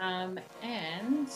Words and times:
Um, 0.00 0.40
and 0.60 1.28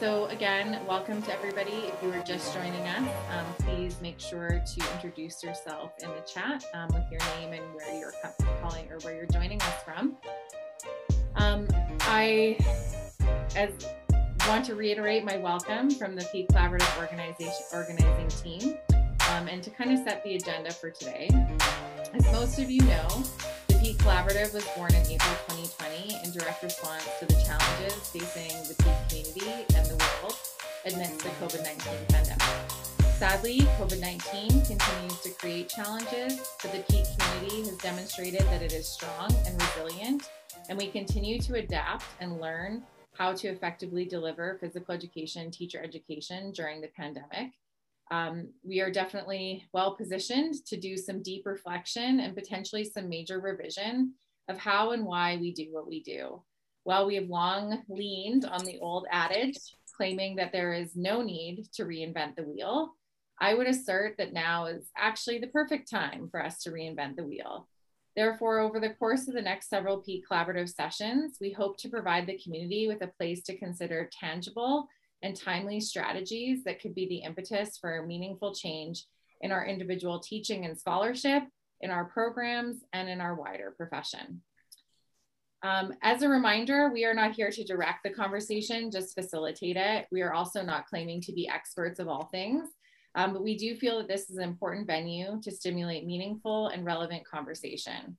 so 0.00 0.26
again, 0.26 0.80
welcome 0.88 1.22
to 1.22 1.32
everybody. 1.32 1.70
If 1.86 2.02
you 2.02 2.10
are 2.10 2.24
just 2.24 2.52
joining 2.52 2.80
us, 2.80 3.08
um, 3.30 3.46
please 3.60 3.96
make 4.02 4.18
sure 4.18 4.60
to 4.74 4.92
introduce 4.94 5.44
yourself 5.44 5.92
in 6.02 6.08
the 6.08 6.20
chat 6.22 6.64
um, 6.74 6.88
with 6.88 7.04
your 7.12 7.20
name 7.36 7.52
and 7.52 7.62
where 7.72 7.96
you're 7.96 8.12
calling 8.60 8.90
or 8.90 8.98
where 9.02 9.14
you're 9.14 9.26
joining 9.26 9.62
us 9.62 9.82
from. 9.84 10.16
Um, 11.36 11.68
I 12.00 12.58
as 13.54 13.70
want 14.48 14.64
to 14.64 14.74
reiterate 14.74 15.24
my 15.24 15.36
welcome 15.36 15.92
from 15.92 16.16
the 16.16 16.24
PETE 16.32 16.48
Collaborative 16.48 16.98
organization 16.98 17.62
organizing 17.72 18.28
team 18.28 18.78
um, 19.30 19.46
and 19.46 19.62
to 19.62 19.70
kind 19.70 19.92
of 19.92 20.00
set 20.00 20.24
the 20.24 20.34
agenda 20.34 20.72
for 20.72 20.90
today. 20.90 21.28
As 22.14 22.24
most 22.32 22.58
of 22.58 22.68
you 22.68 22.80
know, 22.82 23.24
Collaborative 24.08 24.54
was 24.54 24.64
born 24.74 24.94
in 24.94 25.02
April 25.02 25.36
2020 25.48 26.24
in 26.24 26.32
direct 26.32 26.62
response 26.62 27.04
to 27.20 27.26
the 27.26 27.34
challenges 27.44 27.92
facing 28.08 28.56
the 28.66 28.74
PETE 28.82 29.06
community 29.06 29.66
and 29.76 29.84
the 29.84 29.96
world 29.96 30.34
amidst 30.86 31.18
the 31.18 31.28
COVID 31.28 31.62
19 31.62 31.92
pandemic. 32.08 32.70
Sadly, 33.18 33.60
COVID 33.78 34.00
19 34.00 34.64
continues 34.64 35.20
to 35.20 35.30
create 35.32 35.68
challenges, 35.68 36.40
but 36.62 36.72
the 36.72 36.78
PETE 36.90 37.06
community 37.18 37.68
has 37.68 37.76
demonstrated 37.76 38.40
that 38.44 38.62
it 38.62 38.72
is 38.72 38.88
strong 38.88 39.30
and 39.44 39.62
resilient, 39.62 40.30
and 40.70 40.78
we 40.78 40.86
continue 40.86 41.38
to 41.40 41.56
adapt 41.56 42.06
and 42.18 42.40
learn 42.40 42.82
how 43.12 43.34
to 43.34 43.48
effectively 43.48 44.06
deliver 44.06 44.56
physical 44.58 44.94
education, 44.94 45.50
teacher 45.50 45.82
education 45.84 46.50
during 46.52 46.80
the 46.80 46.88
pandemic 46.96 47.50
um, 48.10 48.48
we 48.62 48.80
are 48.80 48.90
definitely 48.90 49.68
well 49.72 49.96
positioned 49.96 50.54
to 50.66 50.76
do 50.76 50.96
some 50.96 51.22
deep 51.22 51.44
reflection 51.46 52.20
and 52.20 52.34
potentially 52.34 52.84
some 52.84 53.08
major 53.08 53.40
revision 53.40 54.14
of 54.48 54.58
how 54.58 54.92
and 54.92 55.04
why 55.04 55.36
we 55.36 55.52
do 55.52 55.68
what 55.70 55.88
we 55.88 56.02
do. 56.02 56.42
While 56.84 57.06
we 57.06 57.16
have 57.16 57.28
long 57.28 57.82
leaned 57.88 58.46
on 58.46 58.64
the 58.64 58.78
old 58.78 59.06
adage 59.10 59.58
claiming 59.94 60.36
that 60.36 60.52
there 60.52 60.72
is 60.72 60.96
no 60.96 61.22
need 61.22 61.66
to 61.74 61.84
reinvent 61.84 62.36
the 62.36 62.44
wheel, 62.44 62.94
I 63.40 63.54
would 63.54 63.66
assert 63.66 64.16
that 64.18 64.32
now 64.32 64.66
is 64.66 64.90
actually 64.96 65.38
the 65.38 65.48
perfect 65.48 65.90
time 65.90 66.28
for 66.30 66.42
us 66.42 66.62
to 66.62 66.70
reinvent 66.70 67.16
the 67.16 67.24
wheel. 67.24 67.68
Therefore, 68.16 68.58
over 68.58 68.80
the 68.80 68.94
course 68.94 69.28
of 69.28 69.34
the 69.34 69.42
next 69.42 69.68
several 69.68 69.98
PETE 69.98 70.24
collaborative 70.28 70.68
sessions, 70.68 71.36
we 71.40 71.52
hope 71.52 71.78
to 71.78 71.88
provide 71.88 72.26
the 72.26 72.38
community 72.38 72.88
with 72.88 73.02
a 73.02 73.12
place 73.18 73.42
to 73.44 73.58
consider 73.58 74.10
tangible 74.12 74.88
and 75.22 75.36
timely 75.36 75.80
strategies 75.80 76.64
that 76.64 76.80
could 76.80 76.94
be 76.94 77.06
the 77.08 77.18
impetus 77.18 77.78
for 77.78 78.04
meaningful 78.06 78.54
change 78.54 79.04
in 79.40 79.52
our 79.52 79.66
individual 79.66 80.20
teaching 80.20 80.64
and 80.64 80.78
scholarship, 80.78 81.42
in 81.80 81.90
our 81.90 82.04
programs, 82.06 82.78
and 82.92 83.08
in 83.08 83.20
our 83.20 83.34
wider 83.34 83.74
profession. 83.76 84.42
Um, 85.62 85.92
as 86.02 86.22
a 86.22 86.28
reminder, 86.28 86.90
we 86.92 87.04
are 87.04 87.14
not 87.14 87.32
here 87.32 87.50
to 87.50 87.64
direct 87.64 88.04
the 88.04 88.10
conversation, 88.10 88.92
just 88.92 89.14
facilitate 89.14 89.76
it. 89.76 90.06
We 90.12 90.22
are 90.22 90.32
also 90.32 90.62
not 90.62 90.86
claiming 90.86 91.20
to 91.22 91.32
be 91.32 91.48
experts 91.48 91.98
of 91.98 92.08
all 92.08 92.28
things, 92.30 92.68
um, 93.16 93.32
but 93.32 93.42
we 93.42 93.56
do 93.56 93.74
feel 93.74 93.98
that 93.98 94.08
this 94.08 94.30
is 94.30 94.36
an 94.36 94.44
important 94.44 94.86
venue 94.86 95.40
to 95.42 95.50
stimulate 95.50 96.06
meaningful 96.06 96.68
and 96.68 96.84
relevant 96.84 97.26
conversation. 97.26 98.16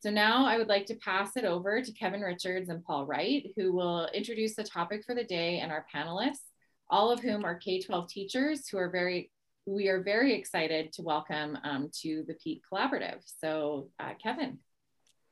So 0.00 0.10
now 0.10 0.46
I 0.46 0.58
would 0.58 0.68
like 0.68 0.86
to 0.86 0.94
pass 0.94 1.36
it 1.36 1.44
over 1.44 1.82
to 1.82 1.92
Kevin 1.92 2.20
Richards 2.20 2.68
and 2.68 2.84
Paul 2.84 3.04
Wright, 3.04 3.50
who 3.56 3.72
will 3.72 4.06
introduce 4.14 4.54
the 4.54 4.62
topic 4.62 5.04
for 5.04 5.14
the 5.14 5.24
day 5.24 5.58
and 5.58 5.72
our 5.72 5.86
panelists, 5.92 6.44
all 6.88 7.10
of 7.10 7.18
whom 7.18 7.44
are 7.44 7.56
K-12 7.56 8.08
teachers 8.08 8.68
who 8.68 8.78
are 8.78 8.90
very, 8.90 9.32
we 9.66 9.88
are 9.88 10.00
very 10.00 10.34
excited 10.34 10.92
to 10.92 11.02
welcome 11.02 11.58
um, 11.64 11.90
to 12.02 12.24
the 12.28 12.34
PETE 12.34 12.62
Collaborative. 12.70 13.22
So 13.40 13.90
uh, 13.98 14.12
Kevin. 14.22 14.58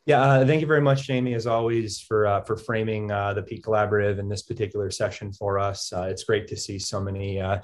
Yeah, 0.06 0.22
uh, 0.22 0.46
thank 0.46 0.60
you 0.60 0.68
very 0.68 0.80
much, 0.80 1.02
Jamie, 1.02 1.34
as 1.34 1.48
always, 1.48 2.00
for 2.00 2.28
uh, 2.28 2.40
for 2.42 2.56
framing 2.56 3.10
uh, 3.10 3.34
the 3.34 3.42
PETE 3.42 3.64
Collaborative 3.64 4.20
in 4.20 4.28
this 4.28 4.42
particular 4.42 4.88
session 4.88 5.32
for 5.32 5.58
us. 5.58 5.92
Uh, 5.92 6.02
it's 6.02 6.22
great 6.22 6.46
to 6.46 6.56
see 6.56 6.78
so 6.78 7.00
many 7.00 7.40
uh, 7.40 7.60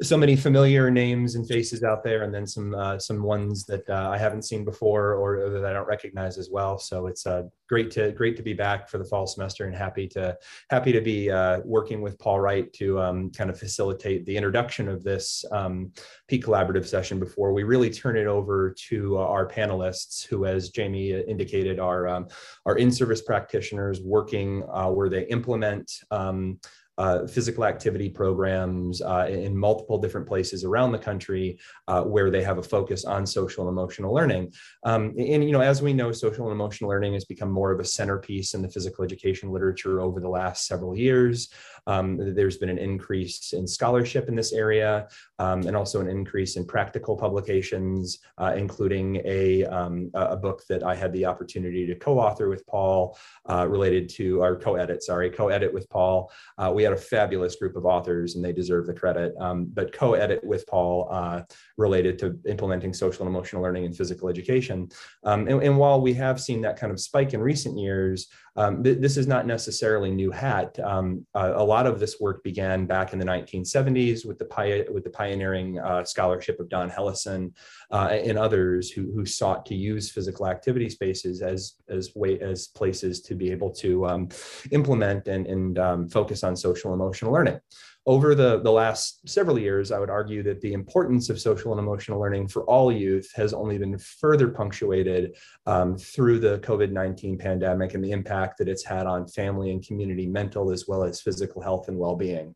so 0.00 0.16
many 0.16 0.34
familiar 0.34 0.90
names 0.90 1.34
and 1.34 1.46
faces 1.46 1.84
out 1.84 2.02
there, 2.02 2.22
and 2.22 2.34
then 2.34 2.46
some 2.46 2.74
uh, 2.74 2.98
some 2.98 3.22
ones 3.22 3.66
that 3.66 3.88
I 3.90 4.16
haven't 4.16 4.46
seen 4.46 4.64
before 4.64 5.12
or 5.12 5.50
that 5.50 5.66
I 5.66 5.74
don't 5.74 5.86
recognize 5.86 6.38
as 6.38 6.48
well. 6.50 6.78
So 6.78 7.06
it's 7.06 7.26
great 7.68 7.90
to 7.90 8.12
great 8.12 8.38
to 8.38 8.42
be 8.42 8.54
back 8.54 8.88
for 8.88 8.96
the 8.96 9.04
fall 9.04 9.26
semester, 9.26 9.66
and 9.66 9.76
happy 9.76 10.08
to 10.08 10.38
happy 10.70 10.90
to 10.90 11.02
be 11.02 11.28
working 11.66 12.00
with 12.00 12.18
Paul 12.18 12.40
Wright 12.40 12.72
to 12.72 12.98
um, 12.98 13.30
kind 13.30 13.50
of 13.50 13.58
facilitate 13.58 14.24
the 14.24 14.34
introduction 14.34 14.88
of 14.88 15.04
this 15.04 15.44
um, 15.52 15.92
PETE 16.28 16.44
Collaborative 16.44 16.86
session 16.86 17.20
before 17.20 17.52
we 17.52 17.62
really 17.62 17.90
turn 17.90 18.16
it 18.16 18.26
over 18.26 18.74
to 18.88 19.18
our 19.18 19.46
panelists, 19.46 20.26
who, 20.26 20.46
as 20.46 20.70
Jamie 20.70 21.10
indicated 21.10 21.73
are, 21.78 22.08
um, 22.08 22.26
are 22.66 22.76
in-service 22.76 23.22
practitioners 23.22 24.00
working 24.00 24.62
uh, 24.72 24.88
where 24.88 25.08
they 25.08 25.22
implement 25.26 25.90
um, 26.10 26.58
uh, 26.98 27.26
physical 27.26 27.64
activity 27.64 28.08
programs 28.08 29.02
uh, 29.02 29.26
in 29.28 29.56
multiple 29.56 29.98
different 29.98 30.26
places 30.26 30.64
around 30.64 30.92
the 30.92 30.98
country 30.98 31.58
uh, 31.88 32.02
where 32.02 32.30
they 32.30 32.42
have 32.42 32.58
a 32.58 32.62
focus 32.62 33.04
on 33.04 33.26
social 33.26 33.68
and 33.68 33.76
emotional 33.76 34.12
learning. 34.14 34.52
Um, 34.84 35.14
and, 35.18 35.44
you 35.44 35.52
know, 35.52 35.60
as 35.60 35.82
we 35.82 35.92
know, 35.92 36.12
social 36.12 36.44
and 36.44 36.52
emotional 36.52 36.90
learning 36.90 37.14
has 37.14 37.24
become 37.24 37.50
more 37.50 37.72
of 37.72 37.80
a 37.80 37.84
centerpiece 37.84 38.54
in 38.54 38.62
the 38.62 38.70
physical 38.70 39.04
education 39.04 39.50
literature 39.50 40.00
over 40.00 40.20
the 40.20 40.28
last 40.28 40.66
several 40.66 40.96
years. 40.96 41.52
Um, 41.86 42.34
there's 42.34 42.56
been 42.56 42.70
an 42.70 42.78
increase 42.78 43.52
in 43.52 43.66
scholarship 43.66 44.28
in 44.28 44.34
this 44.34 44.52
area 44.52 45.08
um, 45.38 45.66
and 45.66 45.76
also 45.76 46.00
an 46.00 46.08
increase 46.08 46.56
in 46.56 46.64
practical 46.64 47.16
publications, 47.16 48.20
uh, 48.38 48.54
including 48.56 49.20
a, 49.24 49.64
um, 49.64 50.10
a 50.14 50.36
book 50.36 50.62
that 50.68 50.82
I 50.82 50.94
had 50.94 51.12
the 51.12 51.26
opportunity 51.26 51.86
to 51.86 51.94
co-author 51.94 52.48
with 52.48 52.66
Paul 52.66 53.18
uh, 53.50 53.66
related 53.68 54.08
to, 54.10 54.42
our 54.42 54.56
co-edit, 54.56 55.02
sorry, 55.02 55.30
co-edit 55.30 55.72
with 55.74 55.88
Paul. 55.90 56.30
Uh, 56.56 56.72
had 56.84 56.92
a 56.92 56.96
fabulous 56.96 57.56
group 57.56 57.76
of 57.76 57.84
authors 57.84 58.36
and 58.36 58.44
they 58.44 58.52
deserve 58.52 58.86
the 58.86 58.94
credit, 58.94 59.34
um, 59.40 59.66
but 59.72 59.92
co-edit 59.92 60.42
with 60.44 60.66
Paul 60.66 61.08
uh, 61.10 61.42
related 61.76 62.18
to 62.20 62.38
implementing 62.48 62.92
social 62.92 63.26
and 63.26 63.34
emotional 63.34 63.62
learning 63.62 63.84
in 63.84 63.92
physical 63.92 64.28
education. 64.28 64.88
Um, 65.24 65.48
and, 65.48 65.62
and 65.62 65.76
while 65.76 66.00
we 66.00 66.14
have 66.14 66.40
seen 66.40 66.60
that 66.62 66.78
kind 66.78 66.92
of 66.92 67.00
spike 67.00 67.34
in 67.34 67.40
recent 67.40 67.78
years, 67.78 68.28
um, 68.56 68.82
th 68.82 68.98
this 68.98 69.16
is 69.16 69.26
not 69.26 69.46
necessarily 69.46 70.10
new 70.10 70.30
hat. 70.30 70.78
Um, 70.78 71.26
uh, 71.34 71.52
a 71.56 71.64
lot 71.64 71.86
of 71.86 71.98
this 71.98 72.20
work 72.20 72.42
began 72.44 72.86
back 72.86 73.12
in 73.12 73.18
the 73.18 73.24
1970s 73.24 74.24
with 74.24 74.38
the, 74.38 74.86
with 74.92 75.04
the 75.04 75.10
pioneering 75.10 75.78
uh, 75.80 76.04
scholarship 76.04 76.60
of 76.60 76.68
Don 76.68 76.88
Hellison 76.88 77.52
uh, 77.90 78.08
and 78.10 78.38
others 78.38 78.90
who, 78.90 79.12
who 79.12 79.24
sought 79.26 79.66
to 79.66 79.74
use 79.74 80.10
physical 80.10 80.46
activity 80.46 80.88
spaces 80.88 81.42
as, 81.42 81.74
as, 81.88 82.14
way, 82.14 82.38
as 82.40 82.68
places 82.68 83.20
to 83.22 83.34
be 83.34 83.50
able 83.50 83.70
to 83.70 84.06
um, 84.06 84.28
implement 84.70 85.26
and, 85.26 85.46
and 85.46 85.78
um, 85.78 86.08
focus 86.08 86.44
on 86.44 86.56
social 86.56 86.94
emotional 86.94 87.32
learning 87.32 87.58
over 88.06 88.34
the, 88.34 88.60
the 88.60 88.70
last 88.70 89.26
several 89.26 89.58
years, 89.58 89.90
I 89.90 89.98
would 89.98 90.10
argue 90.10 90.42
that 90.42 90.60
the 90.60 90.74
importance 90.74 91.30
of 91.30 91.40
social 91.40 91.72
and 91.72 91.80
emotional 91.80 92.20
learning 92.20 92.48
for 92.48 92.64
all 92.64 92.92
youth 92.92 93.30
has 93.34 93.54
only 93.54 93.78
been 93.78 93.96
further 93.98 94.48
punctuated 94.48 95.36
um, 95.66 95.96
through 95.96 96.40
the 96.40 96.58
COVID 96.58 96.90
19 96.90 97.38
pandemic 97.38 97.94
and 97.94 98.04
the 98.04 98.12
impact 98.12 98.58
that 98.58 98.68
it's 98.68 98.84
had 98.84 99.06
on 99.06 99.26
family 99.26 99.70
and 99.70 99.86
community 99.86 100.26
mental 100.26 100.70
as 100.70 100.86
well 100.86 101.02
as 101.02 101.22
physical 101.22 101.62
health 101.62 101.88
and 101.88 101.98
well 101.98 102.16
being. 102.16 102.54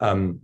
Um, 0.00 0.40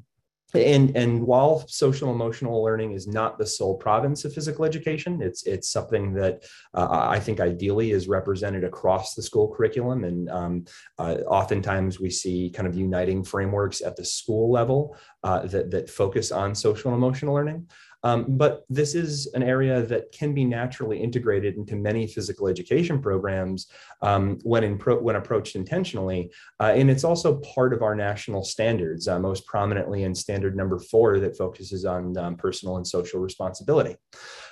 and 0.54 0.96
and 0.96 1.22
while 1.22 1.64
social 1.68 2.10
emotional 2.10 2.62
learning 2.62 2.92
is 2.92 3.06
not 3.06 3.38
the 3.38 3.46
sole 3.46 3.76
province 3.76 4.24
of 4.24 4.32
physical 4.32 4.64
education 4.64 5.20
it's 5.20 5.44
it's 5.46 5.70
something 5.70 6.12
that 6.12 6.44
uh, 6.74 6.88
i 6.90 7.18
think 7.18 7.40
ideally 7.40 7.90
is 7.90 8.08
represented 8.08 8.64
across 8.64 9.14
the 9.14 9.22
school 9.22 9.54
curriculum. 9.54 10.04
And 10.04 10.30
um, 10.30 10.64
uh, 10.98 11.16
oftentimes 11.26 12.00
we 12.00 12.10
see 12.10 12.50
kind 12.50 12.68
of 12.68 12.74
uniting 12.74 13.24
frameworks 13.24 13.80
at 13.80 13.96
the 13.96 14.04
school 14.04 14.50
level 14.50 14.96
uh, 15.22 15.46
that 15.46 15.70
that 15.70 15.90
focus 15.90 16.32
on 16.32 16.54
social 16.54 16.94
emotional 16.94 17.34
learning 17.34 17.68
um, 18.04 18.26
but 18.28 18.64
this 18.68 18.94
is 18.94 19.26
an 19.34 19.42
area 19.42 19.82
that 19.82 20.12
can 20.12 20.34
be 20.34 20.44
naturally 20.44 21.02
integrated 21.02 21.56
into 21.56 21.74
many 21.74 22.06
physical 22.06 22.46
education 22.46 23.00
programs 23.00 23.66
um, 24.02 24.38
when, 24.42 24.76
pro- 24.76 25.00
when 25.00 25.16
approached 25.16 25.56
intentionally. 25.56 26.30
Uh, 26.60 26.74
and 26.76 26.90
it's 26.90 27.02
also 27.02 27.40
part 27.40 27.72
of 27.72 27.82
our 27.82 27.94
national 27.94 28.44
standards, 28.44 29.08
uh, 29.08 29.18
most 29.18 29.46
prominently 29.46 30.04
in 30.04 30.14
standard 30.14 30.54
number 30.54 30.78
four 30.78 31.18
that 31.18 31.36
focuses 31.36 31.86
on 31.86 32.16
um, 32.18 32.36
personal 32.36 32.76
and 32.76 32.86
social 32.86 33.20
responsibility. 33.20 33.96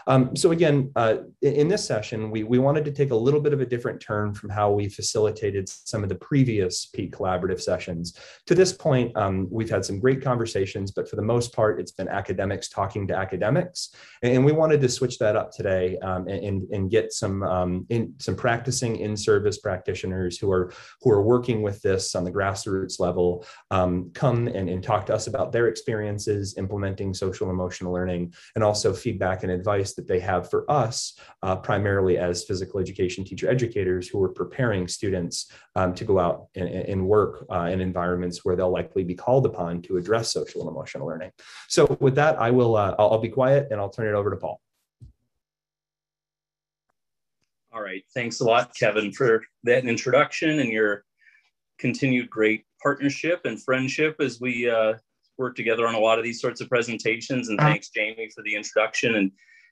Um, 0.07 0.35
so 0.35 0.51
again, 0.51 0.91
uh, 0.97 1.19
in 1.43 1.69
this 1.69 1.87
session, 1.87 2.31
we, 2.31 2.43
we 2.43 2.59
wanted 2.59 2.85
to 2.87 2.91
take 2.91 3.11
a 3.11 3.17
little 3.17 3.41
bit 3.41 3.53
of 3.53 3.61
a 3.61 3.67
different 3.67 4.01
turn 4.01 4.35
from 4.35 4.49
how 4.51 4.73
we 4.73 4.89
facilitated 4.89 5.69
some 5.69 6.03
of 6.03 6.09
the 6.09 6.15
previous 6.17 6.87
PETE 6.87 7.13
collaborative 7.13 7.61
sessions. 7.61 8.19
To 8.47 8.55
this 8.55 8.73
point, 8.73 9.17
um, 9.17 9.47
we've 9.51 9.71
had 9.71 9.85
some 9.85 10.01
great 10.01 10.23
conversations, 10.23 10.91
but 10.91 11.09
for 11.09 11.17
the 11.17 11.23
most 11.23 11.53
part, 11.53 11.79
it's 11.79 11.93
been 11.93 12.09
academics 12.09 12.69
talking 12.69 13.07
to 13.09 13.17
academics 13.17 13.42
academics. 13.43 13.95
And 14.23 14.45
we 14.45 14.53
wanted 14.53 14.81
to 14.83 14.89
switch 14.89 15.19
that 15.19 15.35
up 15.35 15.51
today 15.51 15.99
um, 15.99 16.29
and, 16.29 16.63
and 16.71 16.91
get 16.91 17.13
some 17.13 17.43
um, 17.43 17.87
in, 17.89 18.15
some 18.19 18.37
practicing 18.37 18.97
in-service 18.97 19.59
practitioners 19.59 20.39
who 20.39 20.51
are 20.51 20.73
who 21.01 21.11
are 21.11 21.23
working 21.23 21.63
with 21.63 21.83
this 21.83 22.15
on 22.15 22.25
the 22.25 22.31
grassroots 22.31 23.01
level 23.01 23.45
um, 23.73 24.11
come 24.15 24.47
and, 24.47 24.69
and 24.69 24.83
talk 24.85 25.07
to 25.07 25.15
us 25.15 25.27
about 25.27 25.51
their 25.51 25.67
experiences 25.67 26.55
implementing 26.57 27.13
social 27.13 27.51
emotional 27.51 27.93
learning 27.93 28.33
and 28.55 28.63
also 28.63 28.93
feedback 28.93 29.43
and 29.43 29.51
advice 29.51 29.95
that 29.95 30.07
they 30.07 30.21
have 30.21 30.49
for 30.49 30.71
us, 30.71 31.19
uh, 31.43 31.57
primarily 31.57 32.17
as 32.19 32.45
physical 32.45 32.79
education 32.79 33.25
teacher 33.25 33.51
educators 33.51 34.07
who 34.07 34.23
are 34.23 34.29
preparing 34.29 34.87
students 34.87 35.51
um, 35.75 35.95
to 35.95 36.05
go 36.05 36.21
out 36.21 36.47
and, 36.55 36.69
and 36.69 37.05
work 37.05 37.45
uh, 37.51 37.69
in 37.73 37.81
environments 37.81 38.45
where 38.45 38.55
they'll 38.55 38.71
likely 38.71 39.03
be 39.03 39.15
called 39.15 39.47
upon 39.47 39.83
to 39.83 39.97
address 39.97 40.33
social 40.33 40.61
and 40.61 40.71
emotional 40.71 41.09
learning. 41.09 41.33
So 41.69 41.97
with 41.99 42.15
that, 42.15 42.41
I 42.41 42.51
will, 42.53 42.77
uh, 42.77 42.95
I'll, 42.99 43.13
I'll 43.13 43.19
be 43.19 43.32
quiet 43.33 43.69
and 43.71 43.81
I'll 43.81 43.91
turn 43.91 44.07
it 44.07 44.17
over 44.17 44.31
to 44.31 44.37
Paul. 44.37 44.61
All 47.75 47.83
right. 47.83 48.05
Thanks 48.15 48.41
a 48.41 48.45
lot, 48.45 48.75
Kevin, 48.79 49.13
for 49.13 49.43
that 49.65 49.87
introduction 49.87 50.61
and 50.61 50.71
your 50.71 51.05
continued 51.79 52.29
great 52.29 52.65
partnership 52.83 53.41
and 53.45 53.63
friendship 53.63 54.17
as 54.21 54.41
we 54.41 54.69
uh, 54.69 54.95
work 55.39 55.57
together 55.57 55.89
on 55.89 55.95
a 55.95 55.99
lot 55.99 56.19
of 56.19 56.25
these 56.25 56.41
sorts 56.41 56.61
of 56.61 56.69
presentations. 56.69 57.49
And 57.49 57.59
thanks, 57.59 57.89
Jamie, 57.89 58.29
for 58.35 58.43
the 58.43 58.55
introduction 58.55 59.17
and 59.17 59.31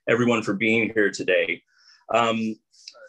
everyone 0.09 0.41
for 0.41 0.53
being 0.53 0.91
here 0.93 1.11
today. 1.11 1.61
Um, 2.13 2.55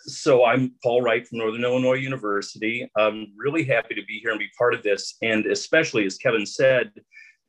so 0.05 0.45
I'm 0.45 0.75
Paul 0.83 1.01
Wright 1.01 1.27
from 1.27 1.39
Northern 1.39 1.65
Illinois 1.65 1.95
University. 1.95 2.89
I'm 2.97 3.33
really 3.37 3.65
happy 3.65 3.95
to 3.95 4.05
be 4.05 4.19
here 4.19 4.31
and 4.31 4.39
be 4.39 4.51
part 4.59 4.75
of 4.75 4.83
this, 4.83 5.17
and 5.23 5.47
especially, 5.47 6.05
as 6.05 6.19
Kevin 6.19 6.45
said, 6.45 6.93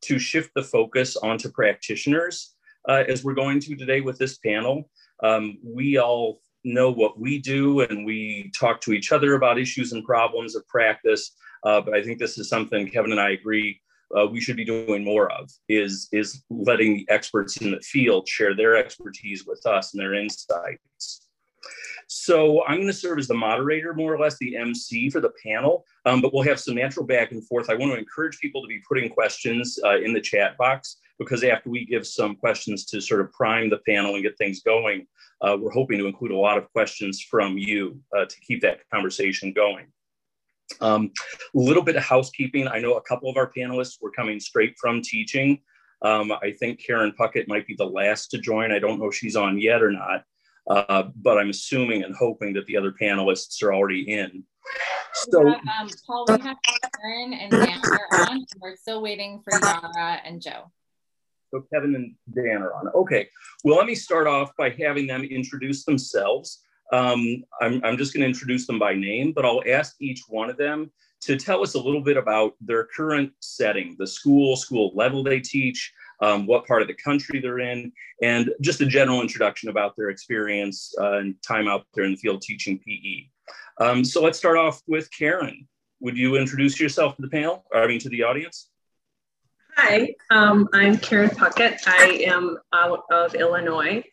to 0.04 0.20
shift 0.20 0.52
the 0.56 0.64
focus 0.64 1.18
onto 1.18 1.52
practitioners 1.52 2.53
uh, 2.88 3.03
as 3.07 3.24
we're 3.24 3.33
going 3.33 3.59
to 3.62 3.75
today 3.75 4.01
with 4.01 4.18
this 4.18 4.38
panel. 4.38 4.89
Um, 5.24 5.57
we 5.63 5.97
all 5.97 6.41
know 6.63 6.91
what 6.91 7.19
we 7.19 7.39
do 7.39 7.81
and 7.81 8.06
we 8.06 8.51
talk 8.57 8.81
to 8.81 8.94
each 8.94 9.12
other 9.12 9.35
about 9.35 9.59
issues 9.59 9.91
and 9.91 10.03
problems 10.06 10.56
of 10.56 10.68
practice, 10.68 11.35
uh, 11.63 11.81
but 11.81 11.94
I 11.94 12.03
think 12.03 12.19
this 12.19 12.38
is 12.38 12.50
something 12.50 12.89
Kevin 12.89 13.12
and 13.12 13.21
I 13.21 13.31
agree 13.31 13.80
uh, 14.18 14.27
we 14.27 14.39
should 14.39 14.56
be 14.56 14.65
doing 14.65 15.03
more 15.03 15.31
of 15.31 15.50
is 15.69 16.07
is 16.12 16.44
letting 16.50 16.94
the 16.95 17.07
experts 17.09 17.57
in 17.57 17.71
the 17.71 17.81
field 17.81 18.27
share 18.27 18.56
their 18.56 18.75
expertise 18.77 19.45
with 19.45 19.65
us 19.65 19.94
and 19.94 20.01
their 20.01 20.13
insights. 20.13 21.27
So 22.07 22.63
I'm 22.65 22.77
going 22.77 22.88
to 22.88 22.94
serve 22.94 23.18
as 23.18 23.27
the 23.27 23.33
moderator, 23.33 23.94
more 23.94 24.13
or 24.13 24.19
less 24.19 24.38
the 24.38 24.56
MC 24.56 25.09
for 25.09 25.21
the 25.21 25.31
panel, 25.44 25.85
um, 26.06 26.21
but 26.21 26.33
we'll 26.33 26.44
have 26.44 26.59
some 26.59 26.75
natural 26.75 27.06
back 27.06 27.31
and 27.31 27.45
forth. 27.47 27.69
I 27.69 27.75
want 27.75 27.91
to 27.94 27.97
encourage 27.97 28.38
people 28.39 28.62
to 28.62 28.68
be 28.68 28.81
putting 28.88 29.09
questions 29.09 29.80
uh, 29.83 30.00
in 30.00 30.13
the 30.13 30.21
chat 30.21 30.57
box 30.57 30.97
because 31.19 31.44
after 31.44 31.69
we 31.69 31.86
give 31.86 32.06
some 32.06 32.36
questions 32.36 32.86
to 32.86 33.01
sort 33.01 33.21
of 33.21 33.31
prime 33.31 33.69
the 33.69 33.80
panel 33.88 34.15
and 34.15 34.24
get 34.24 34.38
things 34.38 34.62
going, 34.62 35.07
uh, 35.42 35.57
we're 35.60 35.71
hoping 35.71 35.98
to 36.00 36.07
include 36.07 36.31
a 36.31 36.38
lot 36.38 36.57
of 36.57 36.71
questions 36.71 37.21
from 37.21 37.57
you 37.57 38.00
uh, 38.15 38.25
to 38.25 38.39
keep 38.42 38.62
that 38.62 38.80
conversation 38.92 39.54
going. 39.54 39.88
A 40.81 40.86
um, 40.86 41.12
little 41.54 41.83
bit 41.83 41.95
of 41.95 42.04
housekeeping. 42.04 42.68
I 42.68 42.80
know 42.80 42.94
a 42.94 43.01
couple 43.01 43.30
of 43.30 43.38
our 43.38 43.51
panelists 43.51 44.01
were 44.01 44.12
coming 44.12 44.39
straight 44.39 44.75
from 44.80 45.01
teaching. 45.01 45.60
Um, 46.01 46.31
I 46.31 46.51
think 46.60 46.83
Karen 46.86 47.13
Puckett 47.18 47.48
might 47.48 47.68
be 47.68 47.75
the 47.75 47.86
last 47.86 48.31
to 48.31 48.38
join. 48.38 48.71
I 48.71 48.80
don't 48.80 49.00
know 49.00 49.07
if 49.07 49.16
she's 49.16 49.36
on 49.36 49.59
yet 49.59 49.81
or 49.81 49.92
not. 49.92 50.24
Uh, 50.69 51.04
but 51.18 51.38
I'm 51.38 51.50
assuming 51.50 52.04
and 52.04 52.16
hoping 52.16 52.54
that 52.54 52.66
the 52.68 52.77
other 52.77 52.92
panelists 52.92 53.62
are 53.63 53.74
already 53.74 54.13
in. 54.13 54.44
So, 55.13 55.45
have, 55.50 55.59
um, 55.81 55.89
Paul, 56.07 56.25
we 56.30 56.39
have 56.39 56.57
Karen 57.01 57.33
and 57.33 57.51
Dan 57.51 57.81
are 57.83 58.30
on. 58.30 58.45
We're 58.59 58.77
still 58.77 59.01
waiting 59.01 59.44
for 59.44 59.59
Yara 59.59 60.21
and 60.24 60.42
Joe. 60.42 60.71
So 61.54 61.64
Kevin 61.72 61.94
and 61.94 62.16
Dan 62.34 62.64
are 62.64 62.74
on. 62.74 62.88
Okay. 62.96 63.30
Well, 63.64 63.78
let 63.78 63.86
me 63.86 63.94
start 63.94 64.26
off 64.26 64.52
by 64.58 64.72
having 64.72 65.06
them 65.06 65.24
introduce 65.24 65.86
themselves. 65.86 66.62
Um, 66.92 67.44
I'm, 67.62 67.80
I'm 67.84 67.96
just 67.96 68.12
going 68.14 68.22
to 68.22 68.28
introduce 68.28 68.66
them 68.66 68.80
by 68.80 68.96
name, 68.96 69.34
but 69.34 69.46
I'll 69.46 69.62
ask 69.70 69.96
each 70.02 70.22
one 70.28 70.50
of 70.50 70.58
them 70.58 70.92
to 71.22 71.38
tell 71.38 71.62
us 71.62 71.76
a 71.76 71.80
little 71.80 72.02
bit 72.02 72.18
about 72.18 72.54
their 72.60 72.88
current 72.96 73.32
setting, 73.40 73.96
the 74.00 74.08
school, 74.08 74.56
school 74.56 74.92
level 74.96 75.24
they 75.24 75.40
teach, 75.40 75.94
um, 76.22 76.48
what 76.48 76.66
part 76.66 76.82
of 76.82 76.88
the 76.88 76.96
country 76.96 77.40
they're 77.40 77.60
in, 77.60 77.92
and 78.24 78.50
just 78.62 78.82
a 78.82 78.86
general 78.86 79.22
introduction 79.22 79.70
about 79.70 79.96
their 79.96 80.10
experience 80.10 80.94
uh, 81.00 81.20
and 81.20 81.36
time 81.48 81.68
out 81.68 81.86
there 81.94 82.04
in 82.04 82.12
the 82.12 82.18
field 82.18 82.42
teaching 82.42 82.80
PE. 82.80 83.28
Um, 83.80 84.04
so 84.04 84.24
let's 84.24 84.40
start 84.40 84.58
off 84.58 84.82
with 84.88 85.08
Karen. 85.12 85.68
Would 86.02 86.18
you 86.18 86.36
introduce 86.36 86.80
yourself 86.80 87.16
to 87.16 87.22
the 87.22 87.30
panel, 87.30 87.64
I 87.74 87.86
mean 87.86 88.00
to 88.00 88.10
the 88.10 88.24
audience? 88.24 88.70
Hi, 89.75 90.14
um, 90.30 90.70
I'm 90.72 90.98
Karen 90.98 91.31
Puckett. 91.31 91.80
I 91.88 92.24
am 92.28 92.58
out 92.74 93.04
of 93.12 93.34
Illinois 93.34 94.04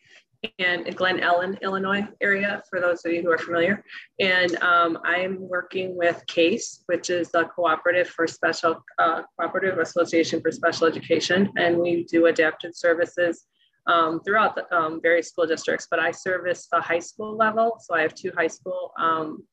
and 0.57 0.95
Glen 0.95 1.19
Ellyn, 1.19 1.61
Illinois 1.61 2.07
area, 2.19 2.63
for 2.67 2.79
those 2.79 3.05
of 3.05 3.11
you 3.11 3.21
who 3.21 3.31
are 3.31 3.37
familiar. 3.37 3.83
And 4.19 4.55
um, 4.63 4.97
I'm 5.05 5.37
working 5.39 5.95
with 5.95 6.23
CASE, 6.27 6.83
which 6.87 7.11
is 7.11 7.29
the 7.29 7.45
Cooperative 7.45 8.07
for 8.07 8.25
Special, 8.25 8.83
uh, 8.97 9.21
Cooperative 9.39 9.77
Association 9.77 10.41
for 10.41 10.51
Special 10.51 10.87
Education. 10.87 11.51
And 11.57 11.77
we 11.77 12.05
do 12.05 12.25
adapted 12.25 12.75
services 12.75 13.45
um, 13.85 14.21
throughout 14.25 14.55
the 14.55 14.73
um, 14.75 14.99
various 15.01 15.29
school 15.29 15.45
districts, 15.45 15.87
but 15.89 15.99
I 15.99 16.11
service 16.11 16.67
the 16.71 16.81
high 16.81 16.99
school 16.99 17.37
level. 17.37 17.77
So 17.79 17.93
I 17.93 18.01
have 18.01 18.15
two 18.15 18.31
high 18.35 18.47
school 18.47 18.93
um, 18.99 19.43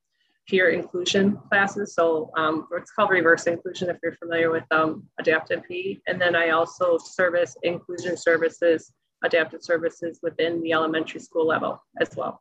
peer 0.48 0.70
inclusion 0.70 1.38
classes. 1.48 1.94
So 1.94 2.30
um, 2.36 2.66
it's 2.72 2.90
called 2.90 3.10
reverse 3.10 3.46
inclusion 3.46 3.90
if 3.90 3.98
you're 4.02 4.16
familiar 4.16 4.50
with 4.50 4.64
um, 4.70 5.06
adaptive 5.18 5.62
PE. 5.68 5.98
And 6.06 6.20
then 6.20 6.34
I 6.34 6.50
also 6.50 6.98
service 6.98 7.56
inclusion 7.62 8.16
services 8.16 8.92
adaptive 9.24 9.62
services 9.62 10.20
within 10.22 10.62
the 10.62 10.72
elementary 10.72 11.20
school 11.20 11.46
level 11.46 11.82
as 12.00 12.10
well. 12.16 12.40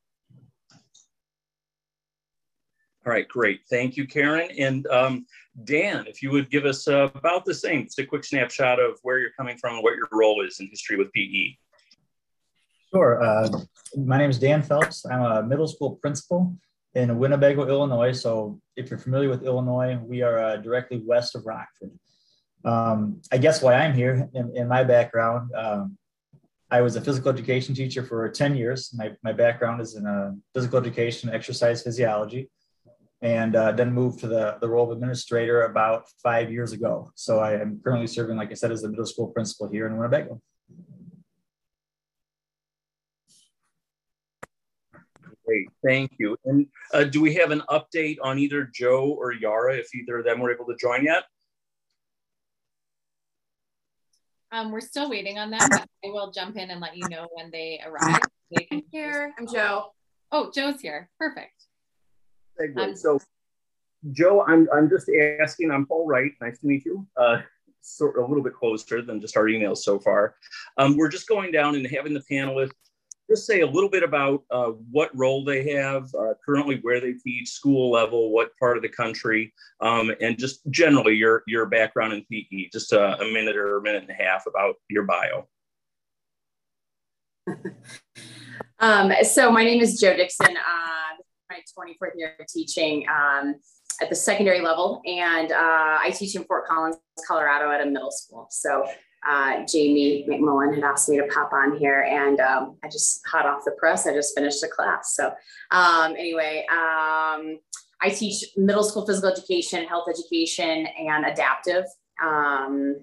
All 3.05 3.13
right, 3.13 3.27
great. 3.27 3.61
Thank 3.69 3.95
you, 3.95 4.05
Karen. 4.05 4.51
And 4.59 4.85
um, 4.87 5.25
Dan, 5.63 6.05
if 6.07 6.21
you 6.21 6.29
would 6.31 6.49
give 6.49 6.65
us 6.65 6.87
uh, 6.87 7.09
about 7.15 7.45
the 7.45 7.53
same, 7.53 7.85
just 7.85 7.99
a 7.99 8.05
quick 8.05 8.25
snapshot 8.25 8.79
of 8.79 8.99
where 9.03 9.19
you're 9.19 9.31
coming 9.37 9.57
from 9.57 9.75
and 9.75 9.83
what 9.83 9.95
your 9.95 10.07
role 10.11 10.45
is 10.45 10.59
in 10.59 10.67
history 10.67 10.97
with 10.97 11.11
PE. 11.13 11.55
Sure. 12.93 13.23
Uh, 13.23 13.49
my 13.95 14.17
name 14.17 14.29
is 14.29 14.39
Dan 14.39 14.61
Phelps. 14.61 15.05
I'm 15.05 15.21
a 15.21 15.43
middle 15.43 15.67
school 15.67 15.91
principal 15.95 16.53
in 16.97 17.19
Winnebago, 17.19 17.67
Illinois. 17.67 18.11
So 18.11 18.59
if 18.75 18.89
you're 18.89 18.97
familiar 18.97 19.29
with 19.29 19.43
Illinois, 19.43 19.99
we 20.03 20.23
are 20.23 20.39
uh, 20.39 20.57
directly 20.57 20.97
west 21.05 21.35
of 21.35 21.45
Rockford. 21.45 21.91
Um, 22.65 23.21
I 23.31 23.37
guess 23.37 23.61
why 23.61 23.75
I'm 23.75 23.93
here 23.93 24.27
in, 24.33 24.57
in 24.57 24.67
my 24.67 24.83
background, 24.83 25.51
um, 25.55 25.95
I 26.71 26.81
was 26.81 26.95
a 26.95 27.01
physical 27.01 27.31
education 27.31 27.75
teacher 27.75 28.03
for 28.03 28.27
10 28.27 28.55
years. 28.55 28.91
My, 28.95 29.11
my 29.23 29.31
background 29.31 29.79
is 29.79 29.95
in 29.95 30.07
uh, 30.07 30.31
physical 30.55 30.79
education, 30.79 31.29
exercise 31.29 31.83
physiology, 31.83 32.49
and 33.21 33.55
uh, 33.55 33.73
then 33.73 33.93
moved 33.93 34.19
to 34.21 34.27
the, 34.27 34.57
the 34.59 34.67
role 34.67 34.91
of 34.91 34.97
administrator 34.97 35.65
about 35.65 36.07
five 36.23 36.51
years 36.51 36.73
ago. 36.73 37.11
So 37.13 37.37
I 37.37 37.61
am 37.61 37.79
currently 37.83 38.07
serving, 38.07 38.37
like 38.37 38.49
I 38.49 38.55
said, 38.55 38.71
as 38.71 38.81
the 38.81 38.89
middle 38.89 39.05
school 39.05 39.27
principal 39.27 39.69
here 39.69 39.85
in 39.85 39.97
Winnebago. 39.97 40.41
Great, 45.47 45.69
thank 45.85 46.11
you. 46.19 46.35
And 46.43 46.67
uh, 46.93 47.05
do 47.05 47.21
we 47.21 47.33
have 47.35 47.51
an 47.51 47.63
update 47.69 48.17
on 48.21 48.37
either 48.37 48.69
Joe 48.75 49.15
or 49.17 49.31
Yara, 49.31 49.77
if 49.77 49.95
either 49.95 50.19
of 50.19 50.25
them 50.25 50.41
were 50.41 50.53
able 50.53 50.65
to 50.65 50.75
join 50.75 51.05
yet? 51.05 51.23
Um, 54.51 54.71
we're 54.71 54.81
still 54.81 55.09
waiting 55.09 55.39
on 55.39 55.49
them, 55.49 55.61
but 55.69 55.87
I 56.05 56.09
will 56.09 56.31
jump 56.31 56.57
in 56.57 56.69
and 56.69 56.81
let 56.81 56.97
you 56.97 57.07
know 57.09 57.27
when 57.33 57.49
they 57.49 57.81
arrive. 57.85 58.19
They 58.51 58.67
I'm 58.71 58.83
here. 58.91 59.33
I'm 59.39 59.47
Joe. 59.47 59.93
Oh, 60.31 60.51
Joe's 60.53 60.81
here. 60.81 61.09
Perfect. 61.17 61.53
Um, 62.77 62.95
so, 62.95 63.19
Joe, 64.11 64.43
I'm, 64.47 64.67
I'm 64.73 64.89
just 64.89 65.09
asking. 65.41 65.71
I'm 65.71 65.85
Paul 65.85 66.07
Wright. 66.07 66.31
Nice 66.41 66.59
to 66.59 66.67
meet 66.67 66.85
you. 66.85 67.07
Uh, 67.15 67.41
sort 67.81 68.17
of 68.17 68.25
a 68.25 68.27
little 68.27 68.43
bit 68.43 68.53
closer 68.53 69.01
than 69.01 69.21
just 69.21 69.37
our 69.37 69.45
emails 69.45 69.77
so 69.77 69.99
far. 69.99 70.35
Um, 70.77 70.97
we're 70.97 71.09
just 71.09 71.27
going 71.27 71.51
down 71.51 71.75
and 71.75 71.87
having 71.87 72.13
the 72.13 72.23
panelists 72.29 72.71
just 73.29 73.45
say 73.45 73.61
a 73.61 73.67
little 73.67 73.89
bit 73.89 74.03
about 74.03 74.43
uh, 74.51 74.71
what 74.91 75.09
role 75.13 75.43
they 75.43 75.73
have 75.73 76.13
uh, 76.15 76.33
currently, 76.45 76.79
where 76.81 77.01
they 77.01 77.13
teach, 77.13 77.49
school 77.49 77.91
level, 77.91 78.31
what 78.31 78.57
part 78.57 78.77
of 78.77 78.83
the 78.83 78.89
country, 78.89 79.53
um, 79.81 80.11
and 80.21 80.37
just 80.37 80.61
generally 80.69 81.13
your 81.13 81.43
your 81.47 81.65
background 81.65 82.13
in 82.13 82.25
PE. 82.31 82.69
Just 82.71 82.93
a, 82.93 83.19
a, 83.19 83.31
minute 83.31 83.55
or 83.55 83.77
a 83.77 83.81
minute 83.81 84.03
and 84.03 84.11
a 84.11 84.23
half 84.23 84.45
about 84.47 84.75
your 84.89 85.03
bio. 85.03 85.47
um, 88.79 89.11
so 89.23 89.51
my 89.51 89.63
name 89.63 89.81
is 89.81 89.99
Joe 89.99 90.15
Dixon. 90.15 90.55
Uh, 90.57 91.21
my 91.49 91.59
24th 91.77 92.11
year 92.15 92.35
of 92.39 92.47
teaching 92.47 93.05
um, 93.09 93.55
at 94.01 94.09
the 94.09 94.15
secondary 94.15 94.61
level, 94.61 95.01
and 95.05 95.51
uh, 95.51 95.97
I 95.99 96.13
teach 96.15 96.35
in 96.35 96.43
Fort 96.45 96.65
Collins, 96.67 96.97
Colorado, 97.27 97.71
at 97.71 97.85
a 97.85 97.89
middle 97.89 98.11
school. 98.11 98.47
So 98.51 98.85
uh, 99.27 99.65
Jamie 99.65 100.25
McMullen 100.27 100.73
had 100.73 100.83
asked 100.83 101.09
me 101.09 101.17
to 101.17 101.27
pop 101.27 101.51
on 101.53 101.77
here, 101.77 102.01
and 102.01 102.39
um, 102.39 102.77
I 102.83 102.87
just 102.87 103.21
hot 103.27 103.45
off 103.45 103.65
the 103.65 103.71
press, 103.71 104.07
I 104.07 104.13
just 104.13 104.35
finished 104.35 104.63
a 104.63 104.67
class. 104.67 105.15
So 105.15 105.33
um, 105.71 106.15
anyway, 106.17 106.65
um, 106.71 107.59
I 108.01 108.09
teach 108.09 108.45
middle 108.55 108.83
school 108.83 109.05
physical 109.05 109.29
education, 109.29 109.85
health 109.85 110.07
education, 110.09 110.87
and 110.87 111.25
adaptive. 111.25 111.85
Um, 112.23 113.01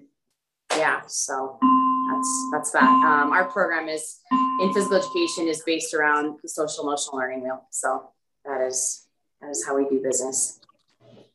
yeah, 0.71 1.01
so 1.07 1.59
that's 1.61 2.49
that's 2.51 2.71
that. 2.71 2.83
Um, 2.83 3.31
our 3.31 3.45
program 3.45 3.87
is 3.87 4.19
in 4.61 4.73
physical 4.73 4.97
education 4.97 5.47
is 5.47 5.61
based 5.65 5.93
around 5.93 6.39
the 6.41 6.49
social 6.49 6.83
emotional 6.85 7.17
learning 7.17 7.43
wheel. 7.43 7.67
So 7.71 8.09
that 8.45 8.61
is 8.61 9.07
that 9.41 9.49
is 9.49 9.65
how 9.65 9.77
we 9.77 9.87
do 9.87 10.01
business. 10.01 10.59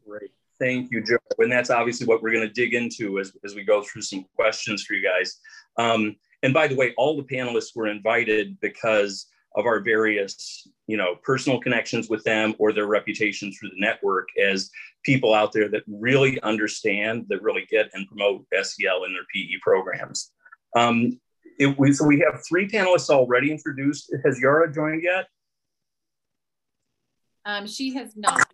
Great. 0.06 0.32
Thank 0.60 0.92
you, 0.92 1.02
Joe. 1.02 1.16
And 1.38 1.50
that's 1.50 1.70
obviously 1.70 2.06
what 2.06 2.22
we're 2.22 2.32
going 2.32 2.46
to 2.46 2.52
dig 2.52 2.74
into 2.74 3.18
as, 3.18 3.32
as 3.44 3.54
we 3.54 3.64
go 3.64 3.82
through 3.82 4.02
some 4.02 4.26
questions 4.36 4.84
for 4.84 4.92
you 4.92 5.02
guys. 5.02 5.38
Um, 5.78 6.16
and 6.42 6.52
by 6.52 6.68
the 6.68 6.76
way, 6.76 6.92
all 6.98 7.16
the 7.16 7.24
panelists 7.24 7.74
were 7.74 7.86
invited 7.86 8.60
because 8.60 9.26
of 9.56 9.64
our 9.64 9.80
various, 9.80 10.68
you 10.86 10.96
know, 10.96 11.16
personal 11.24 11.60
connections 11.60 12.08
with 12.08 12.22
them 12.24 12.54
or 12.58 12.72
their 12.72 12.86
reputation 12.86 13.50
through 13.52 13.70
the 13.70 13.80
network 13.80 14.28
as 14.40 14.70
people 15.02 15.34
out 15.34 15.52
there 15.52 15.68
that 15.70 15.82
really 15.88 16.40
understand, 16.42 17.24
that 17.30 17.42
really 17.42 17.66
get 17.70 17.90
and 17.94 18.06
promote 18.06 18.44
SEL 18.52 19.04
in 19.04 19.12
their 19.14 19.24
PE 19.34 19.58
programs. 19.62 20.30
Um, 20.76 21.18
it, 21.58 21.76
we, 21.78 21.92
so 21.92 22.04
we 22.06 22.20
have 22.20 22.42
three 22.46 22.68
panelists 22.68 23.10
already 23.10 23.50
introduced. 23.50 24.14
Has 24.24 24.38
Yara 24.38 24.72
joined 24.72 25.02
yet? 25.02 25.26
Um, 27.46 27.66
she 27.66 27.94
has 27.94 28.14
not. 28.14 28.46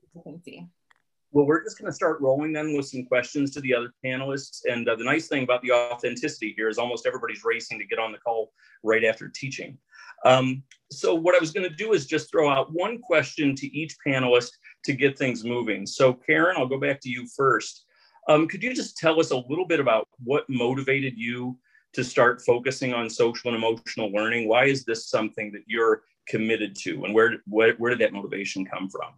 Well, 1.36 1.44
we're 1.44 1.64
just 1.64 1.78
going 1.78 1.90
to 1.90 1.94
start 1.94 2.22
rolling 2.22 2.54
then 2.54 2.74
with 2.74 2.88
some 2.88 3.04
questions 3.04 3.50
to 3.50 3.60
the 3.60 3.74
other 3.74 3.92
panelists. 4.02 4.62
And 4.64 4.88
uh, 4.88 4.96
the 4.96 5.04
nice 5.04 5.28
thing 5.28 5.42
about 5.42 5.60
the 5.60 5.70
authenticity 5.70 6.54
here 6.56 6.70
is 6.70 6.78
almost 6.78 7.06
everybody's 7.06 7.44
racing 7.44 7.78
to 7.78 7.84
get 7.84 7.98
on 7.98 8.10
the 8.10 8.16
call 8.16 8.54
right 8.82 9.04
after 9.04 9.28
teaching. 9.28 9.76
Um, 10.24 10.62
so 10.90 11.14
what 11.14 11.34
I 11.34 11.38
was 11.38 11.50
going 11.50 11.68
to 11.68 11.76
do 11.76 11.92
is 11.92 12.06
just 12.06 12.30
throw 12.30 12.48
out 12.48 12.72
one 12.72 12.96
question 13.02 13.54
to 13.54 13.66
each 13.66 13.98
panelist 14.06 14.48
to 14.86 14.94
get 14.94 15.18
things 15.18 15.44
moving. 15.44 15.84
So 15.84 16.14
Karen, 16.14 16.56
I'll 16.56 16.66
go 16.66 16.80
back 16.80 17.02
to 17.02 17.10
you 17.10 17.28
first. 17.36 17.84
Um, 18.30 18.48
could 18.48 18.62
you 18.62 18.72
just 18.72 18.96
tell 18.96 19.20
us 19.20 19.30
a 19.30 19.36
little 19.36 19.66
bit 19.66 19.78
about 19.78 20.08
what 20.24 20.48
motivated 20.48 21.18
you 21.18 21.58
to 21.92 22.02
start 22.02 22.40
focusing 22.46 22.94
on 22.94 23.10
social 23.10 23.52
and 23.52 23.62
emotional 23.62 24.10
learning? 24.10 24.48
Why 24.48 24.64
is 24.64 24.86
this 24.86 25.10
something 25.10 25.52
that 25.52 25.64
you're 25.66 26.00
committed 26.26 26.74
to 26.84 27.04
and 27.04 27.12
where, 27.12 27.34
where, 27.46 27.74
where 27.74 27.90
did 27.90 27.98
that 27.98 28.14
motivation 28.14 28.64
come 28.64 28.88
from? 28.88 29.10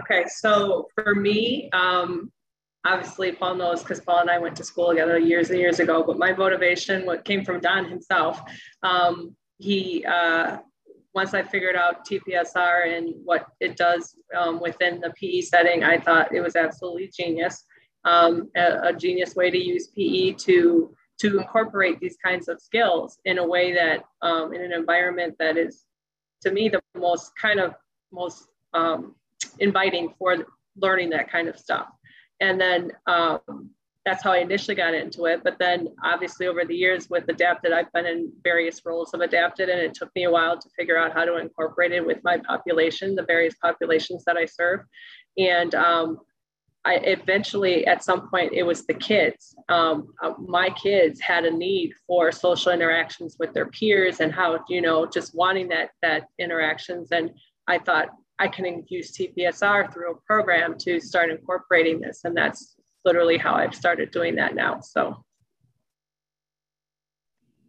Okay, 0.00 0.24
so 0.28 0.88
for 0.94 1.14
me, 1.14 1.70
um, 1.72 2.30
obviously 2.84 3.32
Paul 3.32 3.56
knows 3.56 3.82
because 3.82 4.00
Paul 4.00 4.20
and 4.20 4.30
I 4.30 4.38
went 4.38 4.56
to 4.56 4.64
school 4.64 4.90
together 4.90 5.18
years 5.18 5.50
and 5.50 5.58
years 5.58 5.80
ago. 5.80 6.04
But 6.06 6.18
my 6.18 6.32
motivation, 6.32 7.06
what 7.06 7.24
came 7.24 7.44
from 7.44 7.60
Don 7.60 7.88
himself, 7.88 8.40
um, 8.82 9.34
he 9.58 10.04
uh, 10.04 10.58
once 11.14 11.32
I 11.32 11.42
figured 11.42 11.76
out 11.76 12.06
TPSR 12.06 12.94
and 12.94 13.14
what 13.24 13.46
it 13.60 13.76
does 13.76 14.16
um, 14.36 14.60
within 14.60 15.00
the 15.00 15.14
PE 15.18 15.40
setting, 15.40 15.82
I 15.82 15.98
thought 15.98 16.34
it 16.34 16.42
was 16.42 16.56
absolutely 16.56 17.10
genius. 17.16 17.64
Um, 18.04 18.50
a, 18.54 18.90
a, 18.90 18.92
genius 18.92 19.34
way 19.34 19.50
to 19.50 19.58
use 19.58 19.88
PE 19.88 20.32
to 20.32 20.94
to 21.18 21.38
incorporate 21.38 21.98
these 21.98 22.16
kinds 22.24 22.46
of 22.46 22.60
skills 22.60 23.18
in 23.24 23.38
a 23.38 23.46
way 23.46 23.72
that 23.72 24.04
um, 24.22 24.52
in 24.52 24.60
an 24.60 24.72
environment 24.72 25.34
that 25.40 25.56
is, 25.56 25.86
to 26.42 26.52
me, 26.52 26.68
the 26.68 26.80
most 26.96 27.32
kind 27.40 27.58
of 27.58 27.74
most 28.12 28.46
um, 28.74 29.16
inviting 29.58 30.14
for 30.18 30.36
learning 30.76 31.10
that 31.10 31.30
kind 31.30 31.48
of 31.48 31.58
stuff. 31.58 31.88
And 32.40 32.60
then 32.60 32.92
um, 33.06 33.70
that's 34.04 34.22
how 34.22 34.32
I 34.32 34.38
initially 34.38 34.76
got 34.76 34.94
into 34.94 35.24
it. 35.26 35.42
But 35.42 35.58
then 35.58 35.88
obviously 36.04 36.46
over 36.46 36.64
the 36.64 36.76
years 36.76 37.10
with 37.10 37.28
Adapted, 37.28 37.72
I've 37.72 37.92
been 37.92 38.06
in 38.06 38.32
various 38.44 38.80
roles 38.84 39.12
of 39.14 39.20
Adapted 39.20 39.68
and 39.68 39.80
it 39.80 39.94
took 39.94 40.10
me 40.14 40.24
a 40.24 40.30
while 40.30 40.58
to 40.58 40.68
figure 40.78 40.96
out 40.96 41.12
how 41.12 41.24
to 41.24 41.38
incorporate 41.38 41.92
it 41.92 42.06
with 42.06 42.18
my 42.22 42.38
population, 42.38 43.16
the 43.16 43.24
various 43.24 43.54
populations 43.60 44.24
that 44.24 44.36
I 44.36 44.44
serve. 44.44 44.80
And 45.38 45.74
um, 45.74 46.18
I 46.84 47.00
eventually, 47.02 47.84
at 47.88 48.04
some 48.04 48.30
point, 48.30 48.52
it 48.52 48.62
was 48.62 48.86
the 48.86 48.94
kids. 48.94 49.56
Um, 49.68 50.14
uh, 50.22 50.34
my 50.38 50.70
kids 50.70 51.20
had 51.20 51.44
a 51.44 51.50
need 51.50 51.92
for 52.06 52.30
social 52.30 52.70
interactions 52.70 53.36
with 53.40 53.52
their 53.54 53.66
peers 53.66 54.20
and 54.20 54.32
how, 54.32 54.60
you 54.68 54.80
know, 54.80 55.04
just 55.04 55.34
wanting 55.34 55.68
that, 55.70 55.90
that 56.02 56.28
interactions. 56.38 57.10
And 57.10 57.32
I 57.66 57.78
thought, 57.80 58.10
I 58.38 58.48
can 58.48 58.84
use 58.88 59.12
TPSR 59.12 59.92
through 59.92 60.12
a 60.12 60.20
program 60.26 60.76
to 60.78 61.00
start 61.00 61.30
incorporating 61.30 62.00
this. 62.00 62.20
And 62.24 62.36
that's 62.36 62.76
literally 63.04 63.38
how 63.38 63.54
I've 63.54 63.74
started 63.74 64.10
doing 64.10 64.34
that 64.36 64.54
now. 64.54 64.80
So. 64.80 65.24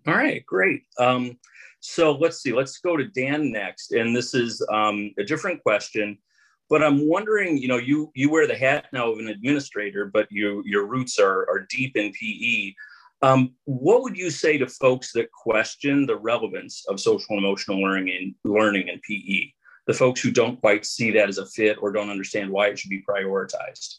All 0.08 0.14
right, 0.14 0.46
great. 0.46 0.84
Um, 1.00 1.38
so 1.80 2.14
let's 2.14 2.42
see, 2.42 2.54
let's 2.54 2.80
go 2.80 2.98
to 2.98 3.06
Dan 3.06 3.52
next. 3.52 3.92
And 3.92 4.16
this 4.16 4.34
is 4.34 4.66
um, 4.72 5.12
a 5.18 5.24
different 5.24 5.62
question, 5.64 6.18
but 6.70 6.84
I'm 6.84 7.08
wondering, 7.08 7.58
you 7.58 7.68
know, 7.68 7.78
you, 7.78 8.12
you 8.16 8.30
wear 8.30 8.48
the 8.48 8.56
hat 8.56 8.88
now 8.92 9.12
of 9.12 9.20
an 9.20 9.28
administrator, 9.28 10.06
but 10.06 10.28
you, 10.32 10.64
your 10.66 10.86
roots 10.86 11.20
are, 11.20 11.42
are 11.50 11.66
deep 11.70 11.96
in 11.96 12.12
PE. 12.12 12.74
Um, 13.22 13.54
what 13.66 14.04
would 14.04 14.18
you 14.18 14.30
say 14.30 14.58
to 14.58 14.68
folks 14.68 15.12
that 15.14 15.32
question 15.32 16.06
the 16.06 16.18
relevance 16.18 16.86
of 16.88 17.00
social 17.00 17.38
emotional 17.38 17.82
learning 17.82 18.10
in 18.10 18.36
learning 18.52 18.90
in 18.90 19.00
PE? 19.08 19.52
The 19.88 19.94
folks 19.94 20.22
who 20.22 20.32
don't 20.32 20.60
quite 20.60 20.86
see 20.86 21.12
that 21.12 21.29
as 21.29 21.38
a 21.38 21.46
fit 21.46 21.77
or 21.82 21.91
don't 21.91 22.10
understand 22.10 22.51
why 22.51 22.67
it 22.67 22.77
should 22.77 22.89
be 22.89 23.03
prioritized? 23.10 23.96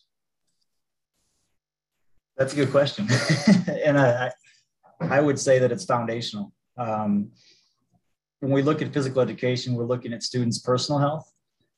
That's 2.36 2.52
a 2.52 2.56
good 2.56 2.70
question. 2.70 3.08
and 3.84 3.98
I, 3.98 4.30
I 5.00 5.20
would 5.20 5.38
say 5.38 5.58
that 5.58 5.72
it's 5.72 5.84
foundational. 5.84 6.52
Um, 6.76 7.32
when 8.40 8.52
we 8.52 8.62
look 8.62 8.82
at 8.82 8.92
physical 8.92 9.20
education, 9.22 9.74
we're 9.74 9.84
looking 9.84 10.12
at 10.12 10.22
students' 10.22 10.58
personal 10.58 11.00
health. 11.00 11.32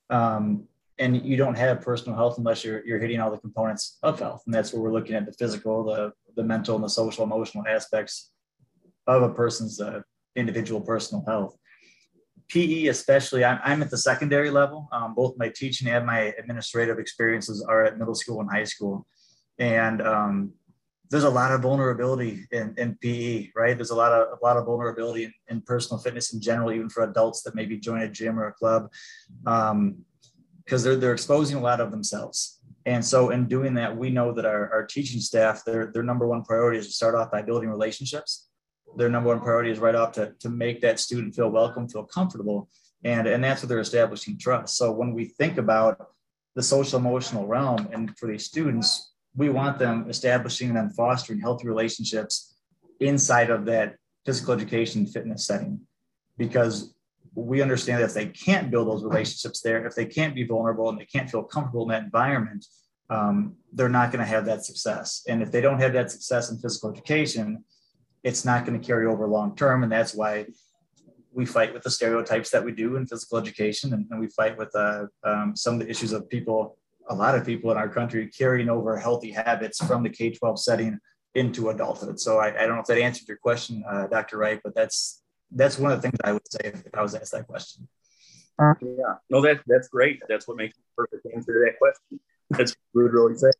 Um, 0.09 0.67
and 0.99 1.25
you 1.25 1.35
don't 1.35 1.55
have 1.55 1.81
personal 1.81 2.15
health 2.15 2.37
unless 2.37 2.63
you're, 2.63 2.85
you're 2.85 2.99
hitting 2.99 3.19
all 3.19 3.31
the 3.31 3.37
components 3.37 3.97
of 4.03 4.19
health. 4.19 4.43
And 4.45 4.53
that's 4.53 4.71
where 4.71 4.81
we're 4.81 4.91
looking 4.91 5.15
at 5.15 5.25
the 5.25 5.33
physical, 5.33 5.83
the, 5.85 6.11
the 6.35 6.43
mental, 6.43 6.75
and 6.75 6.83
the 6.83 6.89
social, 6.89 7.23
emotional 7.23 7.65
aspects 7.67 8.31
of 9.07 9.23
a 9.23 9.33
person's 9.33 9.81
uh, 9.81 10.01
individual 10.35 10.81
personal 10.81 11.23
health. 11.25 11.57
PE, 12.51 12.87
especially, 12.87 13.45
I'm, 13.45 13.59
I'm 13.63 13.81
at 13.81 13.89
the 13.89 13.97
secondary 13.97 14.49
level. 14.49 14.89
Um, 14.91 15.15
both 15.15 15.37
my 15.37 15.49
teaching 15.49 15.87
and 15.87 16.05
my 16.05 16.33
administrative 16.37 16.99
experiences 16.99 17.63
are 17.67 17.85
at 17.85 17.97
middle 17.97 18.15
school 18.15 18.41
and 18.41 18.51
high 18.51 18.65
school. 18.65 19.07
And 19.57 20.01
um, 20.01 20.53
there's 21.09 21.23
a 21.23 21.29
lot 21.29 21.51
of 21.51 21.61
vulnerability 21.61 22.45
in, 22.51 22.73
in 22.77 22.97
PE, 23.01 23.49
right? 23.55 23.77
There's 23.77 23.91
a 23.91 23.95
lot 23.95 24.11
of 24.11 24.37
a 24.39 24.45
lot 24.45 24.57
of 24.57 24.65
vulnerability 24.65 25.25
in, 25.25 25.33
in, 25.49 25.61
personal 25.61 26.01
fitness 26.01 26.33
in 26.33 26.41
general, 26.41 26.71
even 26.71 26.89
for 26.89 27.03
adults 27.03 27.41
that 27.43 27.55
maybe 27.55 27.77
join 27.77 28.01
a 28.01 28.09
gym 28.09 28.39
or 28.39 28.47
a 28.47 28.53
club, 28.53 28.89
because 29.43 29.71
um, 29.71 30.03
they're 30.65 30.95
they're 30.95 31.13
exposing 31.13 31.57
a 31.57 31.61
lot 31.61 31.79
of 31.79 31.91
themselves. 31.91 32.59
And 32.85 33.05
so, 33.05 33.29
in 33.29 33.47
doing 33.47 33.75
that, 33.75 33.95
we 33.95 34.09
know 34.09 34.33
that 34.33 34.45
our, 34.45 34.71
our 34.73 34.85
teaching 34.85 35.19
staff, 35.19 35.63
their 35.65 35.91
their 35.93 36.03
number 36.03 36.27
one 36.27 36.43
priority 36.43 36.79
is 36.79 36.87
to 36.87 36.93
start 36.93 37.15
off 37.15 37.31
by 37.31 37.41
building 37.41 37.69
relationships 37.69 38.47
their 38.95 39.09
number 39.09 39.29
one 39.29 39.39
priority 39.39 39.71
is 39.71 39.79
right 39.79 39.95
off 39.95 40.11
to, 40.13 40.33
to 40.39 40.49
make 40.49 40.81
that 40.81 40.99
student 40.99 41.35
feel 41.35 41.49
welcome, 41.49 41.87
feel 41.87 42.03
comfortable. 42.03 42.69
And, 43.03 43.27
and 43.27 43.43
that's 43.43 43.61
what 43.61 43.69
they're 43.69 43.79
establishing 43.79 44.37
trust. 44.37 44.77
So 44.77 44.91
when 44.91 45.13
we 45.13 45.25
think 45.25 45.57
about 45.57 46.09
the 46.55 46.63
social 46.63 46.99
emotional 46.99 47.47
realm 47.47 47.89
and 47.91 48.17
for 48.17 48.27
these 48.27 48.45
students, 48.45 49.13
we 49.35 49.49
want 49.49 49.79
them 49.79 50.05
establishing 50.09 50.75
and 50.75 50.93
fostering 50.95 51.39
healthy 51.39 51.67
relationships 51.67 52.55
inside 52.99 53.49
of 53.49 53.65
that 53.65 53.95
physical 54.25 54.53
education 54.53 55.05
fitness 55.05 55.47
setting 55.47 55.79
because 56.37 56.93
we 57.33 57.61
understand 57.61 58.01
that 58.01 58.05
if 58.05 58.13
they 58.13 58.25
can't 58.25 58.69
build 58.69 58.87
those 58.87 59.03
relationships 59.03 59.61
there, 59.61 59.85
if 59.85 59.95
they 59.95 60.05
can't 60.05 60.35
be 60.35 60.43
vulnerable 60.43 60.89
and 60.89 60.99
they 60.99 61.05
can't 61.05 61.29
feel 61.29 61.43
comfortable 61.43 61.83
in 61.83 61.89
that 61.89 62.03
environment, 62.03 62.65
um, 63.09 63.55
they're 63.73 63.89
not 63.89 64.11
going 64.11 64.23
to 64.23 64.25
have 64.25 64.45
that 64.45 64.65
success. 64.65 65.23
And 65.27 65.41
if 65.41 65.51
they 65.51 65.61
don't 65.61 65.79
have 65.79 65.93
that 65.93 66.11
success 66.11 66.51
in 66.51 66.57
physical 66.57 66.91
education, 66.91 67.63
it's 68.23 68.45
not 68.45 68.65
going 68.65 68.79
to 68.79 68.85
carry 68.85 69.07
over 69.07 69.27
long 69.27 69.55
term. 69.55 69.83
And 69.83 69.91
that's 69.91 70.13
why 70.13 70.47
we 71.33 71.45
fight 71.45 71.73
with 71.73 71.83
the 71.83 71.91
stereotypes 71.91 72.49
that 72.51 72.63
we 72.63 72.71
do 72.71 72.97
in 72.97 73.07
physical 73.07 73.37
education. 73.37 73.93
And, 73.93 74.05
and 74.11 74.19
we 74.19 74.27
fight 74.27 74.57
with 74.57 74.75
uh, 74.75 75.05
um, 75.23 75.55
some 75.55 75.75
of 75.75 75.79
the 75.79 75.89
issues 75.89 76.11
of 76.11 76.29
people, 76.29 76.77
a 77.09 77.15
lot 77.15 77.35
of 77.35 77.45
people 77.45 77.71
in 77.71 77.77
our 77.77 77.89
country 77.89 78.27
carrying 78.27 78.69
over 78.69 78.97
healthy 78.97 79.31
habits 79.31 79.83
from 79.83 80.03
the 80.03 80.09
K 80.09 80.31
12 80.31 80.59
setting 80.59 80.99
into 81.35 81.69
adulthood. 81.69 82.19
So 82.19 82.39
I, 82.39 82.47
I, 82.47 82.65
don't 82.65 82.75
know 82.75 82.81
if 82.81 82.87
that 82.87 82.97
answered 82.97 83.27
your 83.27 83.37
question, 83.37 83.83
uh, 83.89 84.07
Dr. 84.07 84.37
Wright, 84.37 84.59
but 84.63 84.75
that's 84.75 85.21
that's 85.51 85.77
one 85.77 85.91
of 85.91 86.01
the 86.01 86.01
things 86.01 86.17
I 86.23 86.33
would 86.33 86.51
say 86.51 86.59
if, 86.63 86.83
I 86.93 87.01
was 87.01 87.15
asked 87.15 87.31
that 87.33 87.47
question. 87.47 87.87
Yeah, 88.59 89.15
no, 89.29 89.41
that, 89.41 89.61
that's 89.65 89.87
great. 89.87 90.21
That's 90.29 90.47
what 90.47 90.55
makes 90.55 90.77
perfect 90.95 91.25
answer 91.33 91.53
to 91.53 91.59
that 91.65 91.79
question. 91.79 92.19
That's 92.51 92.71
what 92.71 92.99
we 92.99 93.03
would 93.03 93.13
really 93.13 93.35
say. 93.35 93.51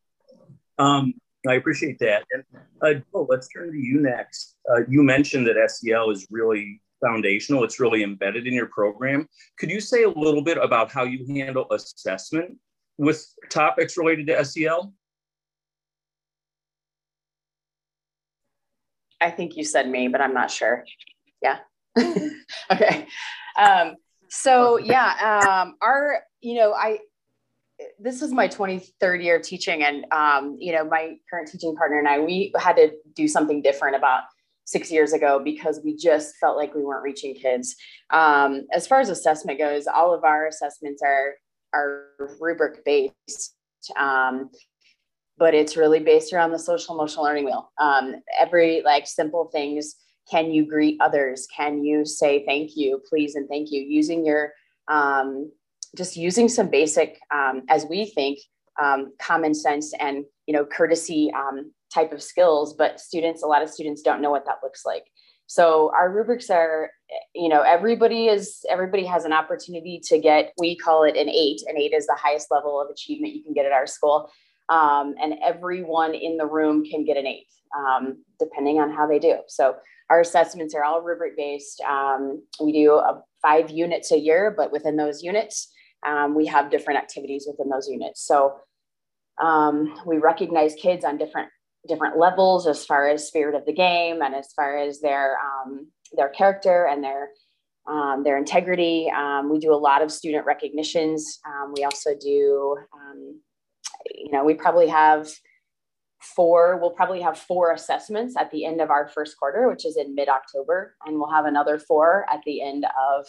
Um, 0.78 1.14
I 1.48 1.56
appreciate 1.56 1.98
that. 2.00 2.24
And 2.32 2.44
uh, 2.82 2.94
Joe, 3.12 3.26
let's 3.30 3.48
turn 3.48 3.72
to 3.72 3.78
you 3.78 4.00
next. 4.00 4.51
Uh, 4.70 4.82
you 4.88 5.04
mentioned 5.04 5.48
that 5.48 5.70
SEL 5.70 6.12
is 6.12 6.28
really 6.30 6.82
foundational, 7.04 7.64
it's 7.64 7.80
really 7.80 8.04
embedded 8.04 8.48
in 8.48 8.54
your 8.54 8.68
program. 8.68 9.28
Could 9.58 9.72
you 9.72 9.80
say 9.80 10.04
a 10.04 10.10
little 10.10 10.42
bit 10.42 10.58
about 10.58 10.92
how 10.92 11.04
you 11.04 11.26
handle 11.34 11.66
assessment 11.72 12.58
with 12.98 13.26
topics 13.50 13.98
related 13.98 14.28
to 14.28 14.46
SEL? 14.46 14.94
I 19.20 19.32
think 19.32 19.56
you 19.56 19.64
said 19.64 19.90
me, 19.90 20.08
but 20.08 20.22
I'm 20.22 20.34
not 20.34 20.50
sure. 20.50 20.84
Yeah. 21.42 21.60
okay. 22.72 23.08
Um, 23.58 23.96
so 24.30 24.78
yeah, 24.78 25.60
um, 25.62 25.76
our, 25.82 26.22
you 26.42 26.56
know, 26.56 26.74
I, 26.74 27.00
this 28.00 28.22
is 28.22 28.32
my 28.32 28.48
23rd 28.48 29.24
year 29.24 29.38
of 29.38 29.42
teaching 29.44 29.84
and 29.84 30.06
um, 30.12 30.56
you 30.60 30.72
know 30.72 30.86
my 30.86 31.16
current 31.30 31.50
teaching 31.52 31.76
partner 31.76 31.98
and 31.98 32.08
i 32.08 32.20
we 32.20 32.54
had 32.60 32.76
to 32.76 32.92
do 33.16 33.28
something 33.28 33.62
different 33.62 33.96
about 33.96 34.22
six 34.72 34.92
years 34.92 35.14
ago 35.14 35.40
because 35.44 35.82
we 35.84 35.96
just 35.96 36.36
felt 36.38 36.58
like 36.58 36.74
we 36.74 36.84
weren't 36.84 37.04
reaching 37.04 37.36
kids. 37.36 37.76
Um, 38.10 38.68
as 38.74 38.88
far 38.88 39.00
as 39.00 39.10
assessment 39.10 39.60
goes 39.60 39.88
all 39.88 40.14
of 40.14 40.24
our 40.24 40.48
assessments 40.48 41.02
are 41.04 41.36
are 41.74 42.08
rubric 42.40 42.84
based 42.86 43.56
um, 43.98 44.50
but 45.38 45.54
it's 45.54 45.76
really 45.76 46.00
based 46.00 46.34
around 46.34 46.52
the 46.52 46.60
social 46.60 46.94
emotional 46.94 47.26
learning 47.26 47.46
wheel. 47.46 47.72
Um, 47.80 48.16
every 48.40 48.82
like 48.84 49.08
simple 49.08 49.50
things 49.52 49.96
can 50.30 50.52
you 50.52 50.66
greet 50.66 50.98
others? 51.02 51.48
Can 51.56 51.84
you 51.84 52.06
say 52.06 52.46
thank 52.46 52.72
you 52.76 53.02
please 53.10 53.36
and 53.36 53.50
thank 53.50 53.72
you? 53.72 53.82
Using 53.82 54.26
your 54.26 54.54
um, 54.88 55.52
just 55.98 56.16
using 56.16 56.48
some 56.48 56.70
basic, 56.70 57.20
um, 57.32 57.64
as 57.70 57.86
we 57.86 58.06
think, 58.06 58.40
um, 58.82 59.14
common 59.20 59.54
sense 59.54 59.94
and 60.00 60.24
you 60.46 60.54
know 60.54 60.66
courtesy 60.66 61.32
um, 61.34 61.72
type 61.94 62.12
of 62.12 62.22
skills. 62.22 62.74
But 62.74 63.00
students, 63.00 63.44
a 63.44 63.48
lot 63.48 63.62
of 63.62 63.70
students 63.70 64.02
don't 64.02 64.22
know 64.22 64.32
what 64.32 64.46
that 64.46 64.60
looks 64.64 64.86
like. 64.86 65.06
So 65.48 65.92
our 65.94 66.10
rubrics 66.10 66.50
are, 66.50 66.92
you 67.36 67.50
know, 67.50 67.62
everybody 67.62 68.28
is 68.28 68.64
everybody 68.70 69.06
has 69.06 69.26
an 69.26 69.34
opportunity 69.34 70.00
to 70.06 70.18
get. 70.18 70.54
We 70.58 70.78
call 70.78 71.04
it 71.04 71.18
an 71.18 71.28
eight. 71.28 71.62
An 71.68 71.78
eight 71.78 71.94
is 71.94 72.08
the 72.08 72.18
highest 72.18 72.48
level 72.52 72.80
of 72.80 72.90
achievement 72.90 73.34
you 73.34 73.44
can 73.44 73.54
get 73.54 73.66
at 73.66 73.74
our 73.74 73.86
school, 73.86 74.32
um, 74.70 75.16
and 75.22 75.36
everyone 75.44 76.14
in 76.14 76.38
the 76.38 76.46
room 76.46 76.86
can 76.86 77.04
get 77.04 77.18
an 77.18 77.28
eight, 77.28 77.48
um, 77.78 78.24
depending 78.40 78.80
on 78.80 78.92
how 78.92 79.06
they 79.06 79.20
do. 79.20 79.40
So 79.48 79.76
our 80.10 80.22
assessments 80.22 80.74
are 80.74 80.86
all 80.86 81.02
rubric 81.02 81.36
based. 81.36 81.82
Um, 81.82 82.44
we 82.62 82.72
do 82.72 83.02
five 83.42 83.70
units 83.70 84.12
a 84.14 84.18
year, 84.18 84.54
but 84.56 84.72
within 84.72 84.96
those 84.96 85.22
units, 85.22 85.70
um, 86.08 86.36
we 86.36 86.46
have 86.46 86.72
different 86.72 87.00
activities 87.00 87.46
within 87.50 87.70
those 87.70 87.90
units. 87.90 88.26
So 88.26 88.56
um, 89.42 90.00
we 90.06 90.18
recognize 90.18 90.76
kids 90.76 91.04
on 91.04 91.18
different 91.18 91.50
different 91.88 92.18
levels 92.18 92.68
as 92.68 92.86
far 92.86 93.08
as 93.08 93.28
spirit 93.28 93.56
of 93.56 93.66
the 93.66 93.74
game 93.74 94.22
and 94.22 94.36
as 94.36 94.54
far 94.54 94.78
as 94.78 95.02
their 95.02 95.38
um, 95.40 95.88
their 96.14 96.30
character 96.30 96.88
and 96.88 97.04
their 97.04 97.30
um, 97.88 98.24
their 98.24 98.38
integrity. 98.38 99.12
Um, 99.16 99.52
we 99.52 99.60
do 99.60 99.74
a 99.74 99.76
lot 99.76 100.02
of 100.02 100.12
student 100.12 100.46
recognitions. 100.46 101.40
Um, 101.46 101.74
we 101.76 101.84
also 101.84 102.12
do, 102.20 102.78
you 104.14 104.32
know, 104.32 104.44
we 104.44 104.54
probably 104.54 104.88
have 104.88 105.30
four, 106.22 106.78
we'll 106.78 106.92
probably 106.92 107.22
have 107.22 107.38
four 107.38 107.72
assessments 107.72 108.36
at 108.38 108.52
the 108.52 108.66
end 108.66 108.82
of 108.82 108.92
our 108.92 109.08
first 109.08 109.38
quarter, 109.38 109.68
which 109.68 109.86
is 109.86 109.98
in 109.98 110.16
mid-October. 110.16 110.96
And 111.06 111.18
we'll 111.18 111.32
have 111.32 111.46
another 111.46 111.80
four 111.80 112.26
at 112.32 112.42
the 112.46 112.62
end 112.62 112.86
of 112.86 113.26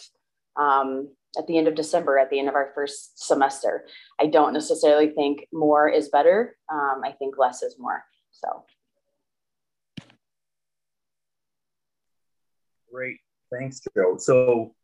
um, 0.55 1.09
at 1.35 1.47
the 1.47 1.57
end 1.57 1.67
of 1.67 1.73
December, 1.73 2.19
at 2.19 2.29
the 2.29 2.37
end 2.37 2.47
of 2.47 2.53
our 2.53 2.71
first 2.75 3.25
semester. 3.25 3.85
I 4.19 4.27
don't 4.27 4.53
necessarily 4.53 5.09
think 5.09 5.47
more 5.51 5.89
is 5.89 6.09
better. 6.09 6.55
Um, 6.71 7.01
I 7.03 7.11
think 7.13 7.39
less 7.39 7.63
is 7.63 7.75
more. 7.79 8.03
So. 8.33 8.65
Great. 12.91 13.17
Thanks, 13.51 13.81
Joe. 13.95 14.17
So 14.17 14.75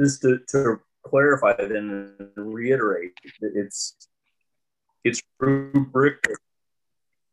just 0.00 0.22
to, 0.22 0.38
to 0.50 0.80
clarify 1.04 1.54
then 1.56 2.14
and 2.36 2.54
reiterate, 2.54 3.12
it's 3.40 3.96
it's 5.04 5.22
rubric 5.38 6.18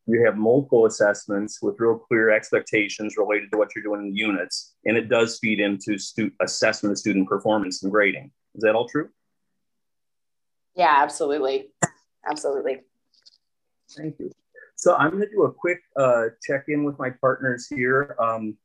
you 0.08 0.24
have 0.26 0.38
multiple 0.38 0.86
assessments 0.86 1.62
with 1.62 1.80
real 1.80 1.98
clear 1.98 2.30
expectations 2.30 3.16
related 3.18 3.52
to 3.52 3.58
what 3.58 3.70
you're 3.76 3.84
doing 3.84 4.02
in 4.02 4.14
the 4.14 4.18
units, 4.18 4.76
and 4.86 4.98
it 4.98 5.10
does 5.10 5.40
feed 5.40 5.60
into 5.60 5.98
stu- 5.98 6.32
assessment 6.42 6.92
of 6.92 7.00
student 7.00 7.28
performance 7.28 7.82
and 7.84 7.92
grading. 7.92 8.32
Is 8.54 8.62
that 8.62 8.76
all 8.76 8.88
true? 8.88 9.10
Yeah, 10.76 10.94
absolutely. 10.98 11.72
Absolutely. 12.30 12.82
Thank 13.92 14.20
you. 14.20 14.32
So 14.86 14.94
I'm 14.98 15.10
going 15.10 15.24
to 15.24 15.30
do 15.32 15.46
a 15.46 15.52
quick 15.52 15.82
uh, 15.96 16.26
check 16.44 16.66
in 16.68 16.84
with 16.84 17.00
my 17.00 17.10
partners 17.10 17.66
here. 17.68 18.16
Um, 18.20 18.56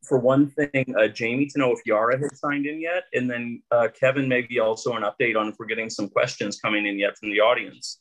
for 0.00 0.16
one 0.16 0.48
thing, 0.48 0.94
uh, 0.96 1.08
Jamie 1.08 1.46
to 1.46 1.58
know 1.58 1.72
if 1.72 1.80
Yara 1.84 2.16
has 2.16 2.38
signed 2.38 2.66
in 2.66 2.80
yet, 2.80 3.06
and 3.14 3.28
then 3.28 3.60
uh, 3.72 3.88
Kevin 3.98 4.28
maybe 4.28 4.60
also 4.60 4.92
an 4.92 5.02
update 5.02 5.36
on 5.36 5.48
if 5.48 5.56
we're 5.58 5.66
getting 5.66 5.90
some 5.90 6.08
questions 6.08 6.60
coming 6.60 6.86
in 6.86 7.00
yet 7.00 7.18
from 7.18 7.30
the 7.30 7.40
audience. 7.40 7.98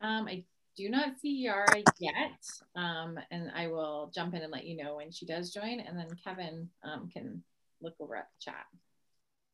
Um, 0.00 0.26
I 0.26 0.44
do 0.74 0.88
not 0.88 1.20
see 1.20 1.42
Yara 1.42 1.82
yet, 1.98 2.40
um, 2.76 3.20
and 3.30 3.50
I 3.54 3.66
will 3.66 4.10
jump 4.14 4.32
in 4.32 4.40
and 4.40 4.50
let 4.50 4.64
you 4.64 4.82
know 4.82 4.96
when 4.96 5.10
she 5.10 5.26
does 5.26 5.52
join, 5.52 5.80
and 5.80 5.98
then 5.98 6.08
Kevin 6.24 6.70
um, 6.82 7.10
can 7.12 7.42
look 7.82 7.92
over 8.00 8.16
at 8.16 8.28
the 8.30 8.50
chat. 8.50 8.64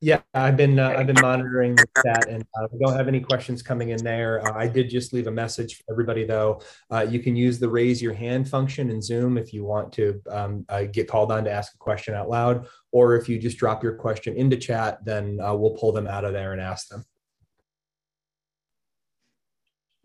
Yeah, 0.02 0.22
I've 0.32 0.56
been 0.56 0.78
uh, 0.78 0.94
I've 0.96 1.06
been 1.06 1.20
monitoring 1.20 1.74
the 1.74 1.86
chat, 2.02 2.26
and 2.26 2.42
uh, 2.58 2.68
we 2.72 2.78
don't 2.78 2.96
have 2.96 3.06
any 3.06 3.20
questions 3.20 3.62
coming 3.62 3.90
in 3.90 4.02
there. 4.02 4.40
Uh, 4.46 4.58
I 4.58 4.66
did 4.66 4.88
just 4.88 5.12
leave 5.12 5.26
a 5.26 5.30
message 5.30 5.76
for 5.76 5.92
everybody, 5.92 6.24
though. 6.24 6.62
Uh, 6.90 7.06
you 7.06 7.20
can 7.20 7.36
use 7.36 7.58
the 7.58 7.68
raise 7.68 8.00
your 8.00 8.14
hand 8.14 8.48
function 8.48 8.88
in 8.88 9.02
Zoom 9.02 9.36
if 9.36 9.52
you 9.52 9.62
want 9.62 9.92
to 9.94 10.22
um, 10.30 10.64
uh, 10.70 10.84
get 10.84 11.06
called 11.06 11.30
on 11.30 11.44
to 11.44 11.50
ask 11.50 11.74
a 11.74 11.78
question 11.78 12.14
out 12.14 12.30
loud, 12.30 12.66
or 12.92 13.14
if 13.14 13.28
you 13.28 13.38
just 13.38 13.58
drop 13.58 13.82
your 13.82 13.92
question 13.92 14.34
into 14.36 14.56
chat, 14.56 15.04
then 15.04 15.38
uh, 15.38 15.54
we'll 15.54 15.76
pull 15.76 15.92
them 15.92 16.06
out 16.06 16.24
of 16.24 16.32
there 16.32 16.52
and 16.52 16.62
ask 16.62 16.88
them. 16.88 17.04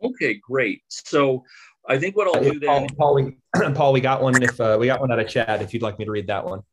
Okay, 0.03 0.41
great. 0.45 0.81
So 0.89 1.45
I 1.87 1.97
think 1.97 2.17
what 2.17 2.27
I'll 2.27 2.43
do 2.43 2.59
then, 2.59 2.89
Paul, 2.97 3.15
Paul, 3.15 3.15
we, 3.15 3.71
Paul, 3.73 3.93
we 3.93 4.01
got 4.01 4.21
one. 4.21 4.43
If 4.43 4.59
uh, 4.59 4.75
we 4.77 4.87
got 4.87 4.99
one 4.99 5.09
out 5.09 5.19
of 5.19 5.29
chat, 5.29 5.61
if 5.61 5.73
you'd 5.73 5.83
like 5.83 5.97
me 5.99 6.03
to 6.03 6.11
read 6.11 6.27
that 6.27 6.43
one. 6.43 6.63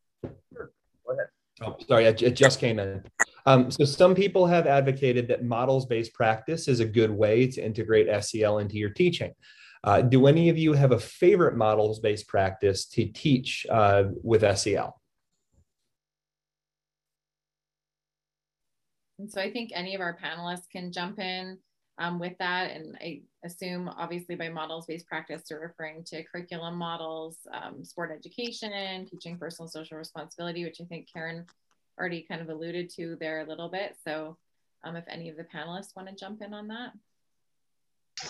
Oh, 1.65 1.77
sorry, 1.87 2.07
it, 2.07 2.23
it 2.23 2.37
just 2.37 2.59
came 2.59 2.79
in. 2.79 3.05
Um, 3.47 3.71
so 3.71 3.85
some 3.85 4.15
people 4.15 4.47
have 4.47 4.67
advocated 4.67 5.29
that 5.29 5.45
models-based 5.45 6.13
practice 6.13 6.69
is 6.69 6.81
a 6.81 6.85
good 6.85 7.11
way 7.11 7.47
to 7.49 7.65
integrate 7.65 8.25
SEL 8.25 8.59
into 8.59 8.77
your 8.77 8.91
teaching. 8.91 9.33
Uh, 9.85 10.01
do 10.01 10.27
any 10.27 10.49
of 10.49 10.57
you 10.57 10.73
have 10.73 10.93
a 10.93 10.99
favorite 10.99 11.57
models-based 11.57 12.29
practice 12.29 12.87
to 12.87 13.07
teach 13.07 13.67
uh, 13.71 14.05
with 14.23 14.43
SEL? 14.59 15.01
And 19.19 19.31
so 19.31 19.41
I 19.41 19.53
think 19.53 19.71
any 19.75 19.95
of 19.95 20.01
our 20.01 20.17
panelists 20.17 20.69
can 20.71 20.93
jump 20.93 21.19
in 21.19 21.59
um, 21.99 22.19
with 22.19 22.37
that. 22.39 22.71
And 22.71 22.97
I 23.01 23.23
assume, 23.45 23.89
obviously, 23.89 24.35
by 24.35 24.49
models 24.49 24.87
based 24.87 25.07
practice, 25.07 25.43
they're 25.49 25.61
referring 25.61 26.05
to 26.05 26.23
curriculum 26.25 26.77
models, 26.77 27.39
um, 27.53 27.85
sport 27.85 28.11
education, 28.15 29.07
teaching 29.07 29.39
personal 29.39 29.69
social 29.69 29.99
responsibility, 29.99 30.65
which 30.65 30.81
I 30.81 30.85
think 30.85 31.09
Karen 31.13 31.47
already 31.99 32.23
kind 32.23 32.41
of 32.41 32.49
alluded 32.49 32.91
to 32.97 33.17
there 33.21 33.41
a 33.41 33.49
little 33.49 33.69
bit. 33.69 33.97
So, 34.05 34.37
um, 34.85 34.97
if 34.97 35.05
any 35.09 35.29
of 35.29 35.37
the 35.37 35.45
panelists 35.45 35.95
want 35.95 36.09
to 36.09 36.15
jump 36.15 36.43
in 36.43 36.55
on 36.55 36.69
that. 36.69 36.93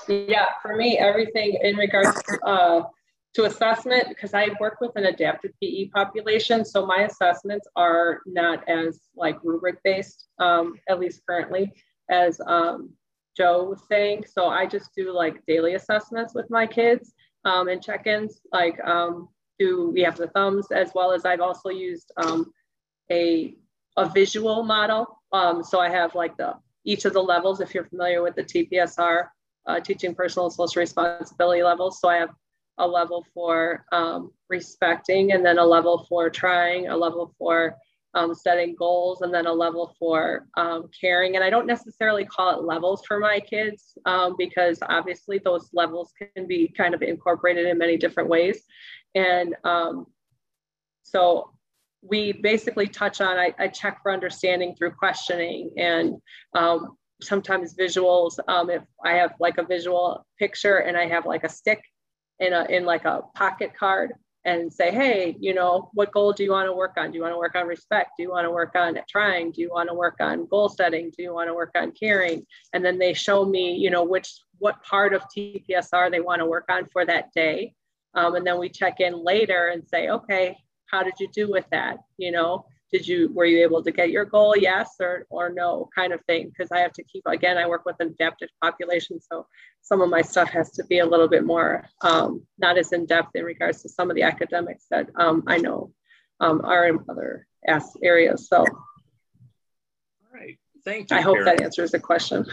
Yeah, 0.09 0.47
for 0.61 0.77
me, 0.77 0.99
everything 0.99 1.59
in 1.63 1.77
regards 1.77 2.21
uh, 2.45 2.83
to 3.35 3.45
assessment, 3.45 4.09
because 4.09 4.35
I 4.35 4.49
work 4.61 4.81
with 4.81 4.93
an 4.97 5.07
adapted 5.07 5.53
PE 5.63 5.89
population, 5.89 6.65
so 6.65 6.87
my 6.87 7.03
assessments 7.03 7.67
are 7.77 8.21
not 8.27 8.69
as 8.69 9.01
like 9.17 9.39
rubric 9.43 9.83
based, 9.83 10.29
um, 10.39 10.75
at 10.89 11.01
least 11.01 11.23
currently, 11.27 11.73
as 12.11 12.41
um, 12.47 12.91
Joe 13.37 13.65
was 13.65 13.83
saying. 13.89 14.25
So 14.31 14.47
I 14.47 14.67
just 14.67 14.91
do 14.97 15.13
like 15.13 15.45
daily 15.47 15.75
assessments 15.75 16.35
with 16.35 16.51
my 16.51 16.67
kids 16.67 17.15
um, 17.45 17.69
and 17.69 17.83
check-ins. 17.83 18.41
Like, 18.53 18.79
um, 18.85 19.29
do 19.59 19.91
we 19.91 20.03
have 20.03 20.17
the 20.17 20.29
thumbs 20.29 20.67
as 20.73 20.93
well 20.95 21.13
as 21.13 21.25
I've 21.25 21.41
also 21.41 21.69
used 21.69 22.13
um, 22.17 22.53
a 23.11 23.55
a 23.97 24.09
visual 24.09 24.63
model. 24.63 25.21
Um, 25.33 25.63
so 25.63 25.81
I 25.81 25.89
have 25.91 26.15
like 26.15 26.37
the 26.37 26.55
each 26.85 27.05
of 27.05 27.13
the 27.13 27.23
levels. 27.23 27.61
If 27.61 27.75
you're 27.75 27.85
familiar 27.85 28.23
with 28.23 28.35
the 28.35 28.45
TPSR, 28.45 29.29
uh, 29.67 29.81
teaching 29.81 30.15
personal 30.15 30.47
and 30.47 30.55
social 30.55 30.81
responsibility 30.81 31.63
levels. 31.63 32.01
So 32.01 32.09
I 32.09 32.17
have 32.17 32.31
a 32.79 32.87
level 32.87 33.25
for 33.35 33.85
um, 33.93 34.33
respecting, 34.49 35.33
and 35.33 35.45
then 35.45 35.59
a 35.59 35.65
level 35.65 36.07
for 36.09 36.31
trying, 36.31 36.89
a 36.89 36.97
level 36.97 37.35
for 37.39 37.77
um, 38.15 38.35
setting 38.35 38.75
goals 38.75 39.23
and 39.23 39.33
then 39.33 39.47
a 39.47 39.53
level 39.53 39.95
for 39.99 40.47
um, 40.57 40.89
caring. 40.99 41.37
And 41.37 41.45
I 41.45 41.51
don't 41.51 41.67
necessarily 41.67 42.25
call 42.25 42.59
it 42.59 42.65
levels 42.65 43.03
for 43.07 43.19
my 43.19 43.41
kids 43.41 43.97
um, 44.05 44.35
because 44.37 44.79
obviously 44.83 45.39
those 45.39 45.71
levels 45.73 46.13
can 46.19 46.47
be 46.47 46.69
kind 46.69 46.95
of 46.95 47.03
incorporated 47.03 47.67
in 47.67 47.79
many 47.79 47.97
different 47.97 48.29
ways. 48.29 48.63
And 49.15 49.55
um, 49.65 50.07
so 51.03 51.51
we 52.03 52.33
basically 52.33 52.89
touch 52.89 53.21
on, 53.21 53.39
I, 53.39 53.55
I, 53.59 53.69
check 53.69 54.01
for 54.03 54.13
understanding 54.13 54.75
through 54.75 54.93
questioning 54.93 55.71
and 55.77 56.17
um, 56.55 56.97
sometimes 57.23 57.75
visuals. 57.75 58.39
Um, 58.49 58.71
if 58.71 58.83
I 59.05 59.13
have 59.13 59.35
like 59.39 59.59
a 59.59 59.65
visual 59.65 60.27
picture 60.39 60.79
and 60.79 60.97
I 60.97 61.07
have 61.07 61.27
like 61.27 61.45
a 61.45 61.49
stick 61.49 61.81
in 62.41 62.53
a 62.53 62.65
in 62.65 62.85
like 62.85 63.05
a 63.05 63.21
pocket 63.35 63.73
card 63.79 64.15
and 64.45 64.73
say, 64.73 64.91
hey, 64.91 65.37
you 65.39 65.55
know, 65.55 65.91
what 65.95 66.13
goal 66.13 66.33
do 66.33 66.43
you 66.43 66.51
want 66.51 66.67
to 66.67 66.73
work 66.73 66.95
on? 66.97 67.11
Do 67.11 67.17
you 67.17 67.23
want 67.23 67.33
to 67.33 67.39
work 67.39 67.55
on 67.55 67.67
respect? 67.67 68.13
Do 68.17 68.25
you 68.25 68.31
want 68.31 68.45
to 68.45 68.51
work 68.51 68.75
on 68.75 68.99
trying? 69.09 69.53
Do 69.53 69.61
you 69.61 69.71
want 69.71 69.89
to 69.89 69.95
work 69.95 70.17
on 70.21 70.47
goal 70.47 70.69
setting? 70.69 71.13
Do 71.17 71.23
you 71.23 71.33
want 71.33 71.49
to 71.49 71.55
work 71.55 71.73
on 71.77 71.93
caring? 71.93 72.45
And 72.73 72.85
then 72.85 72.99
they 72.99 73.15
show 73.15 73.45
me, 73.45 73.75
you 73.75 73.91
know, 73.91 74.03
which 74.03 74.33
what 74.59 74.83
part 74.83 75.15
of 75.15 75.23
TPSR 75.37 76.11
they 76.11 76.21
want 76.21 76.41
to 76.41 76.47
work 76.47 76.67
on 76.69 76.89
for 76.93 77.05
that 77.07 77.33
day. 77.33 77.75
Um, 78.15 78.35
and 78.35 78.47
then 78.47 78.59
we 78.59 78.69
check 78.69 79.01
in 79.01 79.25
later 79.25 79.69
and 79.69 79.87
say, 79.89 80.09
okay, 80.09 80.57
how 80.87 81.03
did 81.03 81.15
you 81.19 81.29
do 81.33 81.51
with 81.51 81.65
that? 81.71 81.99
You 82.19 82.33
know, 82.33 82.67
did 82.93 83.09
you 83.09 83.31
were 83.33 83.47
you 83.47 83.63
able 83.63 83.83
to 83.83 83.91
get 83.91 84.11
your 84.11 84.25
goal 84.25 84.55
yes 84.57 84.97
or 85.01 85.27
or 85.31 85.51
no 85.51 85.89
kind 85.95 86.13
of 86.13 86.21
thing? 86.27 86.51
Because 86.51 86.71
i 86.71 86.81
have 86.81 86.93
to 86.93 87.03
keep 87.05 87.23
again 87.27 87.57
i 87.57 87.67
work 87.67 87.85
with 87.87 87.97
an 88.01 88.09
adapted 88.09 88.51
population 88.63 89.19
so 89.21 89.47
some 89.81 90.01
of 90.01 90.11
my 90.11 90.23
stuff 90.23 90.51
has 90.51 90.71
to 90.73 90.85
be 90.85 90.99
a 90.99 91.07
little 91.07 91.29
bit 91.29 91.45
more 91.45 91.89
um, 92.03 92.47
not 92.59 92.79
as 92.79 92.93
in 92.93 93.07
depth 93.07 93.31
in 93.35 93.45
regards 93.45 93.83
to 93.83 93.89
some 93.89 94.11
of 94.11 94.17
the 94.17 94.23
academics 94.23 94.85
that 94.91 95.09
um, 95.17 95.43
i 95.47 95.57
know 95.57 95.93
um, 96.41 96.61
are 96.65 96.87
in 96.89 96.99
other 97.09 97.47
areas 98.03 98.49
so. 98.49 98.59
All 98.59 98.67
right. 100.35 100.59
Thank 100.85 101.11
you 101.11 101.17
i 101.17 101.21
hope 101.21 101.37
Karen. 101.37 101.57
that 101.57 101.63
answers 101.63 101.93
the 101.93 102.01
question. 102.01 102.45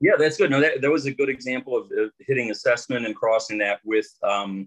Yeah 0.00 0.12
that's 0.18 0.36
good. 0.36 0.50
No 0.50 0.60
that, 0.60 0.80
that 0.80 0.90
was 0.90 1.06
a 1.06 1.12
good 1.12 1.28
example 1.28 1.76
of, 1.76 1.90
of 1.92 2.12
hitting 2.20 2.50
assessment 2.50 3.04
and 3.04 3.14
crossing 3.14 3.58
that 3.58 3.80
with 3.84 4.06
um, 4.22 4.64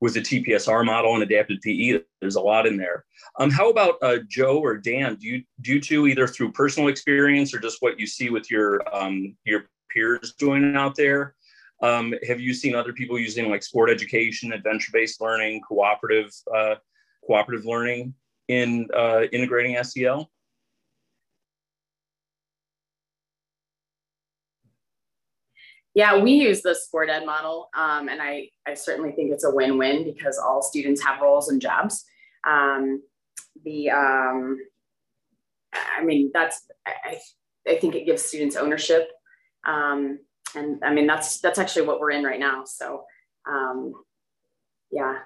with 0.00 0.14
the 0.14 0.20
TPSR 0.20 0.84
model 0.84 1.14
and 1.14 1.22
adapted 1.22 1.60
PE. 1.60 2.00
There's 2.20 2.36
a 2.36 2.40
lot 2.40 2.66
in 2.66 2.76
there. 2.76 3.04
Um, 3.38 3.50
how 3.50 3.70
about 3.70 3.96
uh, 4.02 4.18
Joe 4.28 4.58
or 4.58 4.76
Dan? 4.76 5.16
Do 5.16 5.26
you 5.26 5.42
do 5.60 5.72
you 5.74 5.80
two 5.80 6.06
either 6.06 6.26
through 6.26 6.52
personal 6.52 6.88
experience 6.88 7.54
or 7.54 7.58
just 7.58 7.78
what 7.80 7.98
you 7.98 8.06
see 8.06 8.30
with 8.30 8.50
your 8.50 8.82
um, 8.94 9.36
your 9.44 9.64
peers 9.90 10.34
doing 10.38 10.76
out 10.76 10.94
there? 10.94 11.34
Um, 11.80 12.14
have 12.26 12.40
you 12.40 12.54
seen 12.54 12.74
other 12.74 12.92
people 12.92 13.18
using 13.18 13.48
like 13.48 13.62
sport 13.62 13.90
education, 13.90 14.52
adventure-based 14.52 15.20
learning, 15.20 15.62
cooperative 15.66 16.32
uh, 16.54 16.76
cooperative 17.24 17.66
learning 17.66 18.14
in 18.48 18.88
uh, 18.96 19.22
integrating 19.32 19.82
SEL? 19.84 20.30
Yeah, 25.98 26.16
we 26.16 26.30
use 26.30 26.62
the 26.62 26.76
sport 26.76 27.08
ed 27.10 27.26
model, 27.26 27.70
um, 27.76 28.08
and 28.08 28.22
I, 28.22 28.50
I 28.64 28.74
certainly 28.74 29.10
think 29.10 29.32
it's 29.32 29.42
a 29.42 29.52
win-win 29.52 30.04
because 30.04 30.38
all 30.38 30.62
students 30.62 31.02
have 31.02 31.20
roles 31.20 31.48
and 31.48 31.60
jobs. 31.60 32.04
Um, 32.46 33.02
the, 33.64 33.90
um, 33.90 34.60
I 35.72 36.04
mean, 36.04 36.30
that's 36.32 36.68
I, 36.86 37.18
I 37.66 37.78
think 37.80 37.96
it 37.96 38.06
gives 38.06 38.22
students 38.22 38.54
ownership, 38.54 39.10
um, 39.66 40.20
and 40.54 40.80
I 40.84 40.94
mean 40.94 41.08
that's 41.08 41.40
that's 41.40 41.58
actually 41.58 41.88
what 41.88 41.98
we're 41.98 42.12
in 42.12 42.22
right 42.22 42.38
now. 42.38 42.62
So, 42.64 43.02
um, 43.50 43.92
yeah, 44.92 45.16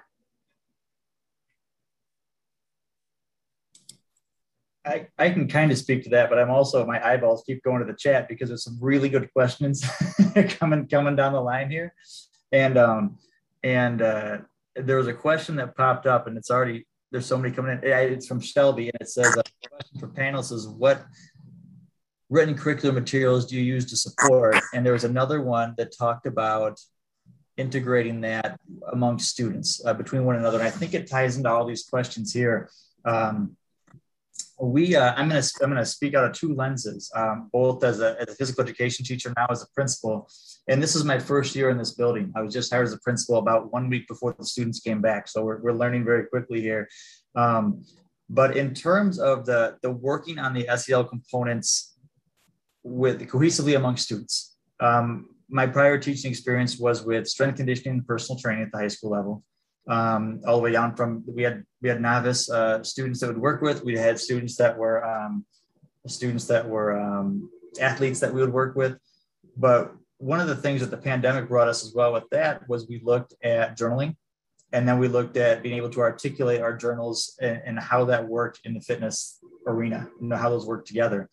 I, 4.85 5.07
I 5.17 5.29
can 5.29 5.47
kind 5.47 5.71
of 5.71 5.77
speak 5.77 6.03
to 6.03 6.09
that, 6.09 6.29
but 6.29 6.39
I'm 6.39 6.49
also 6.49 6.85
my 6.85 7.05
eyeballs 7.05 7.43
keep 7.45 7.63
going 7.63 7.79
to 7.79 7.85
the 7.85 7.97
chat 7.97 8.27
because 8.27 8.49
there's 8.49 8.63
some 8.63 8.77
really 8.81 9.09
good 9.09 9.31
questions 9.31 9.85
coming 10.59 10.87
coming 10.87 11.15
down 11.15 11.33
the 11.33 11.41
line 11.41 11.71
here, 11.71 11.93
and 12.51 12.77
um 12.77 13.17
and 13.63 14.01
uh, 14.01 14.37
there 14.75 14.97
was 14.97 15.07
a 15.07 15.13
question 15.13 15.55
that 15.55 15.75
popped 15.75 16.05
up, 16.05 16.27
and 16.27 16.37
it's 16.37 16.51
already 16.51 16.85
there's 17.11 17.25
so 17.25 17.37
many 17.37 17.53
coming 17.53 17.79
in. 17.81 17.83
It's 17.83 18.27
from 18.27 18.41
Shelby, 18.41 18.89
and 18.89 18.97
it 18.99 19.09
says 19.09 19.37
uh, 19.37 19.41
question 19.69 19.99
for 19.99 20.07
panelists 20.07 20.51
is 20.51 20.67
what 20.67 21.05
written 22.29 22.55
curricular 22.55 22.93
materials 22.93 23.45
do 23.45 23.55
you 23.55 23.61
use 23.61 23.85
to 23.85 23.95
support? 23.95 24.57
And 24.73 24.85
there 24.85 24.93
was 24.93 25.03
another 25.03 25.41
one 25.41 25.75
that 25.77 25.95
talked 25.97 26.25
about 26.25 26.79
integrating 27.55 28.21
that 28.21 28.59
among 28.91 29.19
students 29.19 29.85
uh, 29.85 29.93
between 29.93 30.25
one 30.25 30.35
another, 30.35 30.57
and 30.57 30.67
I 30.67 30.71
think 30.71 30.93
it 30.93 31.09
ties 31.09 31.37
into 31.37 31.49
all 31.49 31.65
these 31.65 31.83
questions 31.83 32.33
here. 32.33 32.69
Um, 33.05 33.55
we 34.71 34.95
uh, 34.95 35.13
i'm 35.15 35.29
to 35.29 35.51
i'm 35.61 35.75
to 35.75 35.85
speak 35.85 36.15
out 36.15 36.23
of 36.23 36.33
two 36.33 36.53
lenses 36.55 37.11
um, 37.15 37.49
both 37.51 37.83
as 37.83 37.99
a, 37.99 38.15
as 38.21 38.29
a 38.29 38.35
physical 38.35 38.63
education 38.63 39.05
teacher 39.05 39.33
now 39.35 39.45
as 39.49 39.63
a 39.63 39.67
principal. 39.73 40.29
And 40.67 40.81
this 40.81 40.95
is 40.95 41.03
my 41.03 41.19
first 41.19 41.55
year 41.55 41.69
in 41.69 41.77
this 41.77 41.91
building. 41.91 42.31
I 42.35 42.41
was 42.41 42.53
just 42.53 42.71
hired 42.71 42.87
as 42.87 42.93
a 42.93 42.99
principal 42.99 43.37
about 43.37 43.73
one 43.73 43.89
week 43.89 44.07
before 44.07 44.33
the 44.37 44.45
students 44.45 44.79
came 44.79 45.01
back. 45.01 45.27
So 45.27 45.43
we're, 45.43 45.59
we're 45.61 45.73
learning 45.73 46.05
very 46.05 46.25
quickly 46.27 46.61
here. 46.61 46.87
Um, 47.35 47.83
but 48.29 48.55
in 48.55 48.73
terms 48.73 49.19
of 49.19 49.45
the 49.45 49.77
the 49.81 49.91
working 49.91 50.39
on 50.39 50.53
the 50.53 50.65
sel 50.77 51.03
components 51.03 51.95
with 52.83 53.21
cohesively 53.27 53.75
among 53.75 53.97
students 53.97 54.57
um, 54.79 55.29
my 55.49 55.67
prior 55.67 55.97
teaching 55.97 56.31
experience 56.31 56.79
was 56.79 57.03
with 57.03 57.27
strength 57.27 57.57
conditioning 57.57 57.99
and 57.99 58.07
personal 58.07 58.39
training 58.39 58.63
at 58.63 58.71
the 58.71 58.77
high 58.77 58.87
school 58.87 59.11
level 59.11 59.43
um, 59.87 60.41
all 60.47 60.57
the 60.57 60.63
way 60.63 60.71
down 60.71 60.95
from 60.95 61.23
we 61.27 61.43
had 61.43 61.63
we 61.81 61.89
had 61.89 62.01
novice 62.01 62.49
uh, 62.49 62.83
students 62.83 63.19
that 63.19 63.27
would 63.27 63.37
work 63.37 63.61
with. 63.61 63.83
We 63.83 63.97
had 63.97 64.19
students 64.19 64.55
that 64.57 64.77
were 64.77 65.03
um, 65.05 65.45
students 66.07 66.45
that 66.47 66.67
were 66.67 66.99
um, 66.99 67.49
athletes 67.79 68.19
that 68.21 68.33
we 68.33 68.41
would 68.41 68.53
work 68.53 68.75
with. 68.75 68.97
But 69.57 69.93
one 70.17 70.39
of 70.39 70.47
the 70.47 70.55
things 70.55 70.81
that 70.81 70.91
the 70.91 70.97
pandemic 70.97 71.49
brought 71.49 71.67
us 71.67 71.83
as 71.83 71.93
well 71.93 72.13
with 72.13 72.29
that 72.31 72.67
was 72.69 72.87
we 72.87 73.01
looked 73.03 73.33
at 73.43 73.77
journaling, 73.77 74.15
and 74.71 74.87
then 74.87 74.99
we 74.99 75.07
looked 75.07 75.37
at 75.37 75.61
being 75.61 75.75
able 75.75 75.89
to 75.89 75.99
articulate 75.99 76.61
our 76.61 76.75
journals 76.75 77.37
and, 77.41 77.61
and 77.65 77.79
how 77.79 78.05
that 78.05 78.27
worked 78.27 78.61
in 78.63 78.73
the 78.73 78.81
fitness 78.81 79.39
arena. 79.67 80.07
You 80.21 80.27
know 80.27 80.37
how 80.37 80.49
those 80.49 80.65
work 80.65 80.85
together 80.85 81.29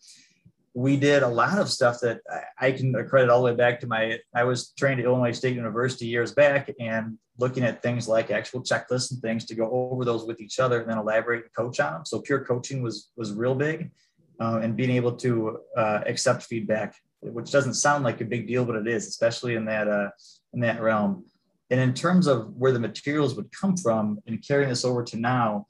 we 0.73 0.95
did 0.95 1.23
a 1.23 1.27
lot 1.27 1.57
of 1.57 1.69
stuff 1.69 1.99
that 2.01 2.21
I 2.59 2.71
can 2.71 2.93
credit 3.07 3.29
all 3.29 3.39
the 3.41 3.51
way 3.51 3.55
back 3.55 3.79
to 3.81 3.87
my, 3.87 4.19
I 4.33 4.43
was 4.45 4.71
trained 4.77 4.99
at 5.01 5.05
Illinois 5.05 5.33
State 5.33 5.55
University 5.55 6.05
years 6.05 6.31
back 6.31 6.69
and 6.79 7.17
looking 7.37 7.63
at 7.63 7.81
things 7.81 8.07
like 8.07 8.31
actual 8.31 8.61
checklists 8.61 9.11
and 9.11 9.21
things 9.21 9.45
to 9.45 9.55
go 9.55 9.69
over 9.69 10.05
those 10.05 10.25
with 10.25 10.39
each 10.39 10.59
other 10.59 10.79
and 10.79 10.89
then 10.89 10.97
elaborate 10.97 11.43
and 11.43 11.53
coach 11.53 11.79
on 11.79 11.93
them. 11.93 12.05
So 12.05 12.21
pure 12.21 12.45
coaching 12.45 12.81
was, 12.81 13.11
was 13.17 13.33
real 13.33 13.55
big 13.55 13.91
uh, 14.39 14.59
and 14.63 14.77
being 14.77 14.91
able 14.91 15.13
to 15.17 15.59
uh, 15.75 16.01
accept 16.05 16.43
feedback, 16.43 16.95
which 17.21 17.51
doesn't 17.51 17.73
sound 17.73 18.03
like 18.05 18.21
a 18.21 18.25
big 18.25 18.47
deal, 18.47 18.63
but 18.63 18.75
it 18.75 18.87
is, 18.87 19.07
especially 19.07 19.55
in 19.55 19.65
that, 19.65 19.87
uh, 19.89 20.09
in 20.53 20.61
that 20.61 20.81
realm. 20.81 21.25
And 21.69 21.79
in 21.79 21.93
terms 21.93 22.27
of 22.27 22.55
where 22.55 22.71
the 22.71 22.79
materials 22.79 23.35
would 23.35 23.51
come 23.51 23.75
from 23.75 24.19
and 24.25 24.45
carrying 24.45 24.69
this 24.69 24.85
over 24.85 25.03
to 25.03 25.17
now, 25.17 25.67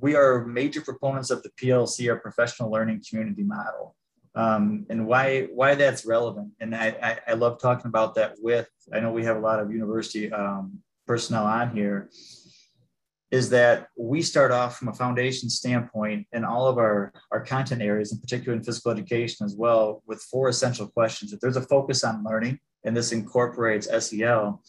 we 0.00 0.16
are 0.16 0.44
major 0.44 0.80
proponents 0.80 1.30
of 1.30 1.42
the 1.42 1.50
PLC, 1.50 2.10
our 2.10 2.18
professional 2.18 2.70
learning 2.70 3.02
community 3.08 3.42
model. 3.42 3.96
Um, 4.34 4.86
and 4.88 5.06
why 5.06 5.48
why 5.52 5.74
that's 5.74 6.06
relevant. 6.06 6.52
And 6.60 6.74
I, 6.74 6.96
I, 7.02 7.18
I, 7.32 7.34
love 7.34 7.60
talking 7.60 7.88
about 7.88 8.14
that 8.14 8.36
with, 8.38 8.68
I 8.92 9.00
know 9.00 9.10
we 9.10 9.24
have 9.24 9.36
a 9.36 9.40
lot 9.40 9.58
of 9.58 9.72
university 9.72 10.30
um, 10.32 10.78
personnel 11.04 11.46
on 11.46 11.74
here, 11.74 12.10
is 13.32 13.50
that 13.50 13.88
we 13.96 14.22
start 14.22 14.52
off 14.52 14.78
from 14.78 14.86
a 14.86 14.92
foundation 14.92 15.50
standpoint 15.50 16.28
in 16.32 16.44
all 16.44 16.68
of 16.68 16.78
our, 16.78 17.12
our 17.32 17.40
content 17.40 17.82
areas, 17.82 18.12
in 18.12 18.18
particular 18.18 18.56
in 18.56 18.62
physical 18.62 18.92
education 18.92 19.44
as 19.44 19.56
well, 19.56 20.00
with 20.06 20.22
four 20.22 20.48
essential 20.48 20.86
questions. 20.86 21.32
If 21.32 21.40
there's 21.40 21.56
a 21.56 21.62
focus 21.62 22.04
on 22.04 22.24
learning, 22.24 22.60
and 22.84 22.96
this 22.96 23.10
incorporates 23.10 23.88
SEL, 24.06 24.62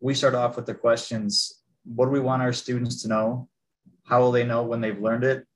we 0.00 0.14
start 0.14 0.34
off 0.34 0.56
with 0.56 0.66
the 0.66 0.74
questions, 0.74 1.62
what 1.84 2.06
do 2.06 2.10
we 2.10 2.20
want 2.20 2.42
our 2.42 2.52
students 2.52 3.02
to 3.02 3.08
know? 3.08 3.48
How 4.12 4.20
will 4.20 4.30
they 4.30 4.44
know 4.44 4.62
when 4.62 4.82
they've 4.82 5.00
learned 5.00 5.24
it? 5.24 5.46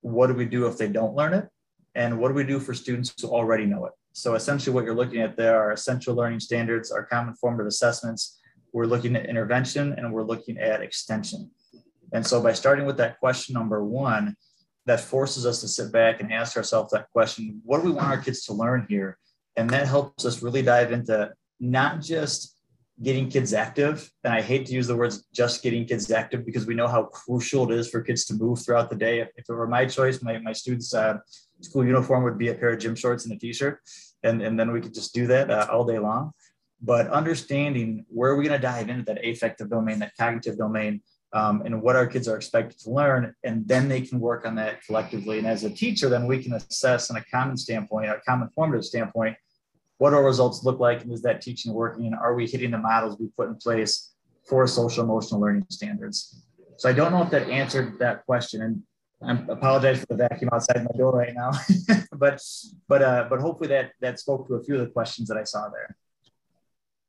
What 0.00 0.26
do 0.26 0.34
we 0.34 0.44
do 0.44 0.66
if 0.66 0.76
they 0.76 0.88
don't 0.88 1.14
learn 1.14 1.32
it? 1.32 1.48
And 1.94 2.18
what 2.18 2.26
do 2.26 2.34
we 2.34 2.42
do 2.42 2.58
for 2.58 2.74
students 2.74 3.14
who 3.22 3.28
already 3.28 3.66
know 3.66 3.86
it? 3.86 3.92
So 4.14 4.34
essentially 4.34 4.74
what 4.74 4.84
you're 4.84 4.96
looking 4.96 5.20
at 5.20 5.36
there 5.36 5.56
are 5.62 5.70
essential 5.70 6.16
learning 6.16 6.40
standards, 6.40 6.90
our 6.90 7.04
common 7.04 7.36
formative 7.36 7.68
assessments. 7.68 8.40
We're 8.72 8.86
looking 8.86 9.14
at 9.14 9.26
intervention 9.26 9.92
and 9.92 10.12
we're 10.12 10.24
looking 10.24 10.58
at 10.58 10.80
extension. 10.80 11.52
And 12.12 12.26
so 12.26 12.42
by 12.42 12.52
starting 12.52 12.84
with 12.84 12.96
that 12.96 13.20
question 13.20 13.52
number 13.52 13.84
one, 13.84 14.34
that 14.86 14.98
forces 14.98 15.46
us 15.46 15.60
to 15.60 15.68
sit 15.68 15.92
back 15.92 16.20
and 16.20 16.32
ask 16.32 16.56
ourselves 16.56 16.90
that 16.90 17.06
question, 17.12 17.60
what 17.64 17.80
do 17.80 17.84
we 17.84 17.92
want 17.92 18.08
our 18.08 18.18
kids 18.18 18.44
to 18.46 18.52
learn 18.52 18.86
here? 18.88 19.18
And 19.54 19.70
that 19.70 19.86
helps 19.86 20.24
us 20.24 20.42
really 20.42 20.62
dive 20.62 20.90
into 20.90 21.32
not 21.60 22.00
just 22.00 22.59
getting 23.02 23.30
kids 23.30 23.54
active. 23.54 24.10
And 24.24 24.32
I 24.32 24.42
hate 24.42 24.66
to 24.66 24.72
use 24.72 24.86
the 24.86 24.96
words 24.96 25.26
just 25.32 25.62
getting 25.62 25.86
kids 25.86 26.10
active 26.10 26.44
because 26.44 26.66
we 26.66 26.74
know 26.74 26.86
how 26.86 27.04
crucial 27.04 27.70
it 27.70 27.78
is 27.78 27.88
for 27.88 28.02
kids 28.02 28.24
to 28.26 28.34
move 28.34 28.62
throughout 28.62 28.90
the 28.90 28.96
day. 28.96 29.20
If, 29.20 29.28
it 29.36 29.48
were 29.48 29.66
my 29.66 29.86
choice, 29.86 30.22
my, 30.22 30.38
my 30.38 30.52
students' 30.52 30.92
uh, 30.92 31.18
school 31.60 31.84
uniform 31.84 32.24
would 32.24 32.38
be 32.38 32.48
a 32.48 32.54
pair 32.54 32.70
of 32.70 32.78
gym 32.78 32.94
shorts 32.94 33.24
and 33.24 33.34
a 33.34 33.38
t-shirt. 33.38 33.80
And, 34.22 34.42
and 34.42 34.58
then 34.58 34.70
we 34.70 34.80
could 34.80 34.94
just 34.94 35.14
do 35.14 35.26
that 35.28 35.50
uh, 35.50 35.66
all 35.70 35.84
day 35.84 35.98
long. 35.98 36.32
But 36.82 37.08
understanding 37.08 38.04
where 38.08 38.36
we're 38.36 38.44
going 38.44 38.60
to 38.60 38.66
dive 38.66 38.88
into 38.88 39.04
that 39.04 39.24
affective 39.24 39.70
domain, 39.70 39.98
that 40.00 40.12
cognitive 40.18 40.58
domain, 40.58 41.02
um, 41.32 41.62
and 41.64 41.80
what 41.80 41.96
our 41.96 42.06
kids 42.06 42.26
are 42.26 42.36
expected 42.36 42.78
to 42.80 42.90
learn, 42.90 43.34
and 43.44 43.66
then 43.66 43.88
they 43.88 44.00
can 44.00 44.18
work 44.18 44.44
on 44.46 44.56
that 44.56 44.84
collectively. 44.84 45.38
And 45.38 45.46
as 45.46 45.62
a 45.64 45.70
teacher, 45.70 46.08
then 46.08 46.26
we 46.26 46.42
can 46.42 46.54
assess 46.54 47.10
on 47.10 47.16
a 47.16 47.24
common 47.30 47.56
standpoint, 47.56 48.10
a 48.10 48.20
common 48.26 48.48
formative 48.48 48.84
standpoint, 48.84 49.36
what 50.00 50.14
our 50.14 50.24
results 50.24 50.64
look 50.64 50.80
like 50.80 51.02
and 51.02 51.12
is 51.12 51.20
that 51.20 51.42
teaching 51.42 51.74
working 51.74 52.06
and 52.06 52.14
are 52.14 52.34
we 52.34 52.46
hitting 52.46 52.70
the 52.70 52.78
models 52.78 53.18
we 53.20 53.26
put 53.36 53.48
in 53.48 53.54
place 53.56 54.12
for 54.48 54.66
social 54.66 55.04
emotional 55.04 55.38
learning 55.38 55.66
standards? 55.68 56.42
So 56.78 56.88
i 56.88 56.92
don't 56.92 57.12
know 57.12 57.22
if 57.22 57.30
that 57.30 57.50
answered 57.50 57.98
that 57.98 58.24
question 58.24 58.62
and 58.62 58.82
i 59.22 59.52
apologize 59.52 60.00
for 60.00 60.06
the 60.08 60.16
vacuum 60.16 60.48
outside 60.54 60.82
my 60.82 60.96
door 60.96 61.12
right 61.12 61.34
now 61.34 61.50
but 62.12 62.40
but 62.88 63.02
uh 63.02 63.26
but 63.28 63.40
hopefully 63.40 63.68
that 63.68 63.92
that 64.00 64.18
spoke 64.18 64.48
to 64.48 64.54
a 64.54 64.64
few 64.64 64.76
of 64.76 64.80
the 64.80 64.86
questions 64.86 65.28
that 65.28 65.36
i 65.36 65.44
saw 65.44 65.68
there. 65.68 65.94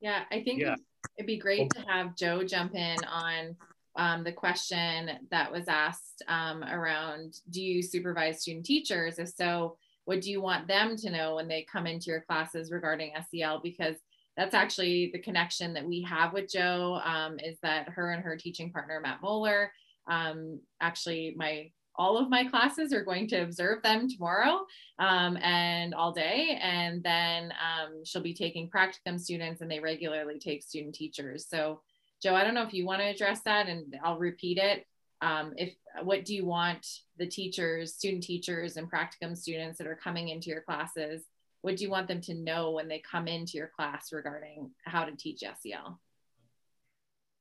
Yeah 0.01 0.23
i 0.29 0.43
think 0.43 0.59
yeah. 0.59 0.75
it'd 1.17 1.27
be 1.27 1.37
great 1.37 1.69
to 1.69 1.81
have 1.87 2.17
joe 2.17 2.43
jump 2.43 2.75
in 2.75 2.97
on 3.05 3.55
um, 3.95 4.23
the 4.23 4.31
question 4.31 5.11
that 5.31 5.51
was 5.51 5.67
asked 5.67 6.23
um, 6.27 6.63
around 6.63 7.39
do 7.49 7.61
you 7.61 7.81
supervise 7.81 8.41
student 8.41 8.65
teachers? 8.65 9.19
If 9.19 9.29
so 9.29 9.77
what 10.11 10.19
do 10.19 10.29
you 10.29 10.41
want 10.41 10.67
them 10.67 10.97
to 10.97 11.09
know 11.09 11.35
when 11.35 11.47
they 11.47 11.65
come 11.71 11.87
into 11.87 12.07
your 12.07 12.19
classes 12.19 12.69
regarding 12.69 13.13
SEL? 13.31 13.61
Because 13.63 13.95
that's 14.35 14.53
actually 14.53 15.09
the 15.13 15.19
connection 15.19 15.73
that 15.73 15.87
we 15.87 16.01
have 16.01 16.33
with 16.33 16.51
Joe 16.51 16.99
um, 17.05 17.39
is 17.39 17.57
that 17.63 17.87
her 17.87 18.11
and 18.11 18.21
her 18.21 18.35
teaching 18.35 18.73
partner, 18.73 18.99
Matt 18.99 19.21
Moeller, 19.21 19.71
Um, 20.09 20.59
actually, 20.81 21.33
my 21.37 21.71
all 21.95 22.17
of 22.17 22.29
my 22.29 22.43
classes 22.43 22.91
are 22.91 23.05
going 23.05 23.25
to 23.29 23.37
observe 23.37 23.83
them 23.83 24.09
tomorrow 24.09 24.65
um, 24.99 25.37
and 25.37 25.93
all 25.93 26.11
day. 26.11 26.59
And 26.61 27.01
then 27.03 27.51
um, 27.51 28.03
she'll 28.03 28.21
be 28.21 28.33
taking 28.33 28.69
practicum 28.69 29.17
students 29.17 29.61
and 29.61 29.71
they 29.71 29.79
regularly 29.79 30.39
take 30.39 30.61
student 30.61 30.93
teachers. 30.93 31.47
So 31.47 31.81
Joe, 32.21 32.35
I 32.35 32.43
don't 32.43 32.53
know 32.53 32.63
if 32.63 32.73
you 32.73 32.85
want 32.85 33.01
to 33.01 33.07
address 33.07 33.39
that 33.45 33.67
and 33.67 33.95
I'll 34.03 34.19
repeat 34.19 34.57
it. 34.57 34.85
Um, 35.21 35.53
if 35.57 35.73
what 36.03 36.25
do 36.25 36.33
you 36.33 36.45
want 36.45 36.85
the 37.17 37.27
teachers, 37.27 37.93
student 37.93 38.23
teachers 38.23 38.77
and 38.77 38.91
practicum 38.91 39.37
students 39.37 39.77
that 39.77 39.87
are 39.87 39.99
coming 40.01 40.29
into 40.29 40.49
your 40.49 40.61
classes, 40.61 41.23
what 41.61 41.77
do 41.77 41.83
you 41.83 41.91
want 41.91 42.07
them 42.07 42.21
to 42.21 42.33
know 42.33 42.71
when 42.71 42.87
they 42.87 42.99
come 42.99 43.27
into 43.27 43.57
your 43.57 43.71
class 43.75 44.11
regarding 44.11 44.71
how 44.85 45.05
to 45.05 45.15
teach 45.15 45.41
SEL? 45.41 45.99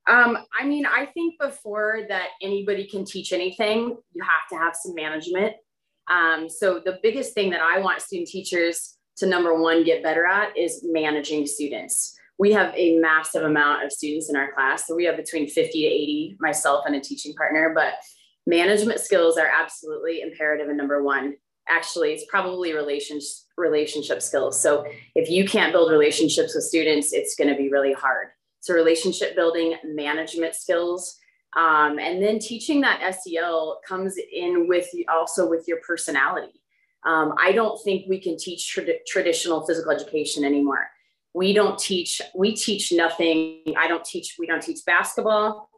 Um, 0.07 0.39
I 0.59 0.67
mean, 0.67 0.87
I 0.87 1.07
think 1.07 1.39
before 1.41 2.01
that 2.09 2.29
anybody 2.43 2.87
can 2.87 3.05
teach 3.05 3.33
anything, 3.33 3.97
you 4.13 4.23
have 4.23 4.49
to 4.51 4.57
have 4.57 4.75
some 4.75 4.95
management. 4.95 5.55
Um, 6.11 6.49
so 6.49 6.81
the 6.85 6.99
biggest 7.03 7.35
thing 7.35 7.51
that 7.51 7.61
I 7.61 7.79
want 7.81 8.03
student 8.03 8.29
teachers 8.29 8.97
to 9.19 9.27
number 9.27 9.55
one 9.61 9.85
get 9.85 10.03
better 10.03 10.27
at 10.27 10.57
is 10.57 10.81
managing 10.85 11.47
students. 11.47 12.19
We 12.41 12.53
have 12.53 12.73
a 12.75 12.97
massive 12.97 13.43
amount 13.43 13.85
of 13.85 13.93
students 13.93 14.31
in 14.31 14.35
our 14.35 14.51
class. 14.55 14.87
So 14.87 14.97
we 14.97 15.05
have 15.05 15.19
between 15.19 15.47
50 15.47 15.73
to 15.73 15.87
80, 15.87 16.37
myself 16.41 16.85
and 16.87 16.97
a 16.97 17.01
teaching 17.01 17.35
partner, 17.35 17.73
but 17.75 17.97
management 18.47 19.01
skills 19.01 19.37
are 19.37 19.47
absolutely 19.47 20.23
imperative 20.23 20.69
and 20.69 20.79
number 20.79 21.03
one. 21.03 21.35
Actually, 21.69 22.13
it's 22.15 22.25
probably 22.31 22.73
relationship 22.73 23.29
relationship 23.59 24.23
skills. 24.23 24.59
So 24.59 24.87
if 25.15 25.29
you 25.29 25.47
can't 25.47 25.71
build 25.71 25.93
relationships 25.93 26.55
with 26.55 26.65
students, 26.65 27.13
it's 27.13 27.35
going 27.35 27.51
to 27.51 27.57
be 27.57 27.71
really 27.71 27.93
hard. 27.93 28.29
So 28.61 28.73
relationship 28.73 29.37
building, 29.37 29.75
management 29.85 30.55
skills, 30.55 31.19
um, 31.59 31.99
and 31.99 32.23
then 32.23 32.39
teaching 32.39 32.81
that 32.81 33.17
SEL 33.17 33.83
comes 33.87 34.15
in 34.17 34.67
with 34.67 34.89
also 35.13 35.47
with 35.47 35.69
your 35.69 35.81
personality. 35.87 36.63
Um, 37.05 37.35
I 37.39 37.53
don't 37.53 37.79
think 37.85 38.07
we 38.09 38.19
can 38.19 38.39
teach 38.39 38.75
traditional 39.07 39.67
physical 39.67 39.93
education 39.93 40.43
anymore. 40.43 40.89
We 41.35 41.53
don't 41.53 41.79
teach, 41.79 42.21
we 42.35 42.55
teach 42.55 42.93
nothing. 42.93 43.63
I 43.79 43.87
don't 43.87 44.05
teach, 44.05 44.37
we 44.39 44.47
don't 44.47 44.63
teach 44.63 44.81
basketball. 44.85 45.69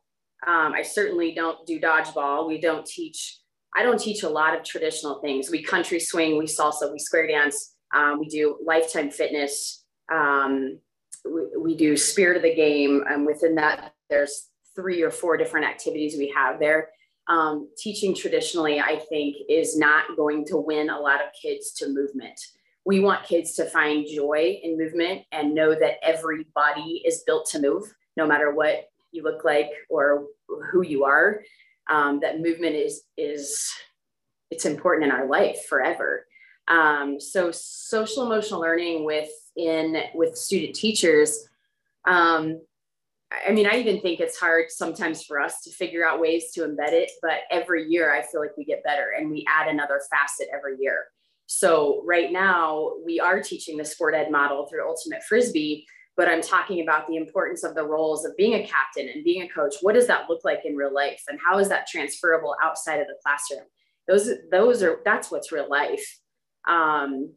Um, 0.47 0.73
I 0.73 0.83
certainly 0.83 1.35
don't 1.35 1.65
do 1.67 1.81
dodgeball. 1.81 2.49
We 2.49 2.61
don't 2.61 2.87
teach, 2.87 3.39
I 3.77 3.83
don't 3.83 4.01
teach 4.01 4.23
a 4.23 4.29
lot 4.29 4.57
of 4.57 4.65
traditional 4.65 5.21
things. 5.21 5.51
We 5.51 5.63
country 5.63 6.01
swing, 6.01 6.39
we 6.39 6.47
salsa, 6.47 6.91
we 6.91 6.99
square 6.99 7.27
dance, 7.27 7.75
um, 7.95 8.19
we 8.19 8.29
do 8.29 8.59
lifetime 8.65 9.11
fitness. 9.11 9.85
Um, 10.13 10.79
we, 11.25 11.43
we 11.59 11.77
do 11.77 11.97
spirit 11.97 12.37
of 12.37 12.43
the 12.43 12.55
game 12.55 13.05
and 13.09 13.27
within 13.27 13.55
that 13.57 13.95
there's 14.11 14.49
three 14.75 15.03
or 15.03 15.11
four 15.11 15.37
different 15.37 15.67
activities 15.67 16.17
we 16.17 16.33
have 16.35 16.59
there 16.59 16.89
um, 17.29 17.69
teaching 17.79 18.15
traditionally 18.15 18.81
i 18.81 18.97
think 19.09 19.37
is 19.49 19.77
not 19.77 20.05
going 20.17 20.45
to 20.47 20.57
win 20.57 20.91
a 20.91 20.99
lot 20.99 21.21
of 21.21 21.29
kids 21.41 21.73
to 21.73 21.89
movement 21.89 22.39
we 22.85 23.01
want 23.01 23.25
kids 23.25 23.55
to 23.55 23.65
find 23.65 24.07
joy 24.07 24.59
in 24.63 24.79
movement 24.79 25.23
and 25.31 25.55
know 25.55 25.75
that 25.75 26.03
every 26.03 26.47
body 26.55 27.03
is 27.05 27.23
built 27.27 27.47
to 27.51 27.61
move 27.61 27.85
no 28.17 28.27
matter 28.27 28.53
what 28.53 28.91
you 29.13 29.23
look 29.23 29.45
like 29.45 29.71
or 29.89 30.27
who 30.71 30.83
you 30.83 31.05
are 31.05 31.43
um, 31.91 32.21
that 32.21 32.41
movement 32.41 32.75
is 32.75 33.03
is 33.17 33.73
it's 34.51 34.67
important 34.67 35.05
in 35.05 35.13
our 35.13 35.27
life 35.27 35.67
forever 35.67 36.27
um, 36.69 37.21
so 37.21 37.51
social 37.51 38.25
emotional 38.25 38.61
learning 38.61 39.05
with 39.05 39.31
in 39.57 39.97
with 40.15 40.37
student 40.37 40.75
teachers 40.75 41.49
um, 42.07 42.61
I 43.47 43.53
mean, 43.53 43.67
I 43.67 43.77
even 43.77 44.01
think 44.01 44.21
it's 44.21 44.39
hard 44.39 44.67
sometimes 44.71 45.23
for 45.23 45.41
us 45.41 45.63
to 45.63 45.71
figure 45.71 46.07
out 46.07 46.21
ways 46.21 46.51
to 46.53 46.63
embed 46.63 46.93
it, 46.93 47.11
but 47.23 47.41
every 47.51 47.89
year 47.89 48.15
I 48.15 48.23
feel 48.23 48.41
like 48.41 48.57
we 48.57 48.65
get 48.65 48.85
better 48.85 49.13
and 49.17 49.31
we 49.31 49.45
add 49.49 49.69
another 49.69 50.01
facet 50.11 50.49
every 50.53 50.77
year. 50.79 51.05
So, 51.55 52.03
right 52.07 52.33
now, 52.33 52.93
we 53.05 53.21
are 53.21 53.43
teaching 53.43 53.77
the 53.77 53.85
sport 53.85 54.15
ed 54.15 54.31
model 54.31 54.67
through 54.67 54.89
Ultimate 54.89 55.23
Frisbee, 55.23 55.85
but 56.17 56.27
I'm 56.27 56.41
talking 56.41 56.81
about 56.83 57.07
the 57.07 57.17
importance 57.17 57.63
of 57.63 57.75
the 57.75 57.85
roles 57.85 58.25
of 58.25 58.35
being 58.39 58.55
a 58.55 58.67
captain 58.67 59.07
and 59.09 59.23
being 59.23 59.43
a 59.43 59.49
coach. 59.49 59.75
What 59.83 59.95
does 59.95 60.07
that 60.07 60.31
look 60.31 60.41
like 60.45 60.61
in 60.65 60.77
real 60.77 60.95
life? 60.95 61.23
And 61.29 61.39
how 61.45 61.59
is 61.59 61.69
that 61.69 61.87
transferable 61.87 62.57
outside 62.63 63.01
of 63.01 63.07
the 63.07 63.17
classroom? 63.23 63.69
Those, 64.09 64.31
those 64.51 64.83
are, 64.83 65.01
that's 65.05 65.31
what's 65.31 65.53
real 65.53 65.69
life. 65.69 66.05
Um, 66.67 67.35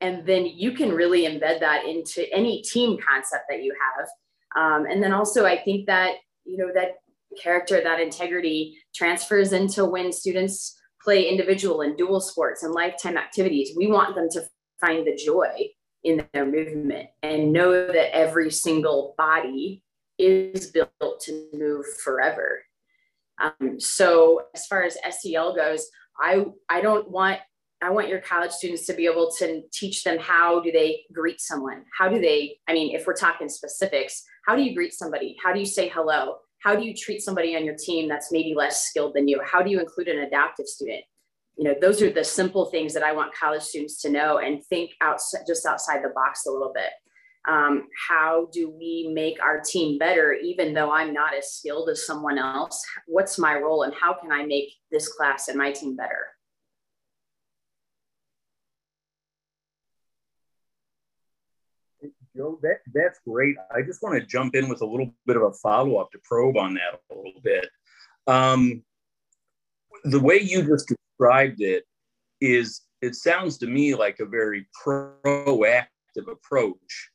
and 0.00 0.26
then 0.26 0.46
you 0.46 0.72
can 0.72 0.90
really 0.90 1.24
embed 1.24 1.60
that 1.60 1.84
into 1.84 2.26
any 2.34 2.62
team 2.62 2.98
concept 3.06 3.44
that 3.50 3.62
you 3.62 3.74
have 3.78 4.08
um, 4.56 4.86
and 4.86 5.02
then 5.02 5.12
also 5.12 5.46
i 5.46 5.56
think 5.56 5.86
that 5.86 6.16
you 6.44 6.56
know 6.56 6.70
that 6.74 6.96
character 7.40 7.80
that 7.82 8.00
integrity 8.00 8.76
transfers 8.94 9.52
into 9.52 9.84
when 9.84 10.12
students 10.12 10.78
play 11.02 11.28
individual 11.28 11.80
and 11.80 11.96
dual 11.96 12.20
sports 12.20 12.62
and 12.62 12.72
lifetime 12.72 13.16
activities 13.16 13.74
we 13.76 13.86
want 13.86 14.14
them 14.14 14.28
to 14.30 14.42
find 14.80 15.06
the 15.06 15.16
joy 15.16 15.68
in 16.04 16.26
their 16.32 16.46
movement 16.46 17.08
and 17.22 17.52
know 17.52 17.86
that 17.86 18.14
every 18.14 18.50
single 18.50 19.14
body 19.16 19.82
is 20.18 20.70
built 20.70 21.20
to 21.20 21.48
move 21.52 21.84
forever 22.04 22.62
um, 23.40 23.78
so 23.78 24.42
as 24.54 24.66
far 24.66 24.82
as 24.82 24.96
sel 25.20 25.54
goes 25.54 25.86
i 26.20 26.44
i 26.68 26.80
don't 26.80 27.10
want 27.10 27.38
I 27.82 27.90
want 27.90 28.08
your 28.08 28.20
college 28.20 28.52
students 28.52 28.86
to 28.86 28.94
be 28.94 29.06
able 29.06 29.30
to 29.38 29.62
teach 29.72 30.04
them 30.04 30.16
how 30.20 30.60
do 30.60 30.70
they 30.70 31.00
greet 31.12 31.40
someone? 31.40 31.84
How 31.98 32.08
do 32.08 32.20
they, 32.20 32.58
I 32.68 32.72
mean, 32.74 32.94
if 32.94 33.06
we're 33.06 33.14
talking 33.14 33.48
specifics, 33.48 34.22
how 34.46 34.54
do 34.54 34.62
you 34.62 34.74
greet 34.74 34.92
somebody? 34.92 35.36
How 35.42 35.52
do 35.52 35.58
you 35.58 35.66
say 35.66 35.88
hello? 35.88 36.36
How 36.62 36.76
do 36.76 36.84
you 36.84 36.94
treat 36.94 37.22
somebody 37.22 37.56
on 37.56 37.64
your 37.64 37.76
team 37.76 38.08
that's 38.08 38.30
maybe 38.30 38.54
less 38.56 38.84
skilled 38.84 39.14
than 39.14 39.26
you? 39.26 39.40
How 39.44 39.62
do 39.62 39.70
you 39.70 39.80
include 39.80 40.08
an 40.08 40.20
adaptive 40.20 40.66
student? 40.66 41.02
You 41.56 41.64
know, 41.64 41.74
those 41.80 42.00
are 42.02 42.10
the 42.10 42.24
simple 42.24 42.66
things 42.66 42.94
that 42.94 43.02
I 43.02 43.12
want 43.12 43.34
college 43.34 43.62
students 43.62 44.00
to 44.02 44.10
know 44.10 44.38
and 44.38 44.64
think 44.66 44.92
outside, 45.00 45.42
just 45.46 45.66
outside 45.66 46.02
the 46.02 46.12
box 46.14 46.46
a 46.46 46.50
little 46.50 46.72
bit. 46.72 46.90
Um, 47.48 47.88
how 48.08 48.48
do 48.52 48.70
we 48.70 49.10
make 49.12 49.42
our 49.42 49.60
team 49.60 49.98
better, 49.98 50.32
even 50.32 50.72
though 50.72 50.92
I'm 50.92 51.12
not 51.12 51.34
as 51.34 51.52
skilled 51.52 51.88
as 51.90 52.06
someone 52.06 52.38
else? 52.38 52.80
What's 53.06 53.38
my 53.38 53.56
role 53.56 53.82
and 53.82 53.92
how 53.92 54.14
can 54.14 54.30
I 54.30 54.46
make 54.46 54.72
this 54.92 55.08
class 55.08 55.48
and 55.48 55.58
my 55.58 55.72
team 55.72 55.96
better? 55.96 56.28
Joe, 62.42 62.58
that 62.62 62.78
that's 62.92 63.20
great. 63.26 63.56
I 63.74 63.82
just 63.82 64.02
want 64.02 64.20
to 64.20 64.26
jump 64.26 64.54
in 64.54 64.68
with 64.68 64.82
a 64.82 64.86
little 64.86 65.12
bit 65.26 65.36
of 65.36 65.42
a 65.42 65.52
follow 65.52 65.96
up 65.96 66.10
to 66.12 66.18
probe 66.24 66.56
on 66.56 66.74
that 66.74 67.00
a 67.10 67.14
little 67.14 67.40
bit. 67.42 67.68
Um, 68.26 68.82
the 70.04 70.20
way 70.20 70.40
you 70.40 70.62
just 70.62 70.88
described 70.88 71.60
it 71.60 71.84
is, 72.40 72.82
it 73.00 73.14
sounds 73.14 73.58
to 73.58 73.66
me 73.66 73.94
like 73.94 74.18
a 74.20 74.26
very 74.26 74.66
proactive 74.84 75.86
approach 76.28 77.10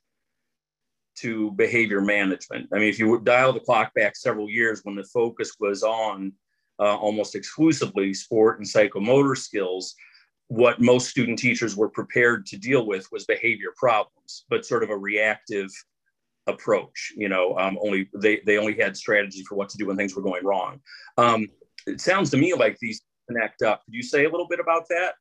to 1.18 1.52
behavior 1.52 2.02
management. 2.02 2.70
I 2.74 2.80
mean, 2.80 2.90
if 2.90 3.00
you 3.00 3.10
would 3.10 3.26
dial 3.26 3.52
the 3.52 3.60
clock 3.60 3.94
back 3.96 4.16
several 4.16 4.50
years 4.50 4.82
when 4.84 4.96
the 4.96 5.04
focus 5.04 5.52
was 5.60 5.84
on 5.84 6.32
uh, 6.80 6.96
almost 6.96 7.36
exclusively 7.36 8.14
sport 8.14 8.60
and 8.60 8.68
psychomotor 8.68 9.36
skills, 9.36 9.96
what 10.48 10.80
most 10.80 11.10
student 11.10 11.38
teachers 11.38 11.76
were 11.76 11.90
prepared 11.90 12.46
to 12.48 12.58
deal 12.58 12.86
with 12.86 13.08
was 13.12 13.26
behavior 13.26 13.74
problems, 13.76 14.46
but 14.50 14.66
sort 14.66 14.84
of 14.84 14.90
a 14.90 14.98
reactive 14.98 15.70
approach. 16.48 17.12
You 17.16 17.30
know, 17.30 17.58
um, 17.58 17.78
only 17.82 18.10
they 18.16 18.42
they 18.46 18.58
only 18.58 18.76
had 18.76 18.96
strategy 18.96 19.44
for 19.44 19.56
what 19.56 19.70
to 19.70 19.78
do 19.78 19.88
when 19.88 19.98
things 19.98 20.16
were 20.16 20.22
going 20.22 20.46
wrong. 20.46 20.80
Um, 21.18 21.48
it 21.86 22.02
sounds 22.02 22.30
to 22.32 22.38
me 22.38 22.54
like 22.54 22.78
these 22.80 23.02
connect 23.28 23.62
up. 23.62 23.84
Could 23.86 23.94
you 23.94 24.04
say 24.04 24.26
a 24.26 24.30
little 24.30 24.48
bit 24.48 24.60
about 24.60 24.88
that? 24.90 25.16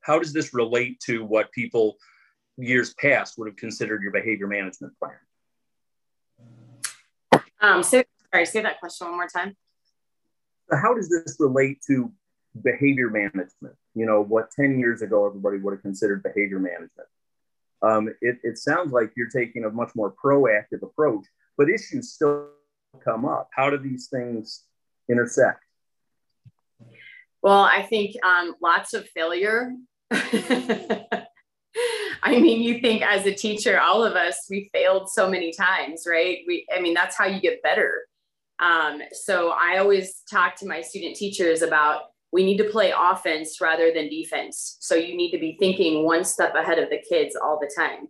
How 0.00 0.18
does 0.18 0.32
this 0.32 0.54
relate 0.54 1.00
to 1.06 1.24
what 1.24 1.50
people 1.52 1.96
years 2.56 2.94
past 2.94 3.34
would 3.38 3.48
have 3.48 3.56
considered 3.56 4.02
your 4.02 4.12
behavior 4.12 4.46
management 4.46 4.92
plan? 4.98 5.16
Um, 7.60 7.82
so, 7.82 8.04
sorry, 8.30 8.46
say 8.46 8.62
that 8.62 8.78
question 8.78 9.08
one 9.08 9.16
more 9.16 9.26
time. 9.26 9.56
So 10.70 10.76
how 10.76 10.94
does 10.94 11.08
this 11.08 11.36
relate 11.38 11.80
to 11.88 12.12
behavior 12.62 13.10
management? 13.10 13.76
You 13.94 14.06
know, 14.06 14.22
what 14.22 14.50
10 14.50 14.78
years 14.78 15.02
ago 15.02 15.26
everybody 15.26 15.58
would 15.58 15.72
have 15.72 15.82
considered 15.82 16.22
behavior 16.22 16.58
management. 16.58 17.08
Um, 17.82 18.08
it, 18.20 18.38
it 18.42 18.58
sounds 18.58 18.92
like 18.92 19.12
you're 19.16 19.28
taking 19.28 19.64
a 19.64 19.70
much 19.70 19.90
more 19.94 20.12
proactive 20.12 20.82
approach, 20.82 21.24
but 21.56 21.68
issues 21.68 22.12
still 22.12 22.48
come 23.04 23.24
up. 23.24 23.48
How 23.54 23.70
do 23.70 23.78
these 23.78 24.08
things 24.08 24.64
intersect? 25.08 25.60
Well, 27.42 27.60
I 27.60 27.82
think 27.82 28.16
um, 28.24 28.54
lots 28.62 28.94
of 28.94 29.06
failure. 29.10 29.72
I 30.10 31.26
mean, 32.40 32.62
you 32.62 32.80
think 32.80 33.02
as 33.02 33.26
a 33.26 33.34
teacher, 33.34 33.78
all 33.78 34.02
of 34.02 34.14
us, 34.14 34.46
we 34.48 34.70
failed 34.72 35.10
so 35.10 35.28
many 35.28 35.52
times, 35.52 36.06
right? 36.08 36.38
We, 36.46 36.66
I 36.74 36.80
mean, 36.80 36.94
that's 36.94 37.16
how 37.16 37.26
you 37.26 37.40
get 37.40 37.62
better. 37.62 38.06
Um, 38.60 39.02
so 39.12 39.50
I 39.50 39.78
always 39.78 40.22
talk 40.30 40.56
to 40.56 40.66
my 40.66 40.80
student 40.80 41.16
teachers 41.16 41.60
about 41.60 42.13
we 42.34 42.44
need 42.44 42.56
to 42.56 42.64
play 42.64 42.92
offense 42.92 43.60
rather 43.60 43.92
than 43.94 44.08
defense. 44.08 44.76
So 44.80 44.96
you 44.96 45.16
need 45.16 45.30
to 45.30 45.38
be 45.38 45.56
thinking 45.60 46.04
one 46.04 46.24
step 46.24 46.56
ahead 46.56 46.80
of 46.80 46.90
the 46.90 47.00
kids 47.08 47.36
all 47.36 47.60
the 47.60 47.72
time. 47.74 48.08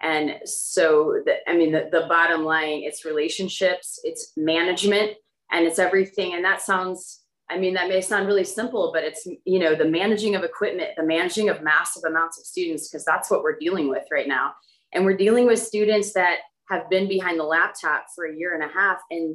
And 0.00 0.36
so, 0.44 1.20
the, 1.26 1.38
I 1.50 1.56
mean, 1.56 1.72
the, 1.72 1.88
the 1.90 2.06
bottom 2.08 2.44
line, 2.44 2.82
it's 2.84 3.04
relationships, 3.04 3.98
it's 4.04 4.32
management, 4.36 5.14
and 5.50 5.66
it's 5.66 5.80
everything. 5.80 6.34
And 6.34 6.44
that 6.44 6.62
sounds, 6.62 7.22
I 7.50 7.58
mean, 7.58 7.74
that 7.74 7.88
may 7.88 8.00
sound 8.00 8.28
really 8.28 8.44
simple, 8.44 8.92
but 8.94 9.02
it's, 9.02 9.26
you 9.44 9.58
know, 9.58 9.74
the 9.74 9.86
managing 9.86 10.36
of 10.36 10.44
equipment, 10.44 10.90
the 10.96 11.02
managing 11.02 11.48
of 11.48 11.60
massive 11.60 12.04
amounts 12.04 12.38
of 12.38 12.46
students, 12.46 12.88
because 12.88 13.04
that's 13.04 13.28
what 13.28 13.42
we're 13.42 13.58
dealing 13.58 13.88
with 13.88 14.04
right 14.12 14.28
now. 14.28 14.52
And 14.92 15.04
we're 15.04 15.16
dealing 15.16 15.46
with 15.46 15.58
students 15.58 16.12
that 16.12 16.38
have 16.68 16.88
been 16.90 17.08
behind 17.08 17.40
the 17.40 17.44
laptop 17.44 18.04
for 18.14 18.26
a 18.26 18.36
year 18.36 18.54
and 18.54 18.62
a 18.62 18.72
half. 18.72 18.98
And 19.10 19.34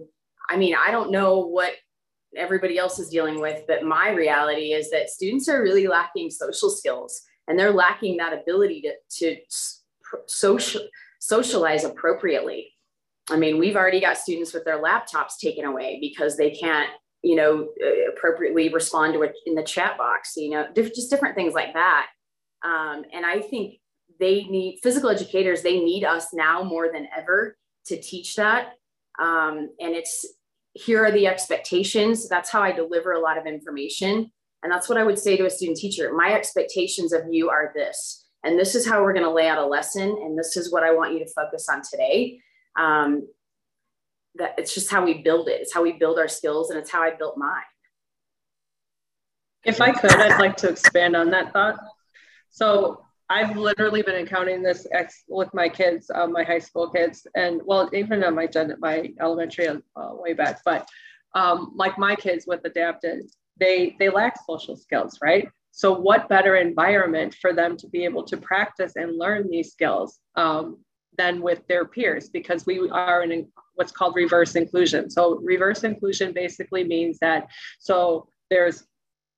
I 0.50 0.56
mean, 0.56 0.76
I 0.76 0.92
don't 0.92 1.12
know 1.12 1.40
what 1.40 1.74
everybody 2.36 2.78
else 2.78 3.00
is 3.00 3.10
dealing 3.10 3.40
with, 3.42 3.64
but 3.68 3.84
my 3.84 4.12
reality 4.12 4.74
is 4.74 4.90
that 4.92 5.10
students 5.10 5.50
are 5.50 5.62
really 5.62 5.88
lacking 5.88 6.30
social 6.30 6.70
skills 6.70 7.22
and 7.48 7.58
they're 7.58 7.74
lacking 7.74 8.18
that 8.18 8.34
ability 8.34 8.82
to, 8.82 8.94
to 9.18 9.38
social, 10.28 10.82
socialize 11.20 11.84
appropriately. 11.84 12.74
I 13.30 13.38
mean, 13.38 13.58
we've 13.58 13.76
already 13.76 14.00
got 14.00 14.18
students 14.18 14.54
with 14.54 14.66
their 14.66 14.82
laptops 14.82 15.38
taken 15.42 15.66
away 15.66 15.98
because 16.02 16.38
they 16.38 16.52
can't, 16.52 16.90
you 17.22 17.36
know, 17.36 17.70
uh, 17.84 18.12
appropriately 18.12 18.70
respond 18.70 19.14
to 19.14 19.24
it 19.24 19.36
in 19.46 19.56
the 19.56 19.64
chat 19.64 19.98
box, 19.98 20.34
you 20.36 20.50
know, 20.52 20.68
just 20.76 21.10
different 21.10 21.36
things 21.36 21.54
like 21.54 21.74
that. 21.74 22.08
Um, 22.64 23.04
and 23.14 23.26
I 23.26 23.42
think 23.42 23.76
they 24.20 24.44
need 24.46 24.80
physical 24.84 25.10
educators, 25.10 25.62
they 25.62 25.80
need 25.80 26.04
us 26.04 26.34
now 26.34 26.64
more 26.64 26.92
than 26.92 27.08
ever 27.16 27.58
to 27.86 28.00
teach 28.00 28.36
that. 28.36 28.74
Um, 29.20 29.70
and 29.80 29.96
it's 29.96 30.26
here 30.74 31.04
are 31.04 31.12
the 31.12 31.28
expectations. 31.28 32.30
That's 32.30 32.50
how 32.50 32.62
I 32.62 32.72
deliver 32.72 33.14
a 33.14 33.20
lot 33.20 33.38
of 33.38 33.46
information. 33.46 34.32
And 34.64 34.72
that's 34.72 34.90
what 34.90 34.98
I 34.98 35.04
would 35.04 35.18
say 35.18 35.38
to 35.38 35.46
a 35.46 35.50
student 35.50 35.78
teacher. 35.78 36.14
My 36.14 36.34
expectations 36.34 37.14
of 37.14 37.24
you 37.32 37.50
are 37.50 37.72
this, 37.74 38.26
and 38.44 38.60
this 38.60 38.76
is 38.76 38.88
how 38.88 39.02
we're 39.02 39.14
going 39.14 39.26
to 39.26 39.32
lay 39.32 39.48
out 39.48 39.58
a 39.58 39.66
lesson. 39.66 40.10
And 40.10 40.38
this 40.38 40.58
is 40.58 40.72
what 40.72 40.84
I 40.84 40.94
want 40.94 41.14
you 41.14 41.20
to 41.20 41.32
focus 41.34 41.68
on 41.70 41.82
today. 41.90 42.40
Um, 42.78 43.28
that 44.36 44.56
it's 44.58 44.74
just 44.74 44.92
how 44.92 45.04
we 45.04 45.22
build 45.22 45.48
it. 45.48 45.62
It's 45.62 45.74
how 45.74 45.82
we 45.82 45.94
build 45.94 46.20
our 46.20 46.28
skills, 46.28 46.70
and 46.70 46.80
it's 46.80 46.92
how 46.92 47.02
I 47.02 47.12
built 47.16 47.38
mine. 47.38 47.64
If 49.66 49.82
I 49.82 49.92
could, 49.92 50.12
I'd 50.12 50.40
like 50.40 50.56
to 50.58 50.70
expand 50.70 51.16
on 51.16 51.32
that 51.32 51.52
thought. 51.52 51.80
So 52.50 53.06
I've 53.30 53.56
literally 53.56 54.02
been 54.02 54.16
encountering 54.16 54.64
this 54.64 54.88
ex- 54.92 55.24
with 55.28 55.54
my 55.54 55.70
kids, 55.70 56.10
uh, 56.14 56.28
my 56.28 56.44
high 56.44 56.60
school 56.60 56.90
kids, 56.90 57.28
and 57.36 57.62
well, 57.64 57.90
even 57.94 58.24
on 58.24 58.36
my 58.36 58.48
gen- 58.48 58.76
my 58.80 59.14
elementary 59.22 59.68
uh, 59.68 59.80
way 59.96 60.34
back. 60.34 60.62
But 60.66 60.90
um, 61.36 61.74
like 61.76 61.98
my 61.98 62.16
kids 62.16 62.46
with 62.48 62.62
adapted, 62.66 63.30
they 63.60 63.96
they 64.00 64.10
lack 64.10 64.36
social 64.46 64.76
skills, 64.76 65.20
right? 65.22 65.48
So 65.72 65.94
what 65.94 66.28
better 66.28 66.56
environment 66.56 67.36
for 67.36 67.54
them 67.54 67.78
to 67.78 67.88
be 67.88 68.04
able 68.04 68.24
to 68.24 68.38
practice 68.38 68.94
and 68.96 69.18
learn 69.18 69.50
these 69.50 69.72
skills 69.72 70.20
um, 70.36 70.80
than 71.18 71.42
with 71.42 71.66
their 71.68 71.86
peers? 71.86 72.30
Because 72.30 72.66
we 72.66 72.90
are 72.90 73.24
in 73.24 73.48
what's 73.76 73.92
called 73.92 74.16
reverse 74.16 74.56
inclusion. 74.56 75.10
So 75.10 75.40
reverse 75.44 75.84
inclusion 75.84 76.34
basically 76.34 76.84
means 76.84 77.20
that 77.20 77.48
so 77.78 78.28
there's 78.50 78.84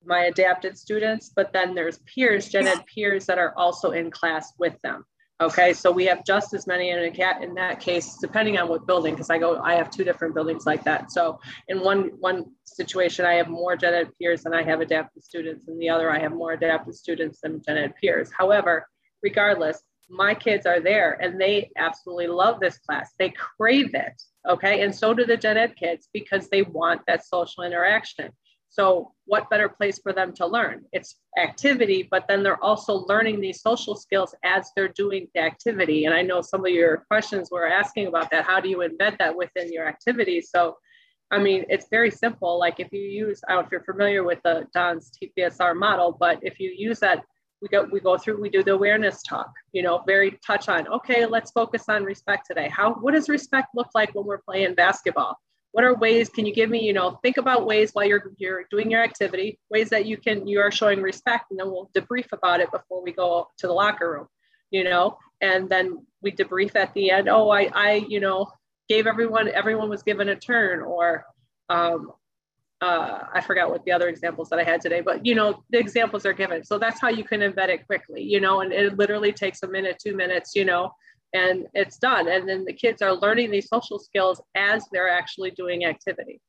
my 0.05 0.25
adapted 0.25 0.77
students, 0.77 1.31
but 1.35 1.53
then 1.53 1.75
there's 1.75 1.99
peers, 1.99 2.49
gen 2.49 2.67
ed 2.67 2.85
peers 2.85 3.25
that 3.25 3.37
are 3.37 3.53
also 3.57 3.91
in 3.91 4.11
class 4.11 4.53
with 4.57 4.75
them. 4.83 5.05
Okay, 5.41 5.73
so 5.73 5.91
we 5.91 6.05
have 6.05 6.23
just 6.23 6.53
as 6.53 6.67
many 6.67 6.91
in 6.91 6.99
a 6.99 7.09
cat 7.09 7.41
in 7.41 7.55
that 7.55 7.79
case, 7.79 8.17
depending 8.21 8.59
on 8.59 8.69
what 8.69 8.85
building, 8.85 9.15
because 9.15 9.31
I 9.31 9.39
go, 9.39 9.59
I 9.59 9.73
have 9.73 9.89
two 9.89 10.03
different 10.03 10.35
buildings 10.35 10.67
like 10.67 10.83
that. 10.83 11.11
So 11.11 11.39
in 11.67 11.79
one 11.79 12.11
one 12.19 12.45
situation, 12.63 13.25
I 13.25 13.33
have 13.33 13.47
more 13.47 13.75
gen 13.75 13.95
ed 13.95 14.09
peers 14.19 14.43
than 14.43 14.53
I 14.53 14.61
have 14.61 14.81
adapted 14.81 15.23
students. 15.23 15.67
In 15.67 15.79
the 15.79 15.89
other, 15.89 16.11
I 16.11 16.19
have 16.19 16.31
more 16.31 16.51
adapted 16.51 16.93
students 16.93 17.39
than 17.41 17.59
gen 17.65 17.77
ed 17.77 17.93
peers. 17.99 18.29
However, 18.37 18.87
regardless, 19.23 19.81
my 20.09 20.35
kids 20.35 20.67
are 20.67 20.79
there 20.79 21.17
and 21.19 21.41
they 21.41 21.71
absolutely 21.75 22.27
love 22.27 22.59
this 22.59 22.77
class. 22.77 23.11
They 23.17 23.29
crave 23.31 23.95
it. 23.95 24.21
Okay, 24.47 24.83
and 24.83 24.93
so 24.93 25.13
do 25.13 25.25
the 25.25 25.37
gen 25.37 25.57
ed 25.57 25.75
kids 25.75 26.07
because 26.13 26.49
they 26.49 26.61
want 26.61 27.01
that 27.07 27.25
social 27.25 27.63
interaction. 27.63 28.29
So, 28.71 29.11
what 29.25 29.49
better 29.49 29.67
place 29.67 29.99
for 29.99 30.13
them 30.13 30.31
to 30.35 30.47
learn? 30.47 30.85
It's 30.93 31.17
activity, 31.37 32.07
but 32.09 32.25
then 32.29 32.41
they're 32.41 32.63
also 32.63 33.05
learning 33.05 33.41
these 33.41 33.61
social 33.61 33.95
skills 33.95 34.33
as 34.45 34.71
they're 34.75 34.87
doing 34.87 35.27
the 35.35 35.41
activity. 35.41 36.05
And 36.05 36.13
I 36.13 36.21
know 36.21 36.41
some 36.41 36.65
of 36.65 36.71
your 36.71 37.03
questions 37.09 37.49
were 37.51 37.67
asking 37.67 38.07
about 38.07 38.31
that. 38.31 38.45
How 38.45 38.61
do 38.61 38.69
you 38.69 38.77
embed 38.77 39.17
that 39.17 39.35
within 39.35 39.73
your 39.73 39.85
activities? 39.89 40.51
So, 40.51 40.77
I 41.31 41.39
mean, 41.39 41.65
it's 41.67 41.87
very 41.91 42.09
simple. 42.09 42.57
Like 42.57 42.79
if 42.79 42.93
you 42.93 43.01
use, 43.01 43.41
I 43.45 43.53
don't 43.53 43.63
know 43.63 43.65
if 43.65 43.71
you're 43.73 43.83
familiar 43.83 44.23
with 44.23 44.39
the 44.45 44.65
Don's 44.73 45.11
TPSR 45.11 45.75
model, 45.75 46.15
but 46.17 46.39
if 46.41 46.57
you 46.57 46.73
use 46.73 46.99
that, 47.01 47.25
we 47.61 47.67
go 47.67 47.87
we 47.91 47.99
go 47.99 48.17
through, 48.17 48.41
we 48.41 48.49
do 48.49 48.63
the 48.63 48.71
awareness 48.71 49.21
talk, 49.21 49.51
you 49.73 49.83
know, 49.83 50.01
very 50.07 50.39
touch 50.47 50.69
on, 50.69 50.87
okay, 50.87 51.25
let's 51.25 51.51
focus 51.51 51.83
on 51.89 52.05
respect 52.05 52.47
today. 52.47 52.69
How 52.69 52.93
what 52.93 53.13
does 53.13 53.27
respect 53.27 53.67
look 53.75 53.89
like 53.93 54.15
when 54.15 54.25
we're 54.25 54.41
playing 54.41 54.75
basketball? 54.75 55.37
What 55.71 55.83
are 55.83 55.95
ways 55.95 56.29
can 56.29 56.45
you 56.45 56.53
give 56.53 56.69
me 56.69 56.81
you 56.81 56.93
know 56.93 57.19
think 57.23 57.37
about 57.37 57.65
ways 57.65 57.91
while 57.93 58.05
you're 58.05 58.31
you're 58.37 58.65
doing 58.69 58.91
your 58.91 59.03
activity 59.03 59.59
ways 59.69 59.89
that 59.89 60.05
you 60.05 60.17
can 60.17 60.47
you 60.47 60.59
are 60.59 60.71
showing 60.71 61.01
respect 61.01 61.45
and 61.51 61.59
then 61.59 61.67
we'll 61.67 61.89
debrief 61.95 62.31
about 62.31 62.59
it 62.59 62.71
before 62.71 63.01
we 63.01 63.11
go 63.11 63.47
to 63.57 63.67
the 63.67 63.73
locker 63.73 64.11
room 64.11 64.27
you 64.69 64.83
know 64.83 65.17
and 65.41 65.69
then 65.69 66.05
we 66.21 66.31
debrief 66.31 66.75
at 66.75 66.93
the 66.93 67.09
end 67.11 67.29
oh 67.29 67.49
i 67.49 67.69
i 67.73 68.05
you 68.07 68.19
know 68.19 68.47
gave 68.89 69.07
everyone 69.07 69.47
everyone 69.49 69.89
was 69.89 70.03
given 70.03 70.29
a 70.29 70.35
turn 70.35 70.81
or 70.81 71.25
um, 71.69 72.11
uh, 72.81 73.25
I 73.31 73.41
forgot 73.41 73.69
what 73.69 73.85
the 73.85 73.91
other 73.91 74.09
examples 74.09 74.49
that 74.49 74.59
I 74.59 74.63
had 74.63 74.81
today, 74.81 75.01
but 75.01 75.25
you 75.25 75.35
know, 75.35 75.63
the 75.69 75.77
examples 75.77 76.25
are 76.25 76.33
given. 76.33 76.63
So 76.63 76.79
that's 76.79 76.99
how 76.99 77.09
you 77.09 77.23
can 77.23 77.41
embed 77.41 77.69
it 77.69 77.85
quickly, 77.85 78.23
you 78.23 78.41
know, 78.41 78.61
and 78.61 78.73
it 78.73 78.97
literally 78.97 79.31
takes 79.31 79.61
a 79.61 79.67
minute, 79.67 80.01
two 80.03 80.15
minutes, 80.15 80.55
you 80.55 80.65
know, 80.65 80.91
and 81.33 81.67
it's 81.73 81.97
done. 81.97 82.27
And 82.27 82.47
then 82.47 82.65
the 82.65 82.73
kids 82.73 83.01
are 83.01 83.13
learning 83.13 83.51
these 83.51 83.69
social 83.69 83.99
skills 83.99 84.41
as 84.55 84.85
they're 84.91 85.09
actually 85.09 85.51
doing 85.51 85.85
activity. 85.85 86.41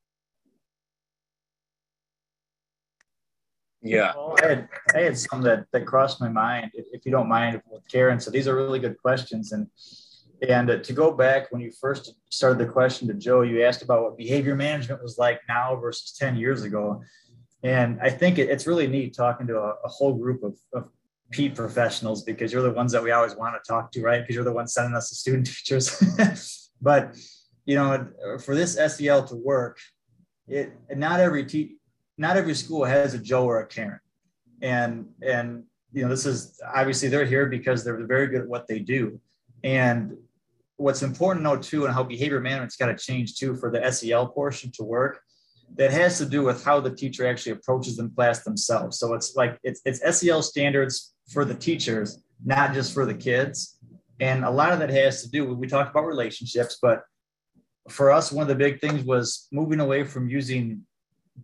Yeah. 3.82 4.12
Well, 4.16 4.36
I, 4.42 4.46
had, 4.46 4.68
I 4.94 5.00
had 5.00 5.18
some 5.18 5.42
that, 5.42 5.66
that 5.72 5.86
crossed 5.86 6.20
my 6.20 6.28
mind, 6.28 6.70
if, 6.74 6.86
if 6.92 7.04
you 7.04 7.10
don't 7.10 7.28
mind, 7.28 7.60
with 7.68 7.86
Karen. 7.88 8.20
So 8.20 8.30
these 8.30 8.46
are 8.46 8.54
really 8.54 8.78
good 8.78 8.96
questions. 8.98 9.52
And 9.52 9.66
and 10.48 10.70
uh, 10.70 10.78
to 10.78 10.92
go 10.92 11.12
back 11.12 11.52
when 11.52 11.60
you 11.60 11.70
first 11.70 12.14
started 12.30 12.58
the 12.58 12.70
question 12.70 13.06
to 13.08 13.14
Joe, 13.14 13.42
you 13.42 13.62
asked 13.62 13.82
about 13.82 14.02
what 14.02 14.16
behavior 14.16 14.56
management 14.56 15.00
was 15.02 15.16
like 15.16 15.40
now 15.48 15.76
versus 15.76 16.12
10 16.18 16.36
years 16.36 16.64
ago. 16.64 17.00
And 17.62 18.00
I 18.02 18.10
think 18.10 18.38
it, 18.38 18.48
it's 18.48 18.66
really 18.66 18.88
neat 18.88 19.14
talking 19.14 19.46
to 19.46 19.56
a, 19.56 19.74
a 19.84 19.88
whole 19.88 20.14
group 20.14 20.42
of, 20.42 20.58
of 20.74 20.88
PETE 21.32 21.54
professionals 21.54 22.22
because 22.22 22.52
you're 22.52 22.62
the 22.62 22.70
ones 22.70 22.92
that 22.92 23.02
we 23.02 23.10
always 23.10 23.34
want 23.34 23.54
to 23.54 23.68
talk 23.68 23.90
to, 23.92 24.02
right? 24.02 24.20
Because 24.20 24.34
you're 24.34 24.44
the 24.44 24.52
ones 24.52 24.74
sending 24.74 24.94
us 24.94 25.10
the 25.10 25.16
student 25.16 25.46
teachers. 25.46 26.70
but 26.80 27.16
you 27.64 27.74
know, 27.76 28.08
for 28.44 28.54
this 28.54 28.74
SEL 28.74 29.24
to 29.24 29.36
work, 29.36 29.78
it 30.48 30.72
not 30.94 31.20
every 31.20 31.44
te- 31.44 31.76
not 32.18 32.36
every 32.36 32.54
school 32.54 32.84
has 32.84 33.14
a 33.14 33.18
Joe 33.18 33.44
or 33.44 33.60
a 33.60 33.66
Karen, 33.66 34.00
and 34.60 35.06
and 35.22 35.64
you 35.92 36.02
know 36.02 36.08
this 36.08 36.26
is 36.26 36.60
obviously 36.74 37.08
they're 37.08 37.24
here 37.24 37.46
because 37.46 37.84
they're 37.84 38.04
very 38.06 38.26
good 38.26 38.42
at 38.42 38.48
what 38.48 38.66
they 38.66 38.80
do, 38.80 39.20
and 39.62 40.16
what's 40.76 41.02
important 41.02 41.44
to 41.44 41.50
know 41.50 41.56
too, 41.56 41.84
and 41.84 41.94
how 41.94 42.02
behavior 42.02 42.40
management's 42.40 42.76
got 42.76 42.86
to 42.86 42.96
change 42.96 43.36
too 43.36 43.54
for 43.54 43.70
the 43.70 43.90
SEL 43.92 44.26
portion 44.28 44.70
to 44.72 44.82
work 44.82 45.22
that 45.76 45.90
has 45.90 46.18
to 46.18 46.26
do 46.26 46.42
with 46.42 46.64
how 46.64 46.80
the 46.80 46.90
teacher 46.94 47.26
actually 47.26 47.52
approaches 47.52 47.96
them 47.96 48.12
class 48.14 48.42
themselves. 48.44 48.98
So 48.98 49.14
it's 49.14 49.36
like 49.36 49.58
it's 49.62 49.80
it's 49.84 50.18
SEL 50.18 50.42
standards 50.42 51.11
for 51.28 51.44
the 51.44 51.54
teachers, 51.54 52.22
not 52.44 52.74
just 52.74 52.92
for 52.92 53.06
the 53.06 53.14
kids. 53.14 53.78
And 54.20 54.44
a 54.44 54.50
lot 54.50 54.72
of 54.72 54.78
that 54.80 54.90
has 54.90 55.22
to 55.22 55.30
do, 55.30 55.54
we 55.54 55.66
talked 55.66 55.90
about 55.90 56.06
relationships, 56.06 56.78
but 56.80 57.02
for 57.88 58.10
us, 58.10 58.30
one 58.30 58.42
of 58.42 58.48
the 58.48 58.54
big 58.54 58.80
things 58.80 59.04
was 59.04 59.48
moving 59.50 59.80
away 59.80 60.04
from 60.04 60.28
using 60.28 60.82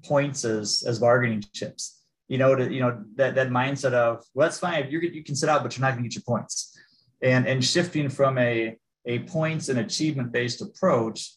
points 0.04 0.44
as, 0.44 0.84
as 0.86 0.98
bargaining 0.98 1.42
chips. 1.52 2.02
You 2.28 2.38
know, 2.38 2.54
to, 2.54 2.72
you 2.72 2.80
know, 2.80 3.02
that, 3.16 3.34
that 3.36 3.48
mindset 3.48 3.94
of, 3.94 4.22
well, 4.34 4.46
that's 4.46 4.58
fine. 4.58 4.90
you 4.90 5.00
you 5.00 5.24
can 5.24 5.34
sit 5.34 5.48
out, 5.48 5.62
but 5.62 5.76
you're 5.76 5.82
not 5.82 5.92
going 5.92 6.04
to 6.04 6.08
get 6.08 6.14
your 6.14 6.22
points. 6.22 6.78
And, 7.22 7.48
and 7.48 7.64
shifting 7.64 8.08
from 8.10 8.38
a, 8.38 8.76
a 9.06 9.20
points 9.20 9.70
and 9.70 9.78
achievement 9.78 10.30
based 10.30 10.60
approach 10.60 11.32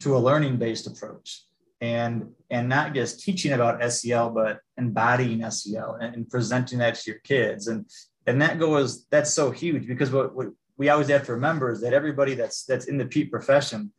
to 0.00 0.16
a 0.16 0.18
learning 0.18 0.56
based 0.56 0.86
approach 0.86 1.42
and 1.80 2.30
and 2.50 2.68
not 2.68 2.94
just 2.94 3.20
teaching 3.20 3.52
about 3.52 3.82
SEL, 3.92 4.30
but 4.30 4.60
embodying 4.76 5.48
SEL 5.50 5.98
and, 6.00 6.14
and, 6.14 6.30
presenting 6.30 6.78
that 6.78 6.94
to 6.94 7.10
your 7.10 7.20
kids. 7.20 7.66
And 7.66 7.86
and 8.26 8.40
that 8.40 8.58
goes 8.58 9.06
that's 9.10 9.32
so 9.32 9.50
huge 9.50 9.86
because 9.86 10.10
what, 10.10 10.34
what 10.34 10.48
we 10.78 10.88
always 10.88 11.08
have 11.08 11.26
to 11.26 11.32
remember 11.32 11.70
is 11.70 11.80
that 11.82 11.92
everybody 11.92 12.34
that's 12.34 12.64
that's 12.64 12.86
in 12.86 12.96
the 12.96 13.04
PETE 13.04 13.30
profession, 13.30 13.92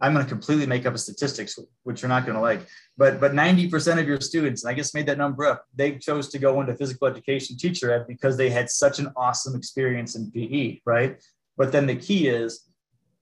I'm 0.00 0.14
going 0.14 0.24
to 0.24 0.28
completely 0.28 0.66
make 0.66 0.86
up 0.86 0.94
a 0.94 0.98
statistics, 0.98 1.58
which 1.82 2.02
you're 2.02 2.08
not 2.08 2.24
going 2.24 2.36
to 2.36 2.40
like, 2.40 2.66
but 2.96 3.20
but 3.20 3.32
90% 3.32 4.00
of 4.00 4.08
your 4.08 4.20
students, 4.20 4.64
and 4.64 4.72
I 4.72 4.74
just 4.74 4.94
made 4.94 5.06
that 5.06 5.18
number 5.18 5.44
up, 5.44 5.64
they 5.74 5.98
chose 5.98 6.28
to 6.30 6.38
go 6.38 6.60
into 6.60 6.74
physical 6.76 7.08
education 7.08 7.56
teacher 7.56 7.92
ed 7.92 8.06
because 8.08 8.36
they 8.36 8.48
had 8.48 8.70
such 8.70 8.98
an 8.98 9.10
awesome 9.16 9.54
experience 9.54 10.16
in 10.16 10.30
PE, 10.30 10.80
right? 10.86 11.22
But 11.56 11.72
then 11.72 11.86
the 11.86 11.96
key 11.96 12.28
is 12.28 12.68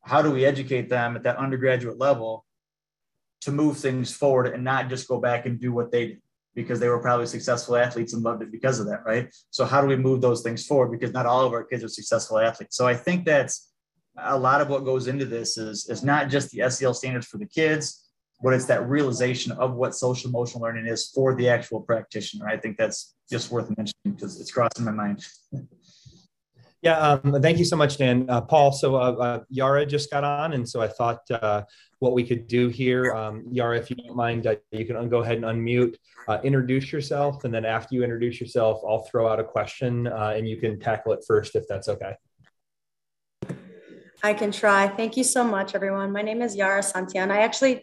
how 0.03 0.23
do 0.23 0.31
we 0.31 0.45
educate 0.45 0.89
them 0.89 1.17
at 1.17 1.25
that 1.25 1.37
undergraduate 1.37 1.99
level 1.99 2.47
to 3.41 3.53
move 3.53 3.79
things 3.79 4.15
forward 4.15 4.49
and 4.49 4.63
not 4.63 4.89
just 4.89 5.09
go 5.09 5.21
back 5.21 5.47
and 5.47 5.61
do 5.61 5.73
what 5.73 5.91
they 5.91 6.07
did 6.09 6.23
because 6.55 6.81
they 6.81 6.89
were 6.89 6.99
probably 6.99 7.27
successful 7.27 7.77
athletes 7.77 8.13
and 8.13 8.23
loved 8.23 8.43
it 8.43 8.51
because 8.51 8.81
of 8.81 8.87
that, 8.87 9.05
right? 9.07 9.33
So 9.51 9.65
how 9.65 9.81
do 9.81 9.87
we 9.87 9.97
move 9.97 10.21
those 10.21 10.43
things 10.43 10.67
forward? 10.67 10.91
Because 10.91 11.15
not 11.15 11.27
all 11.27 11.47
of 11.47 11.53
our 11.53 11.65
kids 11.65 11.85
are 11.85 11.89
successful 11.89 12.39
athletes. 12.39 12.77
So 12.77 12.87
I 12.87 12.95
think 12.95 13.25
that's 13.25 13.73
a 14.19 14.39
lot 14.39 14.61
of 14.61 14.69
what 14.69 14.85
goes 14.85 15.07
into 15.07 15.25
this 15.25 15.57
is, 15.57 15.89
is 15.89 16.03
not 16.03 16.29
just 16.29 16.51
the 16.51 16.69
SEL 16.69 16.95
standards 16.95 17.27
for 17.27 17.39
the 17.39 17.47
kids, 17.47 18.11
but 18.43 18.53
it's 18.53 18.67
that 18.67 18.89
realization 18.89 19.53
of 19.53 19.75
what 19.75 19.95
social 19.95 20.29
emotional 20.29 20.63
learning 20.63 20.87
is 20.87 21.11
for 21.15 21.35
the 21.35 21.49
actual 21.49 21.81
practitioner. 21.81 22.49
I 22.49 22.57
think 22.57 22.77
that's 22.77 23.15
just 23.31 23.51
worth 23.51 23.69
mentioning 23.77 24.15
because 24.17 24.41
it's 24.41 24.51
crossing 24.51 24.85
my 24.85 24.93
mind. 24.93 25.25
Yeah, 26.83 26.99
um, 26.99 27.43
thank 27.43 27.59
you 27.59 27.67
so 27.67 27.77
much, 27.77 27.99
Dan. 27.99 28.25
Uh, 28.29 28.41
Paul, 28.41 28.73
so 28.73 28.97
uh, 28.97 29.13
uh, 29.13 29.41
Yara 29.51 29.85
just 29.85 30.11
got 30.11 30.25
on, 30.25 30.55
and 30.55 30.67
so 30.67 30.81
I 30.81 30.89
thought 30.89 31.31
uh, 31.31 31.63
what 32.01 32.15
we 32.15 32.25
could 32.25 32.49
do 32.49 32.69
here, 32.69 33.15
um, 33.15 33.45
Yara, 33.51 33.79
if 33.79 33.91
you 33.91 33.97
don't 33.97 34.17
mind, 34.17 34.47
uh, 34.47 34.57
you 34.73 34.85
can 34.87 35.09
go 35.09 35.19
ahead 35.19 35.37
and 35.37 35.45
unmute, 35.45 35.97
uh, 36.29 36.39
introduce 36.43 36.91
yourself, 36.93 37.45
and 37.45 37.55
then 37.55 37.65
after 37.65 37.95
you 37.95 38.03
introduce 38.03 38.41
yourself, 38.41 38.81
I'll 38.87 39.03
throw 39.03 39.29
out 39.29 39.39
a 39.39 39.45
question, 39.45 40.07
and 40.07 40.49
you 40.49 40.57
can 40.57 40.81
tackle 40.81 41.13
it 41.13 41.23
first 41.27 41.55
if 41.55 41.69
that's 41.69 41.89
okay. 41.89 42.15
I 44.23 44.33
can 44.33 44.51
try. 44.51 44.89
Thank 44.89 45.17
you 45.17 45.25
so 45.25 45.45
much, 45.45 45.75
everyone. 45.75 46.11
My 46.11 46.23
name 46.23 46.43
is 46.43 46.57
Yara 46.57 46.83
Santian. 46.83 47.31
I 47.31 47.41
actually 47.41 47.83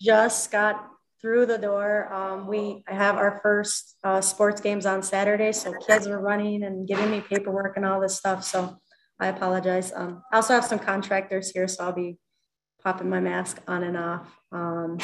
just 0.00 0.50
got 0.50 0.88
through 1.20 1.46
the 1.46 1.58
door. 1.58 2.12
Um, 2.12 2.48
we 2.48 2.82
have 2.88 3.16
our 3.16 3.38
first 3.42 3.96
uh, 4.02 4.20
sports 4.20 4.60
games 4.60 4.86
on 4.86 5.04
Saturday, 5.04 5.52
so 5.52 5.72
kids 5.86 6.08
are 6.08 6.20
running 6.20 6.64
and 6.64 6.86
giving 6.86 7.10
me 7.12 7.20
paperwork 7.20 7.76
and 7.76 7.86
all 7.86 8.00
this 8.00 8.16
stuff. 8.16 8.42
So 8.42 8.76
I 9.20 9.28
apologize. 9.28 9.92
Um, 9.94 10.22
I 10.32 10.36
also 10.36 10.54
have 10.54 10.64
some 10.64 10.80
contractors 10.80 11.50
here, 11.50 11.68
so 11.68 11.84
I'll 11.84 11.92
be 11.92 12.18
popping 12.82 13.08
my 13.08 13.20
mask 13.20 13.60
on 13.68 13.84
and 13.84 13.96
off. 13.96 14.28
Um, 14.50 14.98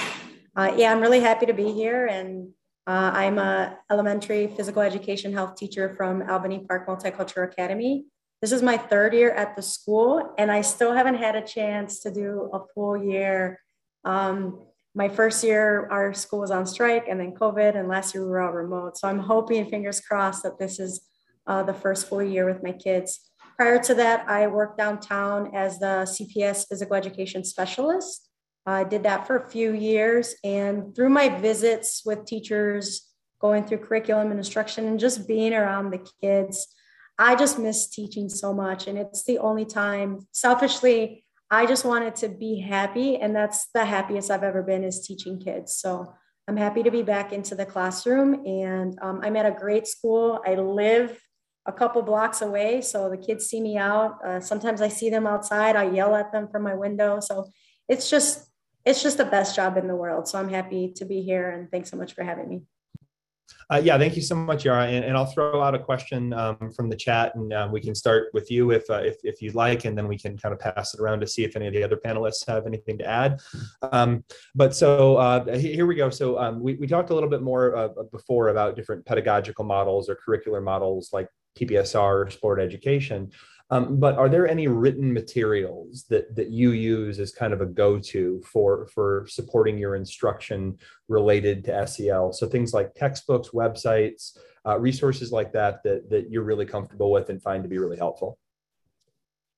uh, 0.56 0.72
yeah, 0.76 0.92
I'm 0.92 1.00
really 1.00 1.20
happy 1.20 1.46
to 1.46 1.54
be 1.54 1.72
here, 1.72 2.06
and 2.06 2.50
uh, 2.86 3.10
I'm 3.14 3.38
a 3.38 3.78
elementary 3.90 4.46
physical 4.48 4.82
education 4.82 5.32
health 5.32 5.56
teacher 5.56 5.94
from 5.96 6.22
Albany 6.28 6.64
Park 6.66 6.86
Multicultural 6.86 7.44
Academy. 7.44 8.06
This 8.40 8.52
is 8.52 8.62
my 8.62 8.76
third 8.76 9.14
year 9.14 9.30
at 9.30 9.56
the 9.56 9.62
school, 9.62 10.34
and 10.38 10.50
I 10.50 10.60
still 10.62 10.92
haven't 10.92 11.16
had 11.16 11.36
a 11.36 11.42
chance 11.42 12.00
to 12.00 12.10
do 12.10 12.50
a 12.52 12.60
full 12.74 12.96
year. 12.96 13.60
Um, 14.04 14.64
my 14.94 15.08
first 15.08 15.44
year, 15.44 15.86
our 15.90 16.14
school 16.14 16.40
was 16.40 16.50
on 16.50 16.66
strike 16.66 17.06
and 17.08 17.20
then 17.20 17.32
COVID, 17.32 17.76
and 17.76 17.88
last 17.88 18.14
year 18.14 18.24
we 18.24 18.30
were 18.30 18.40
all 18.40 18.52
remote. 18.52 18.96
So 18.96 19.06
I'm 19.06 19.18
hoping, 19.18 19.68
fingers 19.68 20.00
crossed, 20.00 20.42
that 20.42 20.58
this 20.58 20.80
is 20.80 21.00
uh, 21.46 21.62
the 21.62 21.74
first 21.74 22.08
full 22.08 22.22
year 22.22 22.46
with 22.46 22.62
my 22.62 22.72
kids. 22.72 23.27
Prior 23.58 23.82
to 23.82 23.94
that, 23.94 24.28
I 24.28 24.46
worked 24.46 24.78
downtown 24.78 25.52
as 25.52 25.80
the 25.80 26.06
CPS 26.06 26.68
physical 26.68 26.94
education 26.94 27.42
specialist. 27.42 28.28
I 28.64 28.84
did 28.84 29.02
that 29.02 29.26
for 29.26 29.36
a 29.36 29.50
few 29.50 29.72
years, 29.72 30.36
and 30.44 30.94
through 30.94 31.08
my 31.08 31.28
visits 31.28 32.02
with 32.06 32.24
teachers, 32.24 33.08
going 33.40 33.64
through 33.64 33.78
curriculum 33.78 34.30
and 34.30 34.38
instruction, 34.38 34.86
and 34.86 35.00
just 35.00 35.26
being 35.26 35.54
around 35.54 35.90
the 35.90 36.06
kids, 36.22 36.68
I 37.18 37.34
just 37.34 37.58
miss 37.58 37.88
teaching 37.88 38.28
so 38.28 38.54
much. 38.54 38.86
And 38.86 38.96
it's 38.96 39.24
the 39.24 39.38
only 39.38 39.64
time, 39.64 40.20
selfishly, 40.30 41.24
I 41.50 41.66
just 41.66 41.84
wanted 41.84 42.14
to 42.16 42.28
be 42.28 42.60
happy. 42.60 43.16
And 43.16 43.34
that's 43.34 43.68
the 43.74 43.84
happiest 43.84 44.30
I've 44.30 44.44
ever 44.44 44.62
been 44.62 44.84
is 44.84 45.04
teaching 45.04 45.40
kids. 45.40 45.74
So 45.74 46.14
I'm 46.46 46.56
happy 46.56 46.84
to 46.84 46.92
be 46.92 47.02
back 47.02 47.32
into 47.32 47.56
the 47.56 47.66
classroom. 47.66 48.46
And 48.46 48.96
um, 49.02 49.20
I'm 49.24 49.34
at 49.34 49.46
a 49.46 49.50
great 49.50 49.88
school. 49.88 50.40
I 50.46 50.54
live 50.54 51.18
a 51.68 51.72
couple 51.72 52.00
blocks 52.02 52.40
away. 52.40 52.80
So 52.80 53.08
the 53.10 53.18
kids 53.18 53.46
see 53.46 53.60
me 53.60 53.76
out. 53.76 54.18
Uh, 54.26 54.40
sometimes 54.40 54.80
I 54.80 54.88
see 54.88 55.10
them 55.10 55.26
outside. 55.26 55.76
I 55.76 55.90
yell 55.90 56.16
at 56.16 56.32
them 56.32 56.48
from 56.48 56.62
my 56.62 56.74
window. 56.74 57.20
So 57.20 57.50
it's 57.88 58.08
just, 58.10 58.50
it's 58.84 59.02
just 59.02 59.18
the 59.18 59.26
best 59.26 59.54
job 59.54 59.76
in 59.76 59.86
the 59.86 59.94
world. 59.94 60.26
So 60.26 60.38
I'm 60.38 60.48
happy 60.48 60.92
to 60.96 61.04
be 61.04 61.20
here. 61.20 61.50
And 61.50 61.70
thanks 61.70 61.90
so 61.90 61.96
much 61.96 62.14
for 62.14 62.24
having 62.24 62.48
me. 62.48 62.62
Uh, 63.70 63.80
yeah, 63.82 63.98
thank 63.98 64.16
you 64.16 64.22
so 64.22 64.34
much, 64.34 64.64
Yara. 64.64 64.86
And, 64.86 65.04
and 65.04 65.14
I'll 65.14 65.26
throw 65.26 65.62
out 65.62 65.74
a 65.74 65.78
question 65.78 66.32
um, 66.32 66.70
from 66.74 66.88
the 66.88 66.96
chat, 66.96 67.34
and 67.34 67.52
um, 67.52 67.70
we 67.70 67.80
can 67.82 67.94
start 67.94 68.28
with 68.32 68.50
you 68.50 68.70
if, 68.70 68.88
uh, 68.88 69.02
if, 69.02 69.16
if 69.24 69.42
you'd 69.42 69.54
like, 69.54 69.84
and 69.84 69.96
then 69.96 70.08
we 70.08 70.18
can 70.18 70.38
kind 70.38 70.54
of 70.54 70.58
pass 70.58 70.94
it 70.94 71.00
around 71.00 71.20
to 71.20 71.26
see 71.26 71.44
if 71.44 71.54
any 71.54 71.66
of 71.66 71.74
the 71.74 71.82
other 71.82 71.96
panelists 71.96 72.46
have 72.46 72.66
anything 72.66 72.96
to 72.98 73.06
add. 73.06 73.40
Um, 73.92 74.24
but 74.54 74.74
so 74.74 75.16
uh, 75.16 75.56
here 75.56 75.86
we 75.86 75.94
go. 75.94 76.08
So 76.08 76.38
um, 76.38 76.60
we, 76.60 76.74
we 76.74 76.86
talked 76.86 77.10
a 77.10 77.14
little 77.14 77.28
bit 77.28 77.42
more 77.42 77.76
uh, 77.76 77.88
before 78.10 78.48
about 78.48 78.74
different 78.74 79.04
pedagogical 79.04 79.64
models 79.66 80.08
or 80.08 80.16
curricular 80.26 80.62
models 80.62 81.10
like 81.12 81.28
TPSR 81.58 82.26
or 82.26 82.30
sport 82.30 82.60
education. 82.60 83.30
Um, 83.70 84.00
but 84.00 84.16
are 84.16 84.30
there 84.30 84.48
any 84.48 84.66
written 84.66 85.12
materials 85.12 86.04
that, 86.08 86.34
that 86.34 86.48
you 86.48 86.70
use 86.70 87.18
as 87.18 87.32
kind 87.32 87.52
of 87.52 87.60
a 87.60 87.66
go-to 87.66 88.40
for, 88.42 88.86
for 88.86 89.26
supporting 89.28 89.76
your 89.76 89.94
instruction 89.94 90.78
related 91.08 91.64
to 91.64 91.86
SEL? 91.86 92.32
So 92.32 92.46
things 92.46 92.72
like 92.72 92.94
textbooks, 92.94 93.50
websites, 93.50 94.38
uh, 94.66 94.78
resources 94.78 95.32
like 95.32 95.52
that, 95.52 95.82
that 95.84 96.10
that 96.10 96.30
you're 96.30 96.42
really 96.42 96.66
comfortable 96.66 97.10
with 97.10 97.30
and 97.30 97.42
find 97.42 97.62
to 97.62 97.68
be 97.68 97.78
really 97.78 97.96
helpful. 97.96 98.38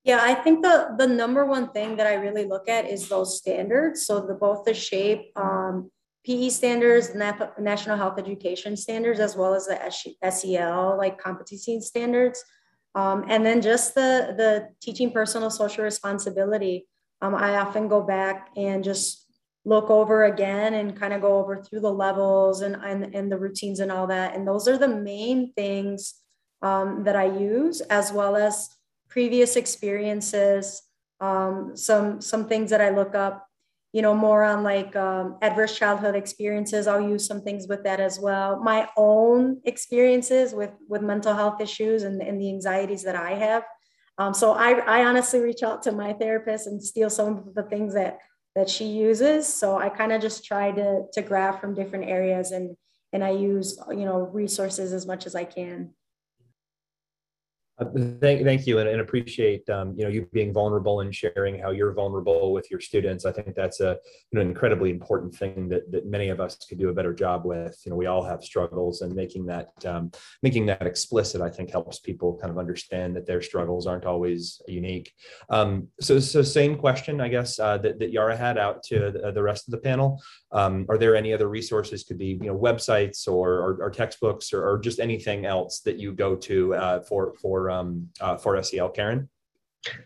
Yeah, 0.04 0.20
I 0.22 0.34
think 0.34 0.62
the 0.62 0.94
the 0.96 1.06
number 1.06 1.44
one 1.44 1.70
thing 1.70 1.96
that 1.96 2.06
I 2.06 2.14
really 2.14 2.46
look 2.46 2.68
at 2.68 2.88
is 2.88 3.08
those 3.08 3.36
standards. 3.36 4.06
So 4.06 4.20
the 4.20 4.34
both 4.34 4.64
the 4.64 4.74
shape 4.74 5.32
um, 5.36 5.90
PE 6.24 6.50
standards, 6.50 7.14
National 7.14 7.96
Health 7.96 8.18
Education 8.18 8.76
standards, 8.76 9.20
as 9.20 9.36
well 9.36 9.54
as 9.54 9.66
the 9.66 10.30
SEL 10.30 10.96
like 10.98 11.18
competency 11.18 11.80
standards. 11.80 12.44
Um, 12.94 13.24
and 13.28 13.46
then 13.46 13.62
just 13.62 13.94
the, 13.94 14.34
the 14.36 14.68
teaching 14.82 15.12
personal 15.12 15.50
social 15.50 15.84
responsibility. 15.84 16.86
Um, 17.22 17.34
I 17.34 17.56
often 17.56 17.88
go 17.88 18.02
back 18.02 18.50
and 18.56 18.82
just 18.82 19.26
look 19.64 19.90
over 19.90 20.24
again 20.24 20.74
and 20.74 20.98
kind 20.98 21.12
of 21.12 21.20
go 21.20 21.38
over 21.38 21.62
through 21.62 21.80
the 21.80 21.92
levels 21.92 22.62
and, 22.62 22.76
and, 22.76 23.14
and 23.14 23.30
the 23.30 23.38
routines 23.38 23.80
and 23.80 23.92
all 23.92 24.06
that. 24.06 24.34
And 24.34 24.46
those 24.46 24.66
are 24.66 24.78
the 24.78 24.88
main 24.88 25.52
things 25.52 26.14
um, 26.62 27.04
that 27.04 27.16
I 27.16 27.26
use, 27.26 27.80
as 27.82 28.12
well 28.12 28.36
as 28.36 28.68
previous 29.08 29.56
experiences, 29.56 30.82
um, 31.20 31.72
some, 31.74 32.20
some 32.20 32.48
things 32.48 32.70
that 32.70 32.80
I 32.80 32.90
look 32.90 33.14
up 33.14 33.46
you 33.92 34.02
know, 34.02 34.14
more 34.14 34.44
on 34.44 34.62
like 34.62 34.94
um, 34.94 35.36
adverse 35.42 35.76
childhood 35.76 36.14
experiences. 36.14 36.86
I'll 36.86 37.00
use 37.00 37.26
some 37.26 37.42
things 37.42 37.66
with 37.66 37.82
that 37.84 37.98
as 37.98 38.20
well. 38.20 38.60
My 38.62 38.88
own 38.96 39.60
experiences 39.64 40.54
with 40.54 40.70
with 40.88 41.02
mental 41.02 41.34
health 41.34 41.60
issues 41.60 42.04
and, 42.04 42.22
and 42.22 42.40
the 42.40 42.48
anxieties 42.48 43.02
that 43.02 43.16
I 43.16 43.34
have. 43.34 43.64
Um, 44.18 44.34
so 44.34 44.52
I, 44.52 44.72
I 44.72 45.04
honestly 45.06 45.40
reach 45.40 45.62
out 45.62 45.82
to 45.84 45.92
my 45.92 46.12
therapist 46.12 46.66
and 46.66 46.82
steal 46.82 47.10
some 47.10 47.38
of 47.38 47.54
the 47.54 47.64
things 47.64 47.94
that 47.94 48.18
that 48.54 48.68
she 48.68 48.84
uses. 48.84 49.48
So 49.48 49.78
I 49.78 49.88
kind 49.88 50.12
of 50.12 50.22
just 50.22 50.44
try 50.44 50.70
to 50.70 51.02
to 51.12 51.22
grab 51.22 51.60
from 51.60 51.74
different 51.74 52.06
areas 52.06 52.52
and 52.52 52.76
and 53.12 53.24
I 53.24 53.30
use 53.30 53.76
you 53.90 54.04
know 54.04 54.20
resources 54.20 54.92
as 54.92 55.06
much 55.06 55.26
as 55.26 55.34
I 55.34 55.44
can. 55.44 55.94
Uh, 57.80 57.86
thank, 58.20 58.44
thank 58.44 58.66
you, 58.66 58.78
and, 58.78 58.88
and 58.88 59.00
appreciate 59.00 59.68
um, 59.70 59.94
you 59.96 60.04
know 60.04 60.10
you 60.10 60.28
being 60.32 60.52
vulnerable 60.52 61.00
and 61.00 61.14
sharing 61.14 61.58
how 61.58 61.70
you're 61.70 61.92
vulnerable 61.92 62.52
with 62.52 62.70
your 62.70 62.80
students. 62.80 63.24
I 63.24 63.32
think 63.32 63.54
that's 63.54 63.80
a 63.80 63.98
incredibly 64.32 64.90
important 64.90 65.34
thing 65.34 65.68
that 65.68 65.90
that 65.90 66.06
many 66.06 66.28
of 66.28 66.40
us 66.40 66.56
could 66.68 66.78
do 66.78 66.90
a 66.90 66.92
better 66.92 67.14
job 67.14 67.46
with. 67.46 67.80
You 67.84 67.90
know, 67.90 67.96
we 67.96 68.06
all 68.06 68.22
have 68.22 68.44
struggles, 68.44 69.00
and 69.00 69.14
making 69.14 69.46
that 69.46 69.70
um, 69.86 70.10
making 70.42 70.66
that 70.66 70.86
explicit, 70.86 71.40
I 71.40 71.48
think, 71.48 71.70
helps 71.70 71.98
people 72.00 72.38
kind 72.38 72.50
of 72.50 72.58
understand 72.58 73.16
that 73.16 73.26
their 73.26 73.40
struggles 73.40 73.86
aren't 73.86 74.04
always 74.04 74.60
unique. 74.68 75.12
Um, 75.48 75.88
so, 76.00 76.18
so 76.20 76.42
same 76.42 76.76
question, 76.76 77.20
I 77.20 77.28
guess, 77.28 77.58
uh, 77.58 77.78
that, 77.78 77.98
that 77.98 78.12
Yara 78.12 78.36
had 78.36 78.58
out 78.58 78.82
to 78.84 79.10
the, 79.10 79.32
the 79.32 79.42
rest 79.42 79.68
of 79.68 79.72
the 79.72 79.78
panel. 79.78 80.20
Um, 80.52 80.86
are 80.88 80.98
there 80.98 81.14
any 81.14 81.32
other 81.32 81.48
resources? 81.48 82.02
Could 82.04 82.18
be 82.18 82.38
you 82.40 82.48
know 82.48 82.58
websites 82.58 83.28
or 83.28 83.58
or, 83.58 83.78
or 83.82 83.90
textbooks 83.90 84.52
or, 84.52 84.68
or, 84.68 84.78
just 84.78 84.98
anything 84.98 85.46
else 85.46 85.80
that 85.80 85.98
you 85.98 86.12
go 86.12 86.34
to 86.36 86.74
uh, 86.74 87.00
for 87.00 87.34
for 87.40 87.70
um, 87.70 88.08
uh, 88.20 88.36
for 88.36 88.60
SEL, 88.62 88.90
Karen? 88.90 89.28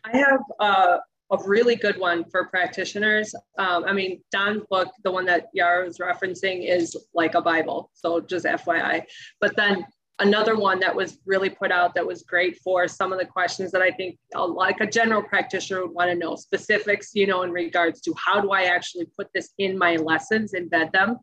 I 0.05 0.17
have 0.17 0.41
uh, 0.61 0.99
a 1.31 1.39
really 1.47 1.77
good 1.77 1.99
one 1.99 2.25
for 2.31 2.47
practitioners. 2.47 3.35
Um, 3.59 3.85
I 3.85 3.93
mean, 3.93 4.23
Don's 4.31 4.63
book, 4.71 4.89
the 5.03 5.11
one 5.11 5.25
that 5.27 5.49
Yara 5.53 5.87
was 5.87 5.99
referencing, 5.99 6.69
is 6.69 6.97
like 7.15 7.35
a 7.35 7.41
Bible. 7.41 7.91
So 7.95 8.21
just 8.21 8.45
FYI. 8.45 9.03
But 9.41 9.57
then 9.57 9.85
another 10.21 10.57
one 10.57 10.79
that 10.81 10.95
was 10.95 11.19
really 11.27 11.51
put 11.51 11.73
out 11.73 11.95
that 11.95 12.07
was 12.07 12.23
great 12.23 12.59
for 12.63 12.87
some 12.87 13.13
of 13.13 13.19
the 13.19 13.25
questions 13.25 13.73
that 13.73 13.83
I 13.83 13.91
think 13.91 14.19
uh, 14.35 14.47
like 14.47 14.81
a 14.81 14.87
general 14.87 15.23
practitioner 15.23 15.83
would 15.83 15.95
want 15.95 16.11
to 16.11 16.17
know 16.17 16.37
specifics, 16.37 17.11
you 17.15 17.27
know, 17.27 17.43
in 17.43 17.51
regards 17.51 18.01
to 18.03 18.15
how 18.17 18.41
do 18.41 18.51
I 18.51 18.65
actually 18.65 19.07
put 19.17 19.29
this 19.35 19.51
in 19.59 19.77
my 19.77 19.97
lessons, 19.97 20.53
embed 20.53 20.93
them. 20.93 21.19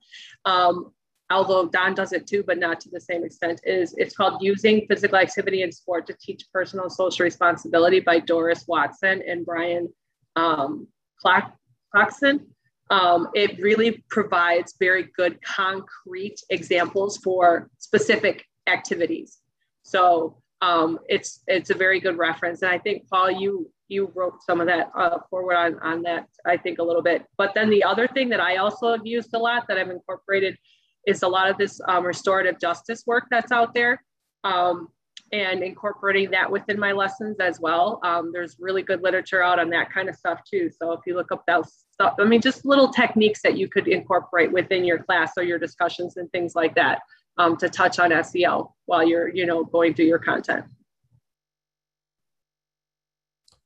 Um, 0.45 0.91
although 1.29 1.67
Don 1.67 1.95
does 1.95 2.11
it 2.11 2.27
too, 2.27 2.43
but 2.45 2.59
not 2.59 2.81
to 2.81 2.89
the 2.89 2.99
same 2.99 3.23
extent, 3.23 3.61
is 3.63 3.95
it's 3.97 4.15
called 4.15 4.41
Using 4.41 4.85
Physical 4.87 5.17
Activity 5.17 5.61
and 5.61 5.73
Sport 5.73 6.05
to 6.07 6.15
Teach 6.21 6.43
Personal 6.53 6.89
Social 6.89 7.23
Responsibility 7.23 8.01
by 8.01 8.19
Doris 8.19 8.65
Watson 8.67 9.23
and 9.25 9.45
Brian 9.45 9.87
um, 10.35 10.87
Clocksin. 11.23 12.41
Um, 12.89 13.29
it 13.33 13.57
really 13.61 14.03
provides 14.09 14.75
very 14.77 15.09
good 15.15 15.41
concrete 15.41 16.41
examples 16.49 17.15
for 17.19 17.69
specific 17.77 18.45
activities. 18.72 19.39
So 19.84 20.38
um, 20.61 20.99
it's 21.07 21.41
it's 21.47 21.69
a 21.69 21.76
very 21.76 21.99
good 21.99 22.17
reference. 22.17 22.61
And 22.61 22.72
I 22.72 22.78
think 22.78 23.07
Paul, 23.09 23.32
you 23.32 23.72
you 23.88 24.11
wrote 24.15 24.41
some 24.43 24.61
of 24.61 24.67
that 24.67 24.89
uh, 24.97 25.17
forward 25.30 25.55
on, 25.55 25.78
on 25.80 26.01
that, 26.03 26.28
I 26.45 26.55
think 26.55 26.80
a 26.80 26.84
little 26.84 27.01
bit. 27.01 27.26
But 27.38 27.53
then 27.53 27.69
the 27.69 27.84
other 27.84 28.07
thing 28.07 28.30
that 28.30 28.39
I 28.39 28.55
also 28.55 28.91
have 28.91 29.05
used 29.05 29.34
a 29.34 29.38
lot 29.38 29.67
that 29.67 29.78
I've 29.78 29.89
incorporated 29.89 30.57
is 31.05 31.24
a 31.24 31.28
lot 31.28 31.49
of 31.49 31.57
this 31.57 31.82
um, 31.89 32.05
restorative 32.05 32.57
justice 32.57 33.03
work 33.05 33.26
that's 33.30 33.51
out 33.51 33.74
there. 33.74 34.01
Um, 34.45 34.88
and 35.34 35.63
incorporating 35.63 36.32
that 36.32 36.51
within 36.51 36.78
my 36.78 36.91
lessons 36.91 37.39
as 37.39 37.59
well. 37.59 38.01
Um, 38.03 38.32
there's 38.34 38.57
really 38.59 38.82
good 38.82 39.01
literature 39.01 39.41
out 39.41 39.59
on 39.59 39.69
that 39.69 39.89
kind 39.89 40.09
of 40.09 40.15
stuff 40.15 40.41
too. 40.49 40.69
So 40.78 40.91
if 40.91 40.99
you 41.05 41.15
look 41.15 41.32
up 41.32 41.43
that 41.47 41.65
stuff, 41.93 42.15
I 42.19 42.26
mean, 42.26 42.41
just 42.41 42.65
little 42.65 42.89
techniques 42.89 43.41
that 43.43 43.57
you 43.57 43.69
could 43.69 43.88
incorporate 43.88 44.51
within 44.51 44.84
your 44.84 44.99
class 44.99 45.32
or 45.38 45.43
your 45.43 45.57
discussions 45.57 46.17
and 46.17 46.30
things 46.32 46.53
like 46.53 46.76
that 46.76 46.99
um, 47.41 47.57
to 47.57 47.69
touch 47.69 47.99
on 47.99 48.11
SEL 48.23 48.75
while 48.85 49.07
you're, 49.07 49.29
you 49.29 49.45
know, 49.45 49.63
going 49.63 49.93
through 49.93 50.05
your 50.05 50.19
content. 50.19 50.65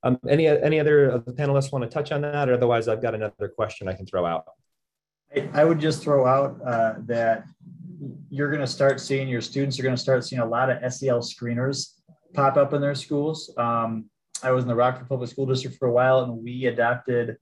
Um, 0.04 0.20
any 0.30 0.48
any 0.48 0.80
other 0.80 1.10
of 1.10 1.26
the 1.26 1.34
panelists 1.34 1.72
want 1.72 1.84
to 1.84 1.90
touch 1.90 2.12
on 2.12 2.22
that, 2.22 2.48
or 2.48 2.54
otherwise, 2.54 2.88
I've 2.88 3.02
got 3.02 3.16
another 3.16 3.50
question 3.56 3.88
I 3.88 3.94
can 3.94 4.06
throw 4.06 4.26
out. 4.26 4.46
I 5.54 5.66
would 5.66 5.80
just 5.80 6.04
throw 6.04 6.28
out 6.28 6.62
uh, 6.66 6.94
that 7.06 7.46
you're 8.30 8.50
going 8.50 8.62
to 8.62 8.68
start 8.68 9.00
seeing 9.02 9.28
your 9.28 9.42
students 9.42 9.80
are 9.80 9.84
going 9.84 9.96
to 9.96 10.02
start 10.02 10.24
seeing 10.24 10.42
a 10.42 10.46
lot 10.46 10.70
of 10.70 10.94
SEL 10.94 11.22
screeners 11.22 11.94
pop 12.34 12.56
up 12.56 12.74
in 12.74 12.82
their 12.82 12.94
schools. 12.94 13.52
Um, 13.58 14.06
I 14.44 14.52
was 14.52 14.64
in 14.64 14.68
the 14.68 14.76
Rockford 14.76 15.10
Public 15.10 15.30
School 15.30 15.48
District 15.48 15.76
for 15.78 15.88
a 15.88 15.92
while, 15.92 16.20
and 16.24 16.44
we 16.44 16.68
adopted 16.68 17.38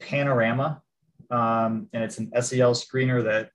Panorama, 0.00 0.82
um, 1.30 1.88
and 1.92 2.02
it's 2.02 2.18
an 2.18 2.32
SEL 2.42 2.74
screener 2.74 3.22
that 3.24 3.50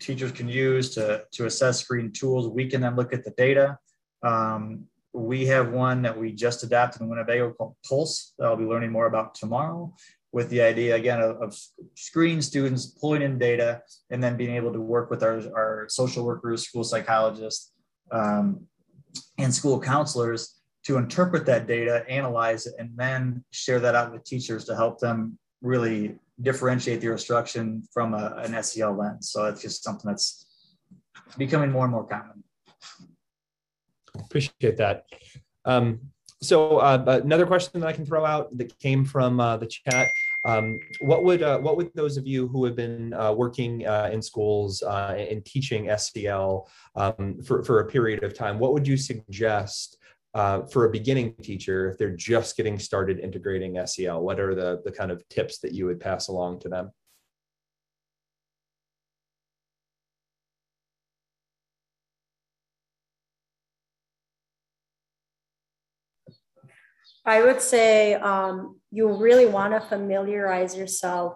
teachers 0.00 0.32
can 0.32 0.48
use 0.48 0.94
to 0.94 1.24
to 1.32 1.46
assess 1.46 1.80
screen 1.80 2.12
tools. 2.12 2.48
We 2.48 2.68
can 2.68 2.80
then 2.80 2.96
look 2.96 3.12
at 3.12 3.24
the 3.24 3.30
data. 3.32 3.78
Um, 4.22 4.86
we 5.12 5.46
have 5.46 5.72
one 5.72 6.02
that 6.02 6.18
we 6.18 6.32
just 6.32 6.62
adapted 6.62 7.02
in 7.02 7.08
Winnebago 7.08 7.52
called 7.52 7.74
Pulse 7.88 8.32
that 8.38 8.46
I'll 8.46 8.56
be 8.56 8.64
learning 8.64 8.92
more 8.92 9.06
about 9.06 9.34
tomorrow 9.34 9.92
with 10.32 10.48
the 10.50 10.62
idea 10.62 10.94
again 10.94 11.20
of, 11.20 11.42
of 11.42 11.58
screening 11.96 12.40
students, 12.40 12.86
pulling 12.86 13.22
in 13.22 13.38
data, 13.38 13.82
and 14.10 14.22
then 14.22 14.36
being 14.36 14.54
able 14.54 14.72
to 14.72 14.80
work 14.80 15.10
with 15.10 15.22
our, 15.22 15.38
our 15.56 15.86
social 15.88 16.24
workers, 16.24 16.62
school 16.68 16.84
psychologists, 16.84 17.72
um, 18.12 18.60
and 19.38 19.52
school 19.52 19.80
counselors 19.80 20.60
to 20.84 20.96
interpret 20.96 21.44
that 21.46 21.66
data, 21.66 22.04
analyze 22.08 22.66
it, 22.66 22.74
and 22.78 22.90
then 22.96 23.44
share 23.50 23.80
that 23.80 23.94
out 23.94 24.12
with 24.12 24.24
teachers 24.24 24.64
to 24.64 24.76
help 24.76 25.00
them 25.00 25.36
really 25.62 26.14
differentiate 26.42 27.00
their 27.00 27.12
instruction 27.12 27.82
from 27.92 28.14
a, 28.14 28.34
an 28.38 28.62
SEL 28.62 28.96
lens. 28.96 29.30
So 29.30 29.46
it's 29.46 29.62
just 29.62 29.82
something 29.82 30.08
that's 30.08 30.46
becoming 31.36 31.70
more 31.70 31.84
and 31.84 31.92
more 31.92 32.06
common. 32.06 32.44
Appreciate 34.14 34.76
that. 34.78 35.04
Um, 35.64 36.00
so 36.42 36.78
uh, 36.78 37.20
another 37.22 37.46
question 37.46 37.80
that 37.80 37.86
I 37.86 37.92
can 37.92 38.06
throw 38.06 38.24
out 38.24 38.56
that 38.56 38.78
came 38.78 39.04
from 39.04 39.40
uh, 39.40 39.58
the 39.58 39.66
chat. 39.66 40.10
Um, 40.46 40.80
what 41.00 41.22
would 41.22 41.42
uh, 41.42 41.58
what 41.58 41.76
would 41.76 41.90
those 41.94 42.16
of 42.16 42.26
you 42.26 42.48
who 42.48 42.64
have 42.64 42.74
been 42.74 43.12
uh, 43.12 43.32
working 43.32 43.86
uh, 43.86 44.08
in 44.10 44.22
schools 44.22 44.82
uh, 44.82 45.14
and 45.18 45.44
teaching 45.44 45.90
SEL 45.98 46.66
um, 46.96 47.42
for, 47.42 47.62
for 47.62 47.80
a 47.80 47.86
period 47.86 48.24
of 48.24 48.34
time, 48.34 48.58
what 48.58 48.72
would 48.72 48.88
you 48.88 48.96
suggest 48.96 49.98
for 50.34 50.84
a 50.84 50.90
beginning 50.90 51.34
teacher 51.42 51.90
if 51.90 51.98
they're 51.98 52.16
just 52.16 52.56
getting 52.56 52.78
started 52.78 53.18
integrating 53.18 53.84
SEL? 53.86 54.20
What 54.20 54.40
are 54.40 54.54
the, 54.54 54.80
the 54.84 54.92
kind 54.92 55.10
of 55.10 55.26
tips 55.28 55.58
that 55.60 55.72
you 55.72 55.86
would 55.86 56.00
pass 56.00 56.28
along 56.28 56.60
to 56.60 56.68
them? 56.68 56.90
I 67.24 67.42
would 67.42 67.60
say 67.60 68.14
um, 68.14 68.80
you 68.90 69.12
really 69.12 69.46
want 69.46 69.74
to 69.74 69.80
familiarize 69.80 70.76
yourself 70.76 71.34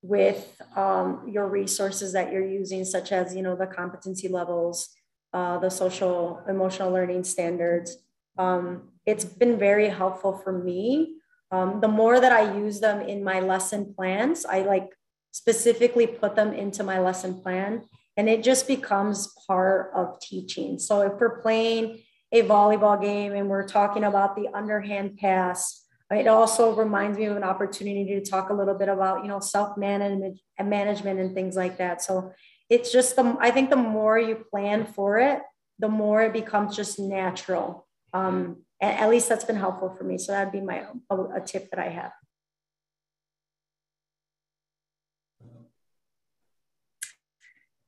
with 0.00 0.60
um, 0.74 1.28
your 1.28 1.46
resources 1.48 2.12
that 2.12 2.32
you're 2.32 2.46
using, 2.46 2.84
such 2.84 3.12
as 3.12 3.34
you 3.34 3.42
know 3.42 3.54
the 3.54 3.66
competency 3.66 4.28
levels, 4.28 4.88
uh, 5.32 5.58
the 5.58 5.70
social 5.70 6.42
emotional 6.48 6.90
learning 6.90 7.24
standards. 7.24 7.98
Um, 8.38 8.90
it's 9.06 9.24
been 9.24 9.58
very 9.58 9.88
helpful 9.88 10.32
for 10.38 10.52
me. 10.52 11.16
Um, 11.50 11.80
the 11.80 11.88
more 11.88 12.20
that 12.20 12.32
I 12.32 12.56
use 12.56 12.80
them 12.80 13.00
in 13.00 13.22
my 13.22 13.40
lesson 13.40 13.94
plans, 13.94 14.44
I 14.46 14.62
like 14.62 14.90
specifically 15.32 16.06
put 16.06 16.34
them 16.36 16.52
into 16.52 16.82
my 16.82 16.98
lesson 16.98 17.40
plan, 17.40 17.82
and 18.16 18.28
it 18.28 18.42
just 18.42 18.66
becomes 18.66 19.34
part 19.46 19.92
of 19.94 20.18
teaching. 20.20 20.78
So 20.78 21.02
if 21.02 21.12
we're 21.20 21.40
playing 21.40 22.00
a 22.32 22.42
volleyball 22.42 23.00
game 23.00 23.32
and 23.32 23.48
we're 23.48 23.68
talking 23.68 24.04
about 24.04 24.34
the 24.34 24.48
underhand 24.54 25.18
pass. 25.18 25.84
It 26.10 26.26
also 26.26 26.74
reminds 26.74 27.18
me 27.18 27.26
of 27.26 27.36
an 27.36 27.44
opportunity 27.44 28.18
to 28.18 28.30
talk 28.30 28.50
a 28.50 28.54
little 28.54 28.74
bit 28.74 28.88
about, 28.88 29.22
you 29.22 29.28
know, 29.28 29.40
self-management 29.40 30.40
and 30.58 30.70
management 30.70 31.20
and 31.20 31.34
things 31.34 31.56
like 31.56 31.78
that. 31.78 32.02
So 32.02 32.32
it's 32.68 32.90
just 32.90 33.16
the, 33.16 33.36
I 33.40 33.50
think 33.50 33.70
the 33.70 33.76
more 33.76 34.18
you 34.18 34.44
plan 34.50 34.86
for 34.86 35.18
it, 35.18 35.40
the 35.78 35.88
more 35.88 36.22
it 36.22 36.32
becomes 36.32 36.76
just 36.76 36.98
natural. 36.98 37.86
Um, 38.12 38.64
at 38.80 39.08
least 39.08 39.28
that's 39.28 39.44
been 39.44 39.56
helpful 39.56 39.94
for 39.96 40.04
me. 40.04 40.18
So 40.18 40.32
that'd 40.32 40.52
be 40.52 40.60
my, 40.60 40.84
a, 41.10 41.16
a 41.16 41.40
tip 41.40 41.70
that 41.70 41.78
I 41.78 41.88
have. 41.88 42.12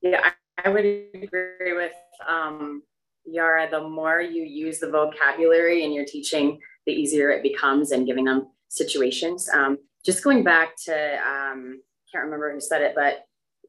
Yeah, 0.01 0.21
I, 0.23 0.69
I 0.69 0.69
would 0.69 0.85
agree 0.85 1.73
with 1.73 1.93
um, 2.29 2.83
Yara, 3.25 3.69
the 3.71 3.89
more 3.89 4.21
you 4.21 4.45
use 4.45 4.79
the 4.79 4.91
vocabulary 4.91 5.83
in 5.83 5.93
your 5.93 6.05
teaching, 6.05 6.61
the 6.87 6.93
easier 6.93 7.31
it 7.31 7.43
becomes 7.43 7.91
and 7.91 8.07
giving 8.07 8.25
them 8.25 8.49
situations. 8.69 9.49
Um, 9.49 9.79
just 10.05 10.23
going 10.23 10.45
back 10.45 10.77
to, 10.85 10.95
um, 10.95 11.81
can't 12.13 12.25
remember 12.25 12.53
who 12.53 12.61
said 12.61 12.83
it, 12.83 12.95
but 12.95 13.25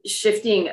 shifting, 0.05 0.69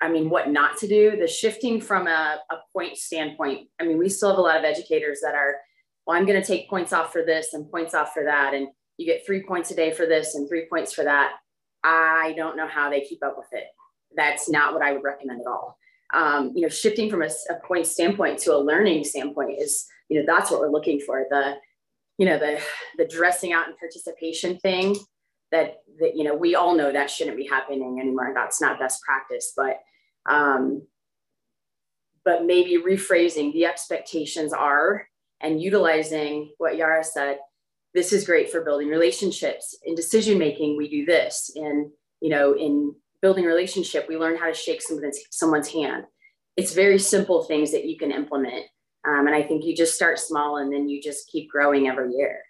I 0.00 0.08
mean, 0.08 0.30
what 0.30 0.50
not 0.50 0.78
to 0.78 0.88
do, 0.88 1.16
the 1.16 1.26
shifting 1.26 1.80
from 1.80 2.06
a, 2.06 2.38
a 2.50 2.56
point 2.72 2.96
standpoint. 2.96 3.68
I 3.80 3.84
mean, 3.84 3.98
we 3.98 4.08
still 4.08 4.30
have 4.30 4.38
a 4.38 4.42
lot 4.42 4.56
of 4.56 4.64
educators 4.64 5.20
that 5.22 5.34
are, 5.34 5.56
well, 6.06 6.16
I'm 6.16 6.26
going 6.26 6.40
to 6.40 6.46
take 6.46 6.70
points 6.70 6.92
off 6.92 7.12
for 7.12 7.22
this 7.24 7.52
and 7.52 7.70
points 7.70 7.94
off 7.94 8.12
for 8.12 8.24
that. 8.24 8.54
And 8.54 8.68
you 8.96 9.06
get 9.06 9.26
three 9.26 9.42
points 9.42 9.70
a 9.70 9.76
day 9.76 9.92
for 9.92 10.06
this 10.06 10.34
and 10.34 10.48
three 10.48 10.66
points 10.68 10.92
for 10.92 11.04
that. 11.04 11.32
I 11.84 12.34
don't 12.36 12.56
know 12.56 12.66
how 12.66 12.90
they 12.90 13.02
keep 13.02 13.22
up 13.24 13.36
with 13.36 13.48
it. 13.52 13.64
That's 14.16 14.48
not 14.48 14.72
what 14.72 14.82
I 14.82 14.92
would 14.92 15.04
recommend 15.04 15.40
at 15.40 15.46
all 15.46 15.78
um, 16.12 16.52
you 16.54 16.62
know, 16.62 16.68
shifting 16.68 17.10
from 17.10 17.22
a, 17.22 17.30
a, 17.50 17.54
point 17.66 17.86
standpoint 17.86 18.38
to 18.40 18.54
a 18.54 18.58
learning 18.58 19.04
standpoint 19.04 19.58
is, 19.60 19.86
you 20.08 20.18
know, 20.18 20.24
that's 20.26 20.50
what 20.50 20.60
we're 20.60 20.70
looking 20.70 21.00
for. 21.00 21.26
The, 21.30 21.54
you 22.18 22.26
know, 22.26 22.38
the 22.38 22.60
the 22.98 23.06
dressing 23.06 23.52
out 23.52 23.68
and 23.68 23.78
participation 23.78 24.58
thing 24.58 24.96
that 25.52 25.76
that 26.00 26.16
you 26.16 26.24
know 26.24 26.34
we 26.34 26.54
all 26.54 26.74
know 26.74 26.92
that 26.92 27.10
shouldn't 27.10 27.36
be 27.36 27.46
happening 27.46 27.98
anymore. 28.00 28.32
That's 28.34 28.60
not 28.60 28.78
best 28.78 29.00
practice, 29.02 29.52
but 29.56 29.78
um, 30.28 30.86
but 32.24 32.44
maybe 32.44 32.82
rephrasing 32.82 33.52
the 33.52 33.64
expectations 33.64 34.52
are 34.52 35.06
and 35.40 35.62
utilizing 35.62 36.52
what 36.58 36.76
Yara 36.76 37.02
said. 37.02 37.38
This 37.94 38.12
is 38.12 38.26
great 38.26 38.50
for 38.50 38.62
building 38.62 38.88
relationships. 38.88 39.76
In 39.84 39.94
decision 39.94 40.38
making, 40.38 40.76
we 40.76 40.88
do 40.88 41.04
this. 41.04 41.50
In 41.56 41.90
you 42.20 42.28
know, 42.30 42.54
in 42.54 42.94
building 43.22 43.44
relationship, 43.44 44.06
we 44.08 44.16
learn 44.16 44.36
how 44.36 44.46
to 44.46 44.54
shake 44.54 44.82
someone's, 44.82 45.18
someone's 45.30 45.72
hand. 45.72 46.04
It's 46.56 46.74
very 46.74 46.98
simple 46.98 47.44
things 47.44 47.72
that 47.72 47.86
you 47.86 47.96
can 47.98 48.10
implement. 48.10 48.66
Um, 49.06 49.26
and 49.26 49.34
I 49.34 49.42
think 49.42 49.64
you 49.64 49.74
just 49.74 49.94
start 49.94 50.18
small 50.18 50.58
and 50.58 50.72
then 50.72 50.88
you 50.88 51.02
just 51.02 51.30
keep 51.30 51.50
growing 51.50 51.88
every 51.88 52.12
year. 52.12 52.42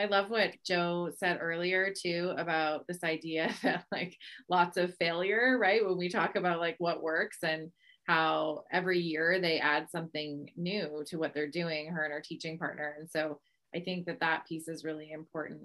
I 0.00 0.06
love 0.06 0.30
what 0.30 0.54
Joe 0.66 1.10
said 1.14 1.38
earlier 1.42 1.92
too 1.92 2.32
about 2.38 2.86
this 2.86 3.04
idea 3.04 3.54
that 3.62 3.84
like 3.92 4.16
lots 4.48 4.78
of 4.78 4.94
failure, 4.96 5.58
right? 5.60 5.84
When 5.84 5.98
we 5.98 6.08
talk 6.08 6.36
about 6.36 6.58
like 6.58 6.76
what 6.78 7.02
works 7.02 7.38
and 7.42 7.70
how 8.06 8.64
every 8.72 8.98
year 8.98 9.40
they 9.40 9.58
add 9.58 9.90
something 9.90 10.48
new 10.56 11.04
to 11.08 11.18
what 11.18 11.34
they're 11.34 11.50
doing, 11.50 11.88
her 11.88 12.02
and 12.04 12.12
her 12.12 12.22
teaching 12.24 12.58
partner. 12.58 12.96
And 12.98 13.08
so 13.10 13.40
I 13.74 13.80
think 13.80 14.06
that 14.06 14.20
that 14.20 14.46
piece 14.48 14.68
is 14.68 14.84
really 14.84 15.12
important. 15.12 15.60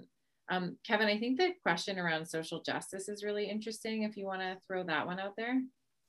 Um, 0.48 0.76
Kevin, 0.86 1.08
I 1.08 1.18
think 1.18 1.38
the 1.38 1.54
question 1.62 1.98
around 1.98 2.26
social 2.26 2.62
justice 2.62 3.08
is 3.08 3.24
really 3.24 3.48
interesting. 3.48 4.02
If 4.02 4.16
you 4.16 4.26
want 4.26 4.42
to 4.42 4.58
throw 4.68 4.84
that 4.84 5.06
one 5.06 5.18
out 5.18 5.32
there. 5.36 5.60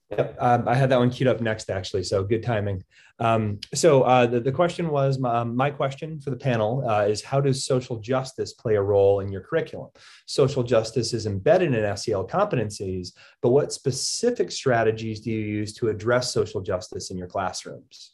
Yep, 0.10 0.38
um, 0.40 0.68
I 0.70 0.76
had 0.76 0.90
that 0.90 1.00
one 1.00 1.10
queued 1.10 1.28
up 1.28 1.42
next, 1.42 1.70
actually. 1.70 2.04
So 2.04 2.24
good 2.24 2.42
timing. 2.42 2.82
Um, 3.20 3.60
so 3.74 4.04
uh, 4.04 4.26
the, 4.26 4.40
the 4.40 4.54
question 4.54 4.90
was 4.90 5.20
my, 5.20 5.40
um, 5.40 5.54
my 5.54 5.70
question 5.70 6.22
for 6.22 6.30
the 6.30 6.38
panel 6.38 6.88
uh, 6.88 7.02
is 7.02 7.22
how 7.22 7.42
does 7.42 7.66
social 7.66 8.00
justice 8.00 8.54
play 8.54 8.76
a 8.76 8.82
role 8.82 9.20
in 9.20 9.30
your 9.30 9.42
curriculum? 9.42 9.90
Social 10.26 10.64
justice 10.64 11.14
is 11.14 11.26
embedded 11.26 11.74
in 11.74 11.98
SEL 11.98 12.26
competencies, 12.26 13.12
but 13.42 13.50
what 13.50 13.74
specific 13.74 14.50
strategies 14.50 15.20
do 15.20 15.30
you 15.30 15.40
use 15.40 15.74
to 15.74 15.90
address 15.90 16.32
social 16.32 16.62
justice 16.62 17.12
in 17.12 17.18
your 17.18 17.28
classrooms? 17.28 18.14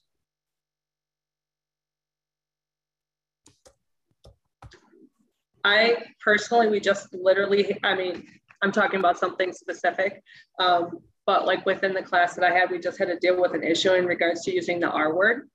I 5.64 5.98
personally, 6.24 6.70
we 6.70 6.80
just 6.80 7.14
literally, 7.14 7.78
I 7.84 7.96
mean, 7.96 8.26
I'm 8.64 8.72
talking 8.72 9.00
about 9.00 9.18
something 9.18 9.54
specific, 9.54 10.24
um, 10.60 11.00
but 11.26 11.46
like 11.46 11.66
within 11.66 11.94
the 11.94 12.04
class 12.04 12.36
that 12.36 12.44
I 12.44 12.58
had, 12.58 12.70
we 12.70 12.80
just 12.80 13.00
had 13.00 13.08
to 13.08 13.18
deal 13.18 13.40
with 13.40 13.54
an 13.54 13.64
issue 13.64 13.94
in 13.94 14.06
regards 14.06 14.42
to 14.44 14.54
using 14.54 14.80
the 14.80 14.90
R 14.90 15.14
word. 15.14 15.50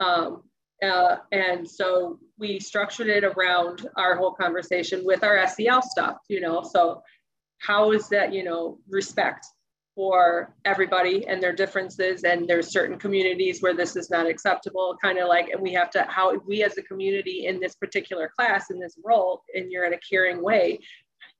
Um, 0.00 0.42
uh, 0.82 1.16
and 1.32 1.68
so 1.68 2.20
we 2.38 2.60
structured 2.60 3.08
it 3.08 3.24
around 3.24 3.88
our 3.96 4.14
whole 4.14 4.32
conversation 4.32 5.02
with 5.04 5.24
our 5.24 5.44
SEL 5.48 5.82
stuff, 5.82 6.18
you 6.28 6.40
know, 6.40 6.62
so 6.62 7.02
how 7.58 7.90
is 7.90 8.08
that, 8.10 8.32
you 8.32 8.44
know, 8.44 8.78
respect? 8.88 9.44
for 9.98 10.54
everybody 10.64 11.26
and 11.26 11.42
their 11.42 11.52
differences 11.52 12.22
and 12.22 12.46
there's 12.46 12.70
certain 12.70 12.96
communities 12.96 13.60
where 13.60 13.74
this 13.74 13.96
is 13.96 14.10
not 14.10 14.28
acceptable 14.28 14.96
kind 15.02 15.18
of 15.18 15.26
like 15.26 15.48
and 15.48 15.60
we 15.60 15.72
have 15.72 15.90
to 15.90 16.04
how 16.08 16.32
we 16.46 16.62
as 16.62 16.78
a 16.78 16.82
community 16.82 17.46
in 17.46 17.58
this 17.58 17.74
particular 17.74 18.30
class 18.38 18.70
in 18.70 18.78
this 18.78 18.94
role 19.04 19.42
and 19.56 19.72
you're 19.72 19.84
in 19.84 19.94
a 19.94 19.98
caring 20.08 20.40
way 20.40 20.78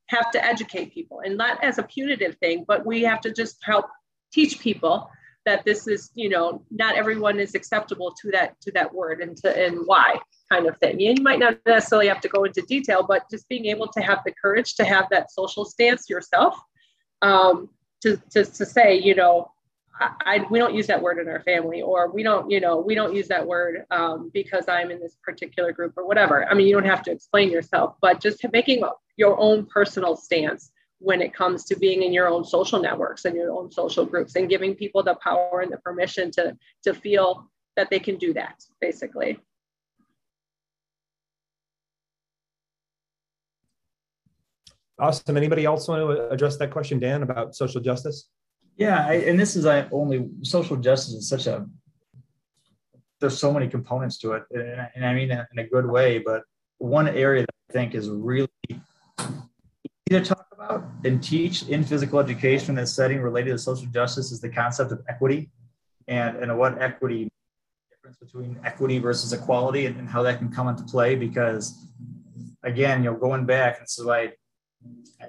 have 0.08 0.30
to 0.32 0.44
educate 0.44 0.92
people. 0.92 1.20
And 1.24 1.36
not 1.36 1.62
as 1.62 1.78
a 1.78 1.82
punitive 1.82 2.36
thing 2.38 2.64
but 2.66 2.84
we 2.84 3.02
have 3.02 3.20
to 3.22 3.32
just 3.32 3.58
help 3.62 3.86
teach 4.32 4.60
people 4.60 5.10
that 5.46 5.64
this 5.64 5.86
is 5.86 6.10
you 6.14 6.28
know 6.28 6.62
not 6.70 6.96
everyone 6.96 7.40
is 7.40 7.54
acceptable 7.54 8.12
to 8.20 8.30
that 8.30 8.60
to 8.60 8.70
that 8.72 8.92
word 8.92 9.20
and 9.20 9.34
to 9.38 9.48
and 9.66 9.78
why 9.86 10.18
kind 10.50 10.66
of 10.66 10.76
thing. 10.78 10.98
You 11.00 11.14
might 11.22 11.38
not 11.38 11.58
necessarily 11.66 12.08
have 12.08 12.20
to 12.22 12.28
go 12.28 12.44
into 12.44 12.62
detail 12.62 13.04
but 13.06 13.30
just 13.30 13.48
being 13.48 13.66
able 13.66 13.88
to 13.88 14.00
have 14.00 14.20
the 14.24 14.32
courage 14.42 14.74
to 14.76 14.84
have 14.84 15.06
that 15.10 15.30
social 15.30 15.64
stance 15.64 16.08
yourself 16.08 16.58
um, 17.22 17.68
to, 18.02 18.16
to, 18.30 18.44
to 18.44 18.64
say, 18.64 18.98
you 18.98 19.14
know, 19.14 19.50
I, 20.00 20.10
I, 20.20 20.46
we 20.50 20.58
don't 20.58 20.74
use 20.74 20.86
that 20.86 21.00
word 21.00 21.18
in 21.18 21.28
our 21.28 21.40
family, 21.40 21.82
or 21.82 22.10
we 22.10 22.22
don't, 22.22 22.50
you 22.50 22.60
know, 22.60 22.78
we 22.78 22.94
don't 22.94 23.14
use 23.14 23.28
that 23.28 23.46
word 23.46 23.84
um, 23.90 24.30
because 24.32 24.68
I'm 24.68 24.90
in 24.90 25.00
this 25.00 25.16
particular 25.22 25.72
group 25.72 25.94
or 25.96 26.06
whatever. 26.06 26.48
I 26.48 26.54
mean, 26.54 26.66
you 26.66 26.74
don't 26.74 26.84
have 26.84 27.02
to 27.04 27.10
explain 27.10 27.50
yourself, 27.50 27.96
but 28.00 28.20
just 28.20 28.44
making 28.52 28.82
your 29.16 29.38
own 29.38 29.66
personal 29.66 30.16
stance 30.16 30.70
when 31.00 31.20
it 31.20 31.32
comes 31.34 31.64
to 31.64 31.76
being 31.76 32.02
in 32.02 32.12
your 32.12 32.28
own 32.28 32.44
social 32.44 32.80
networks 32.80 33.24
and 33.24 33.36
your 33.36 33.52
own 33.52 33.70
social 33.70 34.04
groups 34.04 34.34
and 34.36 34.48
giving 34.48 34.74
people 34.74 35.02
the 35.02 35.14
power 35.16 35.60
and 35.60 35.72
the 35.72 35.78
permission 35.78 36.30
to 36.32 36.56
to 36.82 36.92
feel 36.92 37.48
that 37.76 37.88
they 37.90 38.00
can 38.00 38.16
do 38.16 38.32
that 38.32 38.64
basically 38.80 39.38
Awesome. 45.00 45.36
Anybody 45.36 45.64
else 45.64 45.86
want 45.86 46.02
to 46.02 46.28
address 46.30 46.56
that 46.56 46.72
question, 46.72 46.98
Dan, 46.98 47.22
about 47.22 47.54
social 47.54 47.80
justice? 47.80 48.28
Yeah, 48.78 49.04
I, 49.08 49.14
and 49.14 49.38
this 49.38 49.56
is 49.56 49.66
I 49.66 49.88
only 49.90 50.30
social 50.42 50.76
justice 50.76 51.14
is 51.14 51.28
such 51.28 51.46
a 51.48 51.66
there's 53.20 53.36
so 53.36 53.52
many 53.52 53.66
components 53.68 54.18
to 54.18 54.34
it, 54.34 54.44
and, 54.52 54.88
and 54.94 55.04
I 55.04 55.12
mean 55.12 55.32
in 55.32 55.58
a 55.58 55.66
good 55.66 55.84
way. 55.84 56.20
But 56.20 56.42
one 56.78 57.08
area 57.08 57.42
that 57.42 57.54
I 57.70 57.72
think 57.72 57.96
is 57.96 58.08
really 58.08 58.48
easy 58.70 58.80
to 60.10 60.20
talk 60.24 60.46
about 60.52 60.84
and 61.04 61.20
teach 61.20 61.64
in 61.64 61.82
physical 61.82 62.20
education 62.20 62.70
in 62.70 62.76
this 62.76 62.94
setting 62.94 63.20
related 63.20 63.50
to 63.50 63.58
social 63.58 63.86
justice 63.86 64.30
is 64.30 64.40
the 64.40 64.48
concept 64.48 64.92
of 64.92 65.02
equity, 65.08 65.50
and 66.06 66.36
and 66.36 66.56
what 66.56 66.80
equity 66.80 67.28
difference 67.90 68.18
between 68.18 68.60
equity 68.64 69.00
versus 69.00 69.32
equality 69.32 69.86
and, 69.86 69.96
and 69.96 70.08
how 70.08 70.22
that 70.22 70.38
can 70.38 70.52
come 70.52 70.68
into 70.68 70.84
play. 70.84 71.16
Because 71.16 71.84
again, 72.62 73.02
you 73.02 73.10
know, 73.10 73.16
going 73.16 73.44
back, 73.44 73.80
this 73.80 73.98
is 73.98 74.04
why 74.04 74.34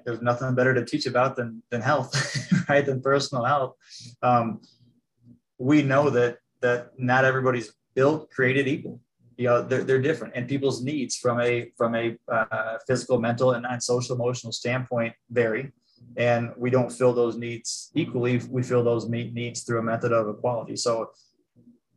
there's 0.06 0.22
nothing 0.22 0.56
better 0.56 0.74
to 0.74 0.86
teach 0.86 1.06
about 1.06 1.36
than 1.36 1.64
than 1.70 1.82
health, 1.82 2.12
right? 2.70 2.86
Than 2.86 3.02
personal 3.02 3.44
health. 3.44 3.76
Um, 4.22 4.62
we 5.58 5.82
know 5.84 6.10
that 6.10 6.38
that 6.62 6.92
not 6.98 7.26
everybody's 7.26 7.74
built 7.96 8.30
created 8.32 8.68
equal. 8.68 9.00
You 9.38 9.48
know, 9.48 9.62
they're, 9.62 9.84
they're 9.84 10.02
different, 10.02 10.34
and 10.36 10.48
people's 10.48 10.84
needs 10.84 11.16
from 11.16 11.40
a 11.40 11.72
from 11.78 11.96
a 11.96 12.18
uh, 12.32 12.78
physical, 12.88 13.20
mental, 13.20 13.52
and, 13.52 13.66
and 13.66 13.82
social 13.82 14.16
emotional 14.16 14.52
standpoint 14.52 15.14
vary. 15.30 15.72
And 16.18 16.52
we 16.58 16.70
don't 16.70 16.92
fill 16.92 17.14
those 17.14 17.38
needs 17.38 17.92
equally. 17.94 18.42
We 18.50 18.64
fill 18.64 18.84
those 18.84 19.08
needs 19.08 19.64
through 19.64 19.80
a 19.80 19.84
method 19.84 20.12
of 20.12 20.28
equality. 20.28 20.76
So 20.76 21.12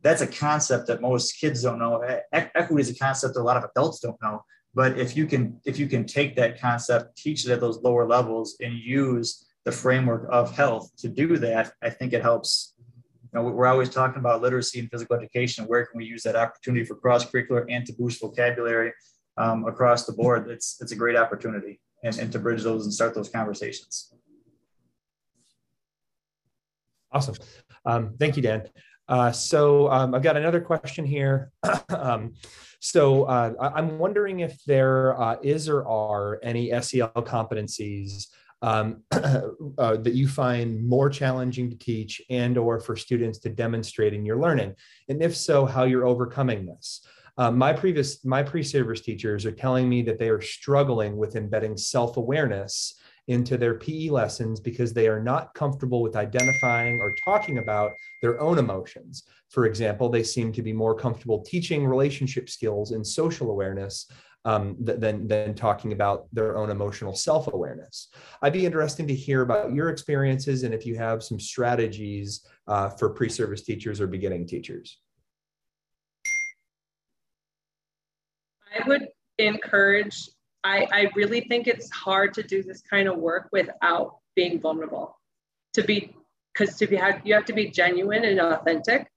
that's 0.01 0.21
a 0.21 0.27
concept 0.27 0.87
that 0.87 1.01
most 1.01 1.39
kids 1.39 1.63
don't 1.63 1.79
know. 1.79 2.03
E- 2.03 2.37
equity 2.55 2.81
is 2.81 2.89
a 2.89 2.95
concept 2.95 3.33
that 3.33 3.41
a 3.41 3.43
lot 3.43 3.57
of 3.57 3.63
adults 3.63 3.99
don't 3.99 4.21
know 4.21 4.43
but 4.73 4.99
if 4.99 5.15
you 5.15 5.25
can 5.25 5.59
if 5.65 5.77
you 5.79 5.87
can 5.87 6.05
take 6.05 6.35
that 6.35 6.59
concept 6.59 7.17
teach 7.17 7.45
it 7.45 7.51
at 7.51 7.59
those 7.59 7.79
lower 7.81 8.05
levels 8.05 8.55
and 8.61 8.73
use 8.73 9.45
the 9.65 9.71
framework 9.71 10.27
of 10.31 10.55
health 10.55 10.91
to 10.97 11.07
do 11.07 11.37
that 11.37 11.71
i 11.81 11.89
think 11.89 12.13
it 12.13 12.21
helps. 12.21 12.73
You 13.33 13.39
know, 13.39 13.49
we're 13.49 13.65
always 13.65 13.89
talking 13.89 14.19
about 14.19 14.43
literacy 14.43 14.79
and 14.79 14.91
physical 14.91 15.15
education. 15.15 15.65
Where 15.65 15.87
can 15.87 15.97
we 15.97 16.05
use 16.05 16.21
that 16.21 16.35
opportunity 16.35 16.85
for 16.85 16.95
cross 16.95 17.25
curricular 17.25 17.65
and 17.67 17.83
to 17.87 17.93
boost 17.93 18.21
vocabulary 18.21 18.93
um, 19.37 19.65
across 19.65 20.05
the 20.05 20.13
board? 20.13 20.51
It's 20.51 20.77
it's 20.79 20.91
a 20.91 20.95
great 20.95 21.15
opportunity 21.15 21.79
and, 22.03 22.15
and 22.19 22.31
to 22.31 22.37
bridge 22.37 22.61
those 22.61 22.83
and 22.83 22.93
start 22.93 23.15
those 23.15 23.29
conversations. 23.29 24.13
Awesome. 27.11 27.35
Um, 27.85 28.15
thank 28.19 28.35
you 28.37 28.43
dan 28.43 28.67
uh, 29.07 29.31
so 29.31 29.89
um, 29.91 30.13
I've 30.15 30.23
got 30.23 30.37
another 30.37 30.61
question 30.61 31.05
here. 31.05 31.51
um, 31.89 32.33
so 32.79 33.23
uh, 33.23 33.53
I'm 33.59 33.97
wondering 33.97 34.41
if 34.41 34.63
there 34.65 35.19
uh, 35.21 35.37
is 35.41 35.69
or 35.69 35.87
are 35.87 36.39
any 36.43 36.69
SEL 36.81 37.11
competencies 37.15 38.27
um, 38.61 39.03
uh, 39.11 39.97
that 39.97 40.13
you 40.13 40.27
find 40.27 40.87
more 40.87 41.09
challenging 41.09 41.69
to 41.69 41.77
teach 41.77 42.21
and 42.29 42.57
or 42.57 42.79
for 42.79 42.95
students 42.95 43.39
to 43.39 43.49
demonstrate 43.49 44.13
in 44.13 44.25
your 44.25 44.37
learning, 44.37 44.73
and 45.09 45.21
if 45.21 45.35
so, 45.35 45.65
how 45.65 45.83
you're 45.83 46.05
overcoming 46.05 46.65
this. 46.65 47.05
Uh, 47.37 47.49
my 47.49 47.73
previous 47.73 48.23
my 48.23 48.43
pre-service 48.43 49.01
teachers 49.01 49.45
are 49.45 49.51
telling 49.51 49.89
me 49.89 50.01
that 50.03 50.19
they 50.19 50.29
are 50.29 50.41
struggling 50.41 51.17
with 51.17 51.35
embedding 51.35 51.75
self-awareness 51.75 52.95
into 53.27 53.57
their 53.57 53.75
PE 53.75 54.09
lessons 54.09 54.59
because 54.59 54.93
they 54.93 55.07
are 55.07 55.21
not 55.21 55.53
comfortable 55.53 56.01
with 56.01 56.15
identifying 56.15 56.99
or 56.99 57.13
talking 57.23 57.57
about 57.57 57.93
their 58.21 58.39
own 58.41 58.57
emotions. 58.57 59.23
For 59.49 59.65
example, 59.65 60.09
they 60.09 60.23
seem 60.23 60.51
to 60.53 60.61
be 60.61 60.73
more 60.73 60.95
comfortable 60.95 61.41
teaching 61.41 61.85
relationship 61.85 62.49
skills 62.49 62.91
and 62.91 63.05
social 63.05 63.49
awareness 63.49 64.07
um, 64.45 64.75
than, 64.79 65.27
than 65.27 65.53
talking 65.55 65.93
about 65.93 66.27
their 66.33 66.57
own 66.57 66.69
emotional 66.69 67.15
self 67.15 67.51
awareness. 67.53 68.09
I'd 68.41 68.53
be 68.53 68.65
interested 68.65 69.07
to 69.07 69.15
hear 69.15 69.41
about 69.41 69.73
your 69.73 69.89
experiences 69.89 70.63
and 70.63 70.73
if 70.73 70.85
you 70.85 70.97
have 70.97 71.23
some 71.23 71.39
strategies 71.39 72.45
uh, 72.67 72.89
for 72.89 73.09
pre 73.09 73.29
service 73.29 73.61
teachers 73.61 74.01
or 74.01 74.07
beginning 74.07 74.47
teachers. 74.47 74.99
I 78.77 78.87
would 78.87 79.07
encourage 79.37 80.29
I, 80.63 80.87
I 80.91 81.11
really 81.15 81.41
think 81.41 81.67
it's 81.67 81.89
hard 81.91 82.33
to 82.35 82.43
do 82.43 82.63
this 82.63 82.81
kind 82.81 83.07
of 83.07 83.17
work 83.17 83.49
without 83.51 84.17
being 84.35 84.59
vulnerable. 84.59 85.19
To 85.73 85.83
be, 85.83 86.15
because 86.53 86.75
to 86.77 86.87
be, 86.87 86.99
you 87.23 87.33
have 87.33 87.45
to 87.45 87.53
be 87.53 87.69
genuine 87.69 88.25
and 88.25 88.39
authentic 88.39 89.07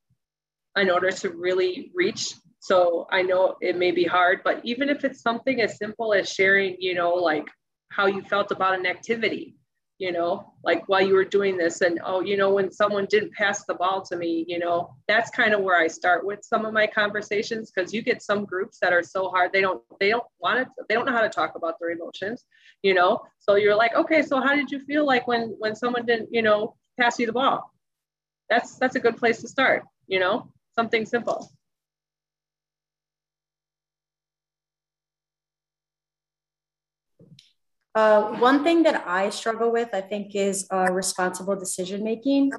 in 0.76 0.90
order 0.90 1.10
to 1.10 1.30
really 1.30 1.92
reach. 1.94 2.34
So 2.60 3.06
I 3.10 3.22
know 3.22 3.56
it 3.60 3.76
may 3.76 3.92
be 3.92 4.04
hard, 4.04 4.40
but 4.42 4.60
even 4.64 4.88
if 4.88 5.04
it's 5.04 5.20
something 5.20 5.60
as 5.60 5.76
simple 5.78 6.12
as 6.14 6.28
sharing, 6.28 6.76
you 6.80 6.94
know, 6.94 7.14
like 7.14 7.46
how 7.90 8.06
you 8.06 8.22
felt 8.22 8.50
about 8.50 8.78
an 8.78 8.86
activity, 8.86 9.56
you 9.98 10.12
know, 10.12 10.52
like 10.62 10.88
while 10.88 11.00
you 11.00 11.14
were 11.14 11.24
doing 11.24 11.56
this. 11.56 11.80
And 11.80 12.00
oh, 12.04 12.20
you 12.20 12.36
know, 12.36 12.52
when 12.52 12.70
someone 12.70 13.06
didn't 13.08 13.32
pass 13.32 13.64
the 13.64 13.74
ball 13.74 14.02
to 14.02 14.16
me, 14.16 14.44
you 14.46 14.58
know, 14.58 14.94
that's 15.08 15.30
kind 15.30 15.54
of 15.54 15.60
where 15.62 15.80
I 15.80 15.86
start 15.86 16.26
with 16.26 16.40
some 16.42 16.66
of 16.66 16.74
my 16.74 16.86
conversations 16.86 17.70
because 17.70 17.94
you 17.94 18.02
get 18.02 18.22
some 18.22 18.44
groups 18.44 18.78
that 18.80 18.92
are 18.92 19.02
so 19.02 19.28
hard 19.30 19.52
they 19.52 19.60
don't 19.60 19.82
they 19.98 20.10
don't 20.10 20.24
want 20.38 20.58
to 20.58 20.84
they 20.88 20.94
don't 20.94 21.06
know 21.06 21.12
how 21.12 21.22
to 21.22 21.28
talk 21.28 21.54
about 21.56 21.74
their 21.80 21.90
emotions, 21.90 22.44
you 22.82 22.94
know. 22.94 23.22
So 23.38 23.54
you're 23.54 23.76
like, 23.76 23.94
okay, 23.94 24.22
so 24.22 24.40
how 24.40 24.54
did 24.54 24.70
you 24.70 24.80
feel 24.80 25.06
like 25.06 25.26
when 25.26 25.54
when 25.58 25.74
someone 25.74 26.04
didn't, 26.04 26.28
you 26.32 26.42
know, 26.42 26.76
pass 27.00 27.18
you 27.18 27.26
the 27.26 27.32
ball? 27.32 27.72
That's 28.50 28.76
that's 28.76 28.96
a 28.96 29.00
good 29.00 29.16
place 29.16 29.40
to 29.40 29.48
start, 29.48 29.84
you 30.06 30.20
know, 30.20 30.52
something 30.74 31.06
simple. 31.06 31.50
Uh, 37.96 38.36
one 38.40 38.62
thing 38.62 38.82
that 38.82 39.08
I 39.08 39.30
struggle 39.30 39.72
with, 39.72 39.88
I 39.94 40.02
think, 40.02 40.34
is 40.34 40.66
uh, 40.70 40.92
responsible 40.92 41.56
decision 41.56 42.04
making. 42.04 42.52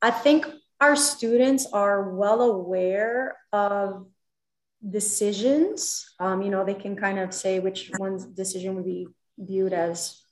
I 0.00 0.12
think 0.12 0.46
our 0.80 0.94
students 0.94 1.66
are 1.72 2.14
well 2.14 2.40
aware 2.42 3.36
of 3.52 4.06
decisions. 4.88 6.14
Um, 6.20 6.42
you 6.42 6.50
know, 6.50 6.64
they 6.64 6.74
can 6.74 6.94
kind 6.94 7.18
of 7.18 7.34
say 7.34 7.58
which 7.58 7.90
one's 7.98 8.24
decision 8.24 8.76
would 8.76 8.84
be 8.84 9.08
viewed 9.36 9.72
as 9.72 10.22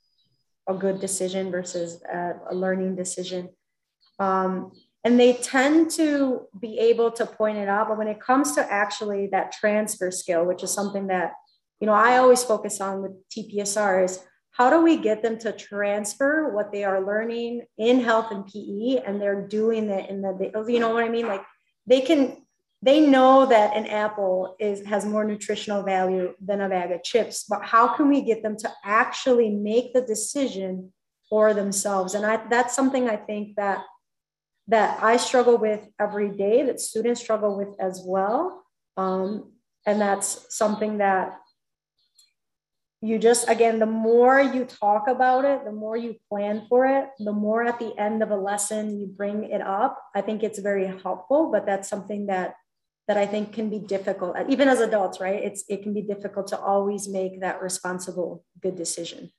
a 0.68 0.74
good 0.74 1.00
decision 1.00 1.50
versus 1.50 2.00
a, 2.04 2.34
a 2.50 2.54
learning 2.54 2.94
decision. 2.94 3.48
Um, 4.20 4.70
and 5.02 5.18
they 5.18 5.32
tend 5.32 5.90
to 5.92 6.46
be 6.56 6.78
able 6.78 7.10
to 7.10 7.26
point 7.26 7.58
it 7.58 7.68
out. 7.68 7.88
But 7.88 7.98
when 7.98 8.06
it 8.06 8.20
comes 8.20 8.52
to 8.52 8.72
actually 8.72 9.26
that 9.32 9.50
transfer 9.50 10.12
skill, 10.12 10.44
which 10.44 10.62
is 10.62 10.72
something 10.72 11.08
that 11.08 11.32
you 11.82 11.86
know, 11.86 11.94
I 11.94 12.18
always 12.18 12.44
focus 12.44 12.80
on 12.80 13.02
with 13.02 13.10
TPSR 13.28 14.04
is 14.04 14.20
how 14.52 14.70
do 14.70 14.82
we 14.82 14.98
get 14.98 15.20
them 15.20 15.36
to 15.38 15.50
transfer 15.50 16.54
what 16.54 16.70
they 16.70 16.84
are 16.84 17.04
learning 17.04 17.62
in 17.76 17.98
health 17.98 18.30
and 18.30 18.46
PE 18.46 19.02
and 19.04 19.20
they're 19.20 19.48
doing 19.48 19.90
it 19.90 20.08
in 20.08 20.22
the, 20.22 20.52
you 20.68 20.78
know 20.78 20.94
what 20.94 21.02
I 21.02 21.08
mean? 21.08 21.26
Like 21.26 21.42
they 21.84 22.00
can, 22.00 22.36
they 22.82 23.00
know 23.00 23.46
that 23.46 23.76
an 23.76 23.86
apple 23.86 24.54
is 24.60 24.86
has 24.86 25.04
more 25.04 25.24
nutritional 25.24 25.82
value 25.82 26.34
than 26.40 26.60
a 26.60 26.68
bag 26.68 26.92
of 26.92 27.02
chips, 27.02 27.46
but 27.48 27.64
how 27.64 27.96
can 27.96 28.08
we 28.08 28.22
get 28.22 28.44
them 28.44 28.56
to 28.58 28.70
actually 28.84 29.50
make 29.50 29.92
the 29.92 30.02
decision 30.02 30.92
for 31.28 31.52
themselves? 31.52 32.14
And 32.14 32.24
I, 32.24 32.46
that's 32.48 32.76
something 32.76 33.08
I 33.08 33.16
think 33.16 33.56
that 33.56 33.82
that 34.68 35.02
I 35.02 35.16
struggle 35.16 35.58
with 35.58 35.80
every 35.98 36.30
day, 36.30 36.62
that 36.62 36.78
students 36.78 37.20
struggle 37.20 37.56
with 37.58 37.74
as 37.80 38.00
well. 38.06 38.62
Um, 38.96 39.50
and 39.84 40.00
that's 40.00 40.46
something 40.56 40.98
that 40.98 41.41
you 43.02 43.18
just 43.18 43.48
again 43.48 43.78
the 43.80 43.86
more 43.86 44.40
you 44.40 44.64
talk 44.64 45.08
about 45.08 45.44
it 45.44 45.64
the 45.64 45.72
more 45.72 45.96
you 45.96 46.14
plan 46.28 46.64
for 46.68 46.86
it 46.86 47.08
the 47.18 47.32
more 47.32 47.64
at 47.64 47.78
the 47.78 47.92
end 47.98 48.22
of 48.22 48.30
a 48.30 48.36
lesson 48.36 48.98
you 48.98 49.06
bring 49.06 49.44
it 49.44 49.60
up 49.60 50.00
i 50.14 50.20
think 50.20 50.42
it's 50.42 50.60
very 50.60 50.86
helpful 51.02 51.50
but 51.50 51.66
that's 51.66 51.88
something 51.88 52.26
that 52.26 52.54
that 53.08 53.16
i 53.16 53.26
think 53.26 53.52
can 53.52 53.68
be 53.68 53.80
difficult 53.80 54.36
even 54.48 54.68
as 54.68 54.80
adults 54.80 55.20
right? 55.20 55.42
It's 55.42 55.64
it 55.68 55.82
can 55.82 55.92
be 55.92 56.02
difficult 56.02 56.46
to 56.48 56.58
always 56.58 57.08
make 57.08 57.40
that 57.40 57.60
responsible 57.60 58.44
good 58.60 58.76
decision 58.76 59.30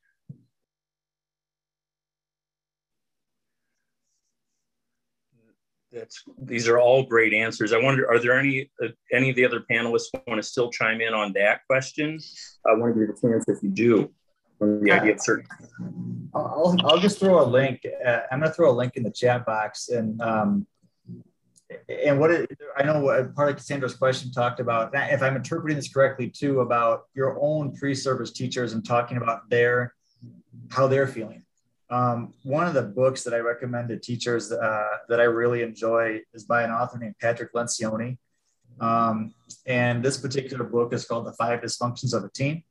that's 5.94 6.24
these 6.42 6.68
are 6.68 6.80
all 6.80 7.04
great 7.04 7.34
answers. 7.34 7.72
I 7.72 7.78
wonder, 7.78 8.10
are 8.10 8.20
there 8.20 8.38
any 8.38 8.70
uh, 8.84 8.88
any 9.12 9.30
of 9.30 9.36
the 9.36 9.46
other 9.46 9.64
panelists 9.70 10.08
want 10.28 10.42
to 10.42 10.44
still 10.44 10.70
chime 10.72 11.02
in 11.02 11.14
on 11.14 11.34
that 11.34 11.62
question? 11.68 12.20
I 12.66 12.74
want 12.74 12.96
to 12.96 13.00
give 13.00 13.10
you 13.10 13.16
the 13.16 13.28
chance 13.28 13.48
if 13.48 13.62
you 13.64 13.70
do. 13.70 14.12
On 14.60 14.82
the 14.82 14.92
idea 14.92 15.14
of 15.14 15.22
certain. 15.22 15.46
I'll, 16.34 16.76
I'll 16.86 17.00
just 17.00 17.20
throw 17.20 17.44
a 17.44 17.46
link. 17.46 17.82
Uh, 18.06 18.22
I'm 18.32 18.40
going 18.40 18.50
to 18.50 18.56
throw 18.56 18.72
a 18.72 18.72
link 18.72 18.96
in 18.96 19.04
the 19.04 19.12
chat 19.12 19.46
box, 19.46 19.90
and 19.90 20.22
um, 20.22 20.68
and 21.90 22.20
what 22.20 22.32
it, 22.32 22.58
I 22.78 22.84
know 22.84 23.00
what 23.00 23.36
part 23.36 23.50
of 23.50 23.58
Cassandra's 23.58 23.96
question 23.96 24.32
talked 24.32 24.60
about. 24.60 24.92
If 24.94 25.22
I'm 25.22 25.36
interpreting 25.36 25.76
this 25.76 25.92
correctly, 25.92 26.30
too, 26.30 26.62
about 26.62 27.04
your 27.14 27.38
own 27.42 27.76
pre-service 27.76 28.32
teachers 28.32 28.74
and 28.74 28.86
talking 28.86 29.18
about 29.18 29.50
their 29.50 29.94
how 30.70 30.88
they're 30.88 31.08
feeling. 31.08 31.44
Um, 31.94 32.34
one 32.42 32.66
of 32.66 32.74
the 32.74 32.82
books 32.82 33.24
that 33.24 33.36
I 33.36 33.38
recommend 33.38 33.90
to 33.90 34.00
teachers 34.00 34.52
uh, 34.52 34.88
that 35.10 35.20
I 35.20 35.26
really 35.26 35.62
enjoy 35.62 36.22
is 36.34 36.44
by 36.44 36.64
an 36.64 36.72
author 36.72 36.98
named 36.98 37.14
Patrick 37.22 37.54
Lencioni. 37.54 38.18
Um, 38.80 39.36
and 39.68 40.04
this 40.04 40.18
particular 40.18 40.64
book 40.64 40.92
is 40.92 41.06
called 41.06 41.28
The 41.28 41.34
Five 41.34 41.62
Dysfunctions 41.62 42.16
of 42.16 42.24
a 42.24 42.30
Team. 42.30 42.64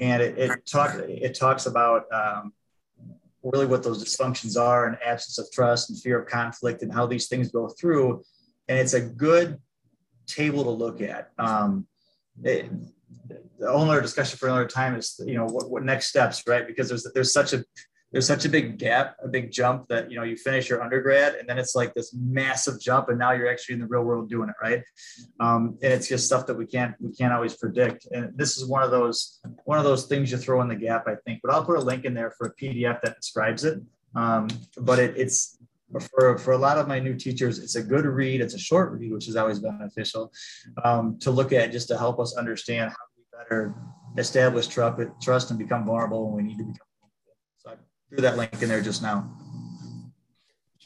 And 0.00 0.20
it, 0.20 0.36
it, 0.36 0.66
talk, 0.66 0.96
it 0.96 1.38
talks 1.38 1.66
about 1.66 2.06
um, 2.12 2.52
really 3.44 3.66
what 3.66 3.84
those 3.84 4.02
dysfunctions 4.02 4.60
are 4.60 4.88
and 4.88 4.98
absence 5.04 5.38
of 5.38 5.46
trust 5.52 5.90
and 5.90 6.00
fear 6.00 6.20
of 6.20 6.26
conflict 6.28 6.82
and 6.82 6.92
how 6.92 7.06
these 7.06 7.28
things 7.28 7.52
go 7.52 7.68
through. 7.68 8.24
And 8.66 8.76
it's 8.76 8.94
a 8.94 9.00
good 9.00 9.60
table 10.26 10.64
to 10.64 10.70
look 10.70 11.00
at. 11.00 11.30
Um, 11.38 11.86
it, 12.42 12.68
the 13.60 13.68
only 13.70 14.00
discussion 14.00 14.36
for 14.36 14.48
another 14.48 14.66
time 14.66 14.96
is, 14.96 15.20
you 15.24 15.34
know, 15.34 15.46
what, 15.46 15.70
what 15.70 15.84
next 15.84 16.08
steps, 16.08 16.42
right? 16.48 16.66
Because 16.66 16.88
there's, 16.88 17.06
there's 17.14 17.32
such 17.32 17.52
a 17.52 17.64
there's 18.12 18.26
such 18.26 18.44
a 18.44 18.48
big 18.48 18.78
gap, 18.78 19.16
a 19.22 19.28
big 19.28 19.50
jump 19.50 19.88
that 19.88 20.10
you 20.10 20.16
know 20.16 20.24
you 20.24 20.36
finish 20.36 20.68
your 20.68 20.82
undergrad 20.82 21.34
and 21.34 21.48
then 21.48 21.58
it's 21.58 21.74
like 21.74 21.92
this 21.94 22.14
massive 22.14 22.80
jump, 22.80 23.08
and 23.08 23.18
now 23.18 23.32
you're 23.32 23.50
actually 23.50 23.74
in 23.74 23.80
the 23.80 23.86
real 23.86 24.02
world 24.02 24.30
doing 24.30 24.48
it, 24.48 24.54
right? 24.62 24.82
Um, 25.40 25.78
and 25.82 25.92
it's 25.92 26.08
just 26.08 26.26
stuff 26.26 26.46
that 26.46 26.54
we 26.54 26.66
can't 26.66 26.94
we 27.00 27.12
can't 27.12 27.32
always 27.32 27.56
predict. 27.56 28.06
And 28.10 28.36
this 28.36 28.56
is 28.56 28.66
one 28.66 28.82
of 28.82 28.90
those 28.90 29.40
one 29.64 29.78
of 29.78 29.84
those 29.84 30.06
things 30.06 30.30
you 30.30 30.38
throw 30.38 30.62
in 30.62 30.68
the 30.68 30.76
gap, 30.76 31.06
I 31.06 31.16
think. 31.26 31.40
But 31.42 31.52
I'll 31.52 31.64
put 31.64 31.76
a 31.76 31.82
link 31.82 32.04
in 32.04 32.14
there 32.14 32.32
for 32.38 32.48
a 32.48 32.54
PDF 32.54 33.00
that 33.02 33.16
describes 33.16 33.64
it. 33.64 33.80
Um, 34.14 34.48
but 34.78 34.98
it, 34.98 35.14
it's 35.16 35.58
for, 36.10 36.38
for 36.38 36.52
a 36.52 36.58
lot 36.58 36.78
of 36.78 36.88
my 36.88 36.98
new 36.98 37.14
teachers, 37.14 37.58
it's 37.58 37.76
a 37.76 37.82
good 37.82 38.04
read. 38.04 38.40
It's 38.40 38.54
a 38.54 38.58
short 38.58 38.92
read, 38.92 39.12
which 39.12 39.28
is 39.28 39.36
always 39.36 39.58
beneficial 39.58 40.32
um, 40.84 41.18
to 41.20 41.30
look 41.30 41.52
at 41.52 41.72
just 41.72 41.88
to 41.88 41.98
help 41.98 42.20
us 42.20 42.36
understand 42.36 42.90
how 42.90 42.96
we 43.16 43.24
better 43.38 43.74
establish 44.16 44.66
trust 44.66 45.50
and 45.50 45.58
become 45.58 45.84
vulnerable 45.84 46.30
when 46.30 46.44
we 46.44 46.50
need 46.50 46.58
to 46.58 46.64
become 46.64 46.87
threw 48.08 48.20
that 48.22 48.36
link 48.36 48.62
in 48.62 48.68
there 48.68 48.80
just 48.80 49.02
now. 49.02 49.28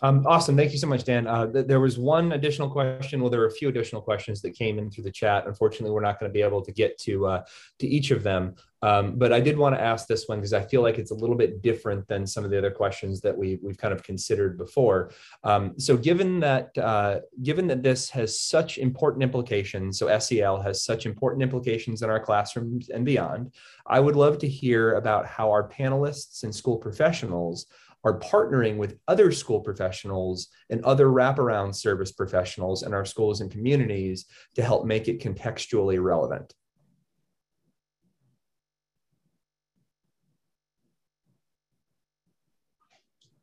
Um, 0.03 0.27
awesome. 0.27 0.57
Thank 0.57 0.73
you 0.73 0.79
so 0.79 0.89
much, 0.89 1.05
Dan. 1.05 1.29
Uh, 1.29 1.47
th- 1.47 1.67
there 1.67 1.79
was 1.79 1.97
one 1.97 2.33
additional 2.33 2.69
question. 2.69 3.21
Well, 3.21 3.31
there 3.31 3.39
were 3.39 3.47
a 3.47 3.53
few 3.53 3.69
additional 3.69 4.03
questions 4.03 4.43
that 4.43 4.51
came 4.51 4.79
in 4.81 4.91
through 4.91 5.05
the 5.05 5.13
chat. 5.13 5.47
Unfortunately, 5.47 5.93
we're 5.93 6.01
not 6.01 6.19
going 6.19 6.29
to 6.29 6.33
be 6.33 6.43
able 6.43 6.61
to 6.63 6.73
get 6.73 6.99
to 6.99 7.27
uh, 7.27 7.45
to 7.79 7.87
each 7.87 8.11
of 8.11 8.25
them. 8.25 8.57
Um, 8.83 9.17
but 9.17 9.33
I 9.33 9.39
did 9.39 9.57
want 9.57 9.77
to 9.77 9.81
ask 9.81 10.09
this 10.09 10.27
one 10.27 10.39
because 10.39 10.53
I 10.53 10.63
feel 10.63 10.83
like 10.83 10.99
it's 10.99 11.13
a 11.13 11.15
little 11.15 11.37
bit 11.37 11.63
different 11.63 12.09
than 12.09 12.27
some 12.27 12.45
of 12.45 12.51
the 12.51 12.59
other 12.59 12.73
questions 12.73 13.21
that 13.21 13.37
we, 13.37 13.61
we've 13.63 13.79
kind 13.79 13.95
of 13.95 14.03
considered 14.03 14.59
before. 14.59 15.13
Um, 15.45 15.79
so 15.79 15.97
given 15.97 16.41
that 16.41 16.77
uh, 16.77 17.21
given 17.45 17.69
that 17.69 17.85
this 17.85 18.11
has 18.11 18.41
such 18.41 18.79
important 18.79 19.23
implications, 19.23 20.01
so 20.01 20.19
SEL 20.19 20.61
has 20.61 20.85
such 20.85 21.07
important 21.07 21.45
implications 21.45 22.03
in 22.03 22.11
our 22.11 22.19
classrooms 22.19 22.89
and 22.89 23.05
beyond, 23.05 23.53
I 23.87 24.01
would 24.01 24.17
love 24.17 24.39
to 24.39 24.49
hear 24.49 24.95
about 24.95 25.27
how 25.27 25.53
our 25.53 25.69
panelists 25.69 26.43
and 26.43 26.53
school 26.53 26.77
professionals 26.77 27.67
are 28.05 28.19
partnering 28.19 28.77
with 28.77 28.99
other 29.07 29.31
school 29.31 29.61
professionals 29.61 30.49
and 30.71 30.85
other 30.85 31.07
wraparound 31.07 31.75
service 31.75 32.13
professionals 32.13 32.83
in 32.83 32.93
our 32.93 33.05
schools 33.05 33.41
and 33.41 33.51
communities 33.51 34.27
to 34.55 34.63
help 34.63 34.85
make 34.85 35.09
it 35.09 35.21
contextually 35.21 36.03
relevant. 36.03 36.53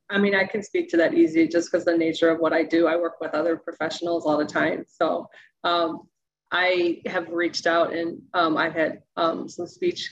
I 0.10 0.18
mean, 0.18 0.34
I 0.34 0.43
can 0.43 0.64
speak 0.64 0.89
to 0.89 0.97
that 0.97 1.14
easy 1.14 1.47
just 1.47 1.72
because 1.72 1.86
the 1.86 1.95
nature 1.95 2.30
of 2.30 2.39
what 2.39 2.51
I 2.51 2.64
do. 2.64 2.88
I 2.88 2.95
work 2.95 3.22
with 3.22 3.36
other 3.36 3.55
professionals 3.55 4.26
all 4.26 4.38
the 4.38 4.45
time. 4.45 4.86
So 4.88 5.30
um, 5.64 6.07
I 6.51 7.01
have 7.05 7.30
reached 7.30 7.68
out 7.68 7.93
and 7.93 8.20
um, 8.34 8.57
I've 8.57 8.74
had 8.74 9.03
um, 9.18 9.47
some 9.47 9.68
speech 9.68 10.10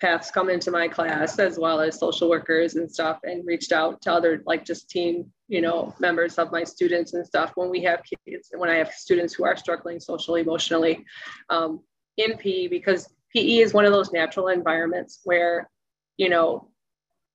paths 0.00 0.30
come 0.30 0.50
into 0.50 0.70
my 0.70 0.88
class 0.88 1.38
as 1.38 1.58
well 1.58 1.80
as 1.80 1.98
social 1.98 2.28
workers 2.28 2.74
and 2.74 2.90
stuff 2.90 3.18
and 3.24 3.46
reached 3.46 3.72
out 3.72 4.02
to 4.02 4.12
other 4.12 4.42
like 4.46 4.64
just 4.64 4.90
team 4.90 5.30
you 5.48 5.62
know 5.62 5.94
members 5.98 6.38
of 6.38 6.52
my 6.52 6.64
students 6.64 7.14
and 7.14 7.26
stuff. 7.26 7.52
When 7.54 7.70
we 7.70 7.82
have 7.84 8.02
kids 8.26 8.50
when 8.54 8.70
i 8.70 8.76
have 8.76 8.92
students 8.92 9.34
who 9.34 9.44
are 9.44 9.56
struggling 9.56 10.00
socially 10.00 10.42
emotionally 10.42 11.04
um, 11.48 11.80
in 12.16 12.36
pe 12.36 12.68
because 12.68 13.08
pe 13.32 13.58
is 13.58 13.72
one 13.72 13.84
of 13.84 13.92
those 13.92 14.12
natural 14.12 14.48
environments 14.48 15.20
where 15.24 15.68
you 16.16 16.28
know 16.28 16.68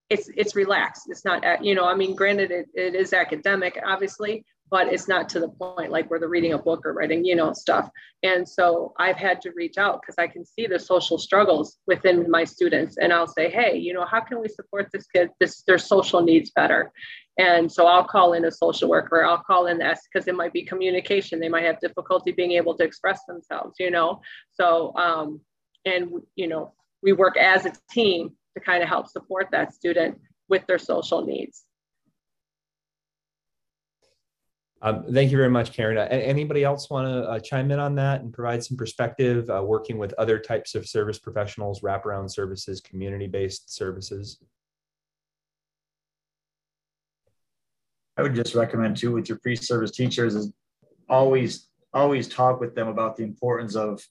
it's 0.10 0.30
it's 0.36 0.56
relaxed. 0.56 1.06
It's 1.10 1.26
not 1.26 1.66
you 1.66 1.74
know 1.74 1.86
i 1.86 1.96
mean 1.96 2.16
granted 2.16 2.52
it, 2.52 2.68
it 2.76 2.96
is 2.96 3.14
academic 3.14 3.80
obviously 3.86 4.46
but 4.72 4.88
it's 4.88 5.10
not 5.10 5.28
to 5.28 5.40
the 5.40 5.50
point 5.50 5.92
like 5.92 6.10
where 6.10 6.18
they're 6.18 6.30
reading 6.30 6.54
a 6.54 6.58
book 6.58 6.86
or 6.86 6.94
writing, 6.94 7.26
you 7.26 7.36
know, 7.36 7.52
stuff. 7.52 7.90
And 8.24 8.48
so 8.48 8.94
I've 8.98 9.18
had 9.18 9.42
to 9.42 9.52
reach 9.54 9.78
out 9.78 10.02
because 10.02 10.16
I 10.18 10.28
can 10.28 10.46
see 10.46 10.66
the 10.66 10.80
social 10.80 11.18
struggles 11.18 11.78
within 11.88 12.32
my 12.32 12.46
students. 12.46 12.98
And 12.98 13.12
I'll 13.12 13.28
say, 13.28 13.50
hey, 13.50 13.76
you 13.76 13.94
know, 13.94 14.06
how 14.06 14.22
can 14.22 14.40
we 14.40 14.48
support 14.48 14.88
this 14.94 15.06
kid, 15.14 15.30
this 15.42 15.62
their 15.64 15.78
social 15.78 16.22
needs 16.22 16.52
better? 16.52 16.92
And 17.38 17.70
so 17.70 17.86
I'll 17.86 18.06
call 18.06 18.34
in 18.34 18.46
a 18.46 18.52
social 18.52 18.90
worker, 18.90 19.26
I'll 19.26 19.44
call 19.44 19.68
in 19.68 19.78
this 19.78 20.00
because 20.12 20.28
it 20.28 20.36
might 20.36 20.54
be 20.54 20.64
communication. 20.64 21.42
They 21.42 21.50
might 21.50 21.66
have 21.66 21.80
difficulty 21.82 22.32
being 22.32 22.54
able 22.54 22.76
to 22.78 22.84
express 22.84 23.20
themselves, 23.28 23.76
you 23.78 23.92
know. 23.92 24.22
So 24.54 24.96
um, 24.96 25.42
and 25.86 26.12
you 26.36 26.48
know, 26.48 26.74
we 27.04 27.12
work 27.12 27.36
as 27.36 27.66
a 27.66 27.74
team 27.92 28.32
to 28.56 28.64
kind 28.64 28.84
of 28.84 28.88
help 28.90 29.08
support 29.08 29.50
that 29.52 29.74
student 29.74 30.18
with 30.48 30.66
their 30.68 30.80
social 30.80 31.26
needs. 31.26 31.66
Um, 34.84 35.06
thank 35.14 35.30
you 35.30 35.38
very 35.38 35.50
much, 35.50 35.74
Karen. 35.74 35.98
Uh, 35.98 36.08
anybody 36.10 36.64
else 36.64 36.90
want 36.90 37.08
to 37.08 37.30
uh, 37.30 37.40
chime 37.40 37.70
in 37.70 37.80
on 37.80 37.94
that 37.96 38.22
and 38.22 38.34
provide 38.34 38.64
some 38.64 38.78
perspective, 38.78 39.48
uh, 39.50 39.62
working 39.64 40.00
with 40.00 40.14
other 40.18 40.40
types 40.40 40.74
of 40.74 40.88
service 40.88 41.20
professionals, 41.20 41.82
wraparound 41.82 42.32
services, 42.32 42.82
community-based 42.82 43.72
services? 43.72 44.40
I 48.18 48.24
would 48.24 48.34
just 48.34 48.56
recommend 48.56 48.98
too 48.98 49.12
with 49.12 49.30
your 49.30 49.38
pre-service 49.40 49.92
teachers 49.92 50.36
is 50.36 50.52
always 51.08 51.68
always 51.94 52.28
talk 52.28 52.60
with 52.60 52.74
them 52.74 52.88
about 52.88 53.18
the 53.18 53.24
importance 53.24 53.76
of 53.76 54.02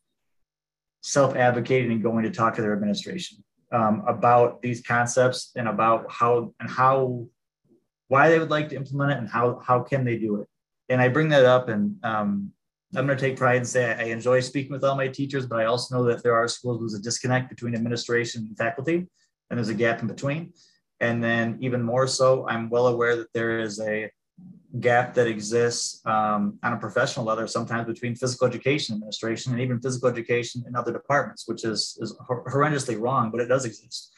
self-advocating 1.02 1.90
and 1.90 2.02
going 2.02 2.24
to 2.24 2.30
talk 2.30 2.54
to 2.54 2.62
their 2.62 2.74
administration 2.74 3.42
um, 3.72 4.04
about 4.06 4.60
these 4.62 4.82
concepts 4.82 5.52
and 5.56 5.66
about 5.66 6.06
how 6.10 6.52
and 6.60 6.70
how 6.70 7.26
why 8.08 8.28
they 8.28 8.38
would 8.38 8.50
like 8.50 8.68
to 8.68 8.76
implement 8.76 9.12
it 9.12 9.18
and 9.18 9.28
how 9.28 9.60
how 9.64 9.80
can 9.80 10.04
they 10.04 10.18
do 10.18 10.40
it 10.40 10.49
and 10.90 11.00
I 11.00 11.08
bring 11.08 11.28
that 11.30 11.46
up, 11.46 11.68
and 11.68 11.96
um, 12.04 12.52
I'm 12.96 13.06
going 13.06 13.16
to 13.16 13.24
take 13.24 13.38
pride 13.38 13.58
and 13.58 13.66
say 13.66 13.94
I 13.94 14.04
enjoy 14.04 14.40
speaking 14.40 14.72
with 14.72 14.84
all 14.84 14.96
my 14.96 15.08
teachers, 15.08 15.46
but 15.46 15.60
I 15.60 15.66
also 15.66 15.96
know 15.96 16.04
that 16.04 16.22
there 16.22 16.34
are 16.34 16.48
schools 16.48 16.78
where 16.78 16.88
there's 16.88 17.00
a 17.00 17.02
disconnect 17.02 17.48
between 17.48 17.74
administration 17.74 18.46
and 18.48 18.58
faculty, 18.58 19.06
and 19.48 19.58
there's 19.58 19.68
a 19.68 19.74
gap 19.74 20.02
in 20.02 20.08
between. 20.08 20.52
And 20.98 21.22
then 21.24 21.56
even 21.60 21.82
more 21.82 22.06
so, 22.06 22.46
I'm 22.48 22.68
well 22.68 22.88
aware 22.88 23.16
that 23.16 23.32
there 23.32 23.60
is 23.60 23.80
a 23.80 24.10
gap 24.80 25.14
that 25.14 25.26
exists 25.26 26.04
um, 26.06 26.58
on 26.62 26.72
a 26.72 26.76
professional 26.76 27.24
level 27.24 27.46
sometimes 27.46 27.86
between 27.86 28.14
physical 28.14 28.46
education 28.46 28.94
administration 28.94 29.52
and 29.52 29.60
even 29.60 29.80
physical 29.80 30.08
education 30.08 30.62
in 30.66 30.76
other 30.76 30.92
departments, 30.92 31.46
which 31.46 31.64
is, 31.64 31.98
is 32.00 32.14
horrendously 32.28 33.00
wrong, 33.00 33.30
but 33.30 33.40
it 33.40 33.46
does 33.46 33.64
exist. 33.64 34.12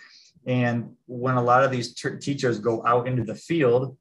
And 0.46 0.96
when 1.06 1.36
a 1.36 1.42
lot 1.42 1.64
of 1.64 1.70
these 1.70 1.94
teachers 1.94 2.58
go 2.58 2.84
out 2.84 3.06
into 3.06 3.24
the 3.24 3.34
field 3.34 3.96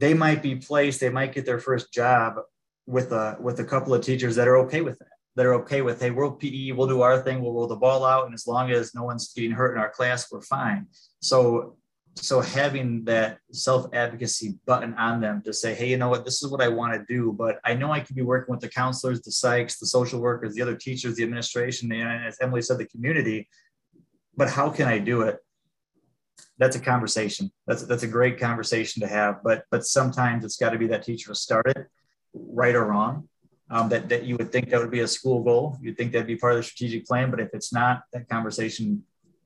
they 0.00 0.14
might 0.14 0.42
be 0.42 0.56
placed, 0.56 1.00
they 1.00 1.10
might 1.10 1.32
get 1.32 1.46
their 1.46 1.58
first 1.58 1.92
job 1.92 2.40
with 2.86 3.12
a 3.12 3.36
with 3.38 3.60
a 3.60 3.64
couple 3.64 3.94
of 3.94 4.02
teachers 4.02 4.34
that 4.36 4.48
are 4.48 4.56
okay 4.58 4.80
with 4.80 4.98
that. 4.98 5.08
That 5.36 5.46
are 5.46 5.54
okay 5.62 5.80
with, 5.80 6.00
hey, 6.00 6.10
we'll 6.10 6.32
PE, 6.32 6.72
we'll 6.72 6.88
do 6.88 7.02
our 7.02 7.22
thing, 7.22 7.40
we'll 7.40 7.52
roll 7.52 7.68
the 7.68 7.76
ball 7.76 8.04
out, 8.04 8.26
and 8.26 8.34
as 8.34 8.48
long 8.48 8.72
as 8.72 8.94
no 8.96 9.04
one's 9.04 9.32
getting 9.32 9.52
hurt 9.52 9.72
in 9.72 9.80
our 9.80 9.88
class, 9.88 10.30
we're 10.30 10.42
fine. 10.42 10.86
So 11.20 11.76
so 12.16 12.40
having 12.40 13.04
that 13.04 13.38
self 13.52 13.86
advocacy 13.94 14.58
button 14.66 14.94
on 14.94 15.20
them 15.20 15.42
to 15.44 15.52
say, 15.52 15.74
hey, 15.74 15.88
you 15.88 15.96
know 15.96 16.08
what, 16.08 16.24
this 16.24 16.42
is 16.42 16.50
what 16.50 16.60
I 16.60 16.68
want 16.68 16.94
to 16.94 17.04
do, 17.08 17.32
but 17.32 17.60
I 17.64 17.74
know 17.74 17.92
I 17.92 18.00
could 18.00 18.16
be 18.16 18.22
working 18.22 18.50
with 18.52 18.60
the 18.60 18.68
counselors, 18.68 19.22
the 19.22 19.30
psychs, 19.30 19.78
the 19.78 19.86
social 19.86 20.20
workers, 20.20 20.54
the 20.54 20.62
other 20.62 20.76
teachers, 20.76 21.16
the 21.16 21.22
administration, 21.22 21.92
and 21.92 22.26
as 22.26 22.38
Emily 22.40 22.62
said, 22.62 22.78
the 22.78 22.86
community. 22.86 23.48
but 24.36 24.50
how 24.50 24.70
can 24.70 24.88
I 24.88 24.98
do 24.98 25.22
it? 25.22 25.38
That's 26.58 26.76
a 26.76 26.80
conversation. 26.80 27.50
That's 27.66 27.82
that's 27.84 28.02
a 28.02 28.08
great 28.08 28.38
conversation 28.38 29.00
to 29.02 29.08
have. 29.08 29.42
But 29.42 29.64
but 29.70 29.84
sometimes 29.86 30.44
it's 30.44 30.56
got 30.56 30.70
to 30.70 30.78
be 30.78 30.86
that 30.88 31.02
teacher 31.02 31.28
to 31.28 31.34
start 31.34 31.66
it, 31.68 31.86
right 32.34 32.74
or 32.74 32.84
wrong. 32.84 33.28
Um, 33.70 33.88
that 33.90 34.08
that 34.08 34.24
you 34.24 34.36
would 34.36 34.50
think 34.50 34.70
that 34.70 34.80
would 34.80 34.90
be 34.90 35.00
a 35.00 35.08
school 35.08 35.42
goal. 35.42 35.78
You'd 35.80 35.96
think 35.96 36.12
that'd 36.12 36.26
be 36.26 36.36
part 36.36 36.54
of 36.54 36.58
the 36.58 36.62
strategic 36.64 37.06
plan. 37.06 37.30
But 37.30 37.40
if 37.40 37.50
it's 37.52 37.72
not, 37.72 38.02
that 38.12 38.28
conversation 38.28 39.04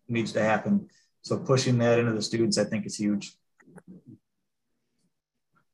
needs 0.08 0.32
to 0.32 0.42
happen. 0.42 0.88
So 1.22 1.38
pushing 1.38 1.78
that 1.78 1.98
into 1.98 2.12
the 2.12 2.22
students, 2.22 2.58
I 2.58 2.64
think, 2.64 2.86
is 2.86 2.96
huge. 2.96 3.32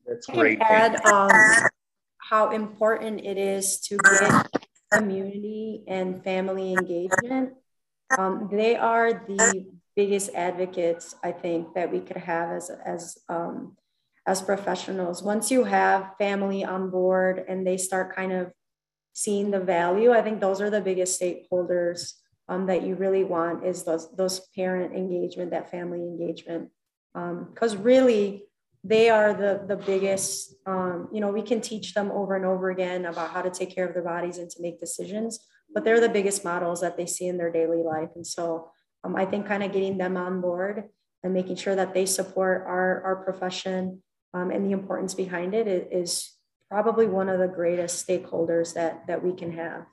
That's 0.07 0.27
great. 0.27 0.61
add 0.61 1.05
um, 1.07 1.31
how 2.19 2.51
important 2.51 3.21
it 3.25 3.39
is 3.39 3.81
to 3.83 3.97
get 3.97 4.47
community 4.93 5.85
and 5.87 6.23
family 6.23 6.73
engagement. 6.73 7.55
Um, 8.19 8.49
they 8.51 8.77
are 8.77 9.13
the 9.13 9.67
biggest 9.97 10.31
advocates, 10.35 11.15
I 11.23 11.33
think, 11.33 11.75
that 11.75 11.93
we 11.93 12.01
could 12.01 12.17
have 12.17 12.51
as, 12.51 12.71
as, 12.85 13.19
um, 13.29 13.77
as 14.27 14.43
professionals. 14.43 15.23
Once 15.23 15.51
you 15.51 15.65
have 15.65 16.13
family 16.19 16.65
on 16.65 16.91
board 16.91 17.45
and 17.49 17.67
they 17.67 17.77
start 17.77 18.15
kind 18.15 18.33
of 18.33 18.53
seeing 19.13 19.51
the 19.51 19.61
value, 19.61 20.13
I 20.13 20.23
think 20.23 20.41
those 20.41 20.61
are 20.61 20.71
the 20.71 20.81
biggest 20.81 21.21
stakeholders 21.21 22.13
um, 22.49 22.67
that 22.67 22.83
you 22.83 22.95
really 22.95 23.25
want 23.25 23.65
is 23.65 23.85
those, 23.85 24.15
those 24.17 24.41
parent 24.57 24.95
engagement, 24.95 25.51
that 25.51 25.71
family 25.71 26.01
engagement. 26.01 26.71
Because 27.15 27.75
um, 27.75 27.83
really, 27.83 28.45
they 28.83 29.11
are 29.11 29.35
the 29.35 29.63
the 29.67 29.77
biggest 29.77 30.55
um, 30.67 31.09
you 31.13 31.21
know 31.21 31.31
we 31.31 31.43
can 31.43 31.61
teach 31.61 31.93
them 31.93 32.11
over 32.11 32.35
and 32.35 32.47
over 32.47 32.71
again 32.71 33.05
about 33.05 33.31
how 33.31 33.43
to 33.43 33.51
take 33.51 33.75
care 33.75 33.87
of 33.87 33.93
their 33.93 34.03
bodies 34.03 34.39
and 34.39 34.51
to 34.51 34.63
make 34.63 34.81
decisions 34.81 35.47
but 35.73 35.85
they're 35.85 36.01
the 36.01 36.09
biggest 36.09 36.45
models 36.45 36.81
that 36.81 36.97
they 36.97 37.07
see 37.07 37.27
in 37.29 37.37
their 37.37 37.53
daily 37.53 37.83
life 37.83 38.11
and 38.15 38.27
so 38.27 38.71
um, 39.05 39.17
i 39.17 39.25
think 39.25 39.47
kind 39.47 39.63
of 39.63 39.73
getting 39.73 39.99
them 39.99 40.17
on 40.17 40.41
board 40.41 40.85
and 41.23 41.35
making 41.35 41.57
sure 41.57 41.77
that 41.77 41.95
they 41.95 42.07
support 42.07 42.65
our 42.67 43.03
our 43.03 43.17
profession 43.25 44.03
um, 44.33 44.51
and 44.51 44.65
the 44.65 44.73
importance 44.73 45.15
behind 45.15 45.55
it 45.55 45.89
is 45.93 46.35
probably 46.71 47.07
one 47.07 47.29
of 47.29 47.41
the 47.41 47.49
greatest 47.49 48.07
stakeholders 48.07 48.75
that 48.75 49.07
that 49.07 49.23
we 49.23 49.33
can 49.33 49.53
have. 49.53 49.87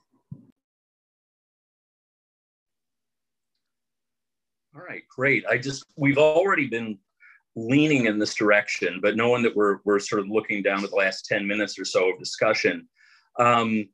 All 4.75 4.83
right 4.83 5.03
great. 5.09 5.43
I 5.47 5.57
just 5.57 5.85
we've 5.97 6.19
already 6.19 6.67
been 6.67 6.99
leaning 7.57 8.05
in 8.05 8.19
this 8.19 8.35
direction, 8.35 8.99
but 9.01 9.15
knowing 9.15 9.41
that 9.41 9.55
we're, 9.55 9.79
we're 9.83 9.99
sort 9.99 10.21
of 10.21 10.29
looking 10.29 10.61
down 10.61 10.83
at 10.83 10.91
the 10.91 10.95
last 10.95 11.25
10 11.25 11.45
minutes 11.45 11.77
or 11.79 11.83
so 11.83 12.11
of 12.11 12.19
discussion, 12.19 12.87
um, 13.39 13.89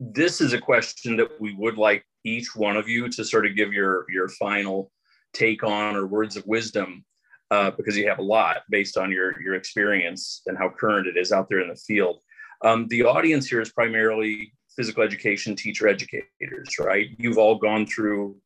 this 0.00 0.40
is 0.40 0.54
a 0.54 0.58
question 0.58 1.16
that 1.18 1.28
we 1.38 1.54
would 1.54 1.76
like 1.76 2.04
each 2.24 2.54
one 2.54 2.76
of 2.76 2.88
you 2.88 3.08
to 3.08 3.24
sort 3.24 3.46
of 3.46 3.56
give 3.56 3.72
your, 3.72 4.06
your 4.10 4.28
final 4.28 4.90
take 5.32 5.62
on 5.64 5.96
or 5.96 6.06
words 6.06 6.36
of 6.36 6.46
wisdom, 6.46 7.04
uh, 7.50 7.70
because 7.70 7.96
you 7.96 8.08
have 8.08 8.18
a 8.18 8.22
lot 8.22 8.58
based 8.70 8.96
on 8.96 9.10
your, 9.10 9.40
your 9.42 9.54
experience 9.54 10.42
and 10.46 10.56
how 10.56 10.68
current 10.68 11.06
it 11.06 11.16
is 11.16 11.32
out 11.32 11.48
there 11.48 11.60
in 11.60 11.68
the 11.68 11.76
field. 11.76 12.20
Um, 12.64 12.86
the 12.88 13.04
audience 13.04 13.48
here 13.48 13.60
is 13.60 13.72
primarily 13.72 14.52
physical 14.76 15.02
education 15.02 15.56
teacher 15.56 15.88
educators, 15.88 16.78
right? 16.78 17.08
You've 17.18 17.38
all 17.38 17.56
gone 17.56 17.86
through 17.86 18.36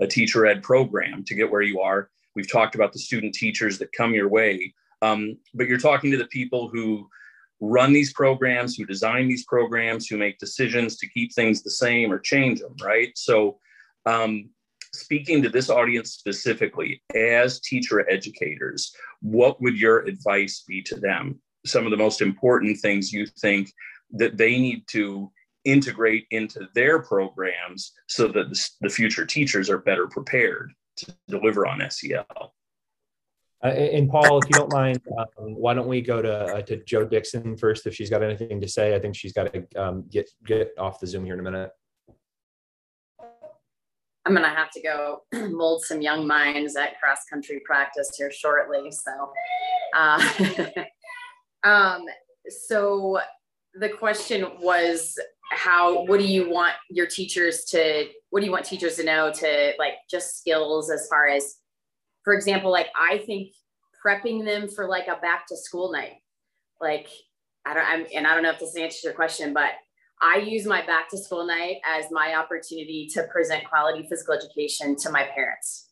a 0.00 0.06
teacher 0.06 0.46
ed 0.46 0.62
program 0.62 1.24
to 1.24 1.34
get 1.34 1.50
where 1.50 1.62
you 1.62 1.80
are. 1.80 2.10
We've 2.34 2.50
talked 2.50 2.74
about 2.74 2.92
the 2.92 2.98
student 2.98 3.34
teachers 3.34 3.78
that 3.78 3.92
come 3.92 4.12
your 4.12 4.28
way, 4.28 4.74
um, 5.00 5.38
but 5.54 5.66
you're 5.66 5.78
talking 5.78 6.10
to 6.10 6.18
the 6.18 6.26
people 6.26 6.68
who 6.68 7.08
run 7.60 7.92
these 7.92 8.12
programs, 8.12 8.76
who 8.76 8.84
design 8.84 9.28
these 9.28 9.44
programs, 9.44 10.06
who 10.06 10.18
make 10.18 10.38
decisions 10.38 10.96
to 10.98 11.08
keep 11.08 11.32
things 11.32 11.62
the 11.62 11.70
same 11.70 12.12
or 12.12 12.18
change 12.18 12.60
them, 12.60 12.74
right? 12.82 13.10
So, 13.16 13.58
um, 14.04 14.50
speaking 14.94 15.42
to 15.42 15.48
this 15.48 15.68
audience 15.68 16.12
specifically, 16.12 17.02
as 17.14 17.60
teacher 17.60 18.08
educators, 18.10 18.92
what 19.20 19.60
would 19.60 19.78
your 19.78 20.00
advice 20.00 20.64
be 20.66 20.82
to 20.82 20.96
them? 20.96 21.40
Some 21.64 21.84
of 21.84 21.90
the 21.90 21.96
most 21.96 22.20
important 22.20 22.78
things 22.78 23.12
you 23.12 23.26
think 23.26 23.72
that 24.12 24.36
they 24.36 24.58
need 24.58 24.84
to 24.88 25.30
integrate 25.64 26.26
into 26.30 26.68
their 26.74 27.02
programs 27.02 27.92
so 28.06 28.28
that 28.28 28.56
the, 28.80 28.88
future 28.88 29.26
teachers 29.26 29.68
are 29.68 29.78
better 29.78 30.06
prepared 30.06 30.72
to 30.96 31.12
deliver 31.28 31.66
on 31.66 31.82
SEL. 31.90 32.54
Uh, 33.64 33.68
and 33.68 34.10
Paul, 34.10 34.38
if 34.38 34.48
you 34.50 34.54
don't 34.54 34.72
mind, 34.72 35.00
um, 35.18 35.54
why 35.54 35.72
don't 35.72 35.88
we 35.88 36.02
go 36.02 36.20
to 36.20 36.56
uh, 36.56 36.62
to 36.62 36.76
Joe 36.84 37.06
Dixon 37.06 37.56
first 37.56 37.86
if 37.86 37.94
she's 37.94 38.10
got 38.10 38.22
anything 38.22 38.60
to 38.60 38.68
say? 38.68 38.94
I 38.94 38.98
think 38.98 39.16
she's 39.16 39.32
got 39.32 39.52
to 39.52 39.66
um, 39.76 40.04
get 40.10 40.28
get 40.44 40.72
off 40.78 41.00
the 41.00 41.06
Zoom 41.06 41.24
here 41.24 41.34
in 41.34 41.40
a 41.40 41.42
minute. 41.42 41.70
I'm 44.26 44.34
gonna 44.34 44.48
have 44.48 44.70
to 44.72 44.82
go 44.82 45.22
mold 45.32 45.84
some 45.84 46.02
young 46.02 46.26
minds 46.26 46.76
at 46.76 47.00
cross 47.00 47.20
country 47.30 47.62
practice 47.64 48.10
here 48.18 48.30
shortly. 48.30 48.90
So, 48.90 49.32
uh, 49.94 50.28
um, 51.64 52.04
so 52.48 53.20
the 53.74 53.88
question 53.88 54.46
was 54.60 55.18
how 55.52 56.04
what 56.04 56.18
do 56.18 56.26
you 56.26 56.50
want 56.50 56.74
your 56.90 57.06
teachers 57.06 57.64
to 57.66 58.08
what 58.30 58.40
do 58.40 58.46
you 58.46 58.52
want 58.52 58.64
teachers 58.64 58.96
to 58.96 59.04
know 59.04 59.32
to 59.32 59.72
like 59.78 59.94
just 60.10 60.38
skills 60.38 60.90
as 60.90 61.06
far 61.08 61.28
as 61.28 61.56
for 62.26 62.34
example 62.34 62.70
like 62.70 62.88
i 62.94 63.18
think 63.18 63.54
prepping 64.04 64.44
them 64.44 64.68
for 64.68 64.86
like 64.86 65.06
a 65.06 65.18
back 65.20 65.46
to 65.46 65.56
school 65.56 65.90
night 65.90 66.16
like 66.80 67.08
i 67.64 67.72
don't 67.72 67.86
I'm, 67.86 68.06
and 68.14 68.26
i 68.26 68.34
don't 68.34 68.42
know 68.42 68.50
if 68.50 68.58
this 68.58 68.76
answers 68.76 69.04
your 69.04 69.14
question 69.14 69.54
but 69.54 69.70
i 70.20 70.36
use 70.36 70.66
my 70.66 70.84
back 70.84 71.08
to 71.10 71.18
school 71.18 71.46
night 71.46 71.76
as 71.86 72.06
my 72.10 72.34
opportunity 72.34 73.08
to 73.14 73.22
present 73.32 73.64
quality 73.64 74.06
physical 74.10 74.34
education 74.34 74.96
to 74.96 75.10
my 75.10 75.22
parents 75.34 75.88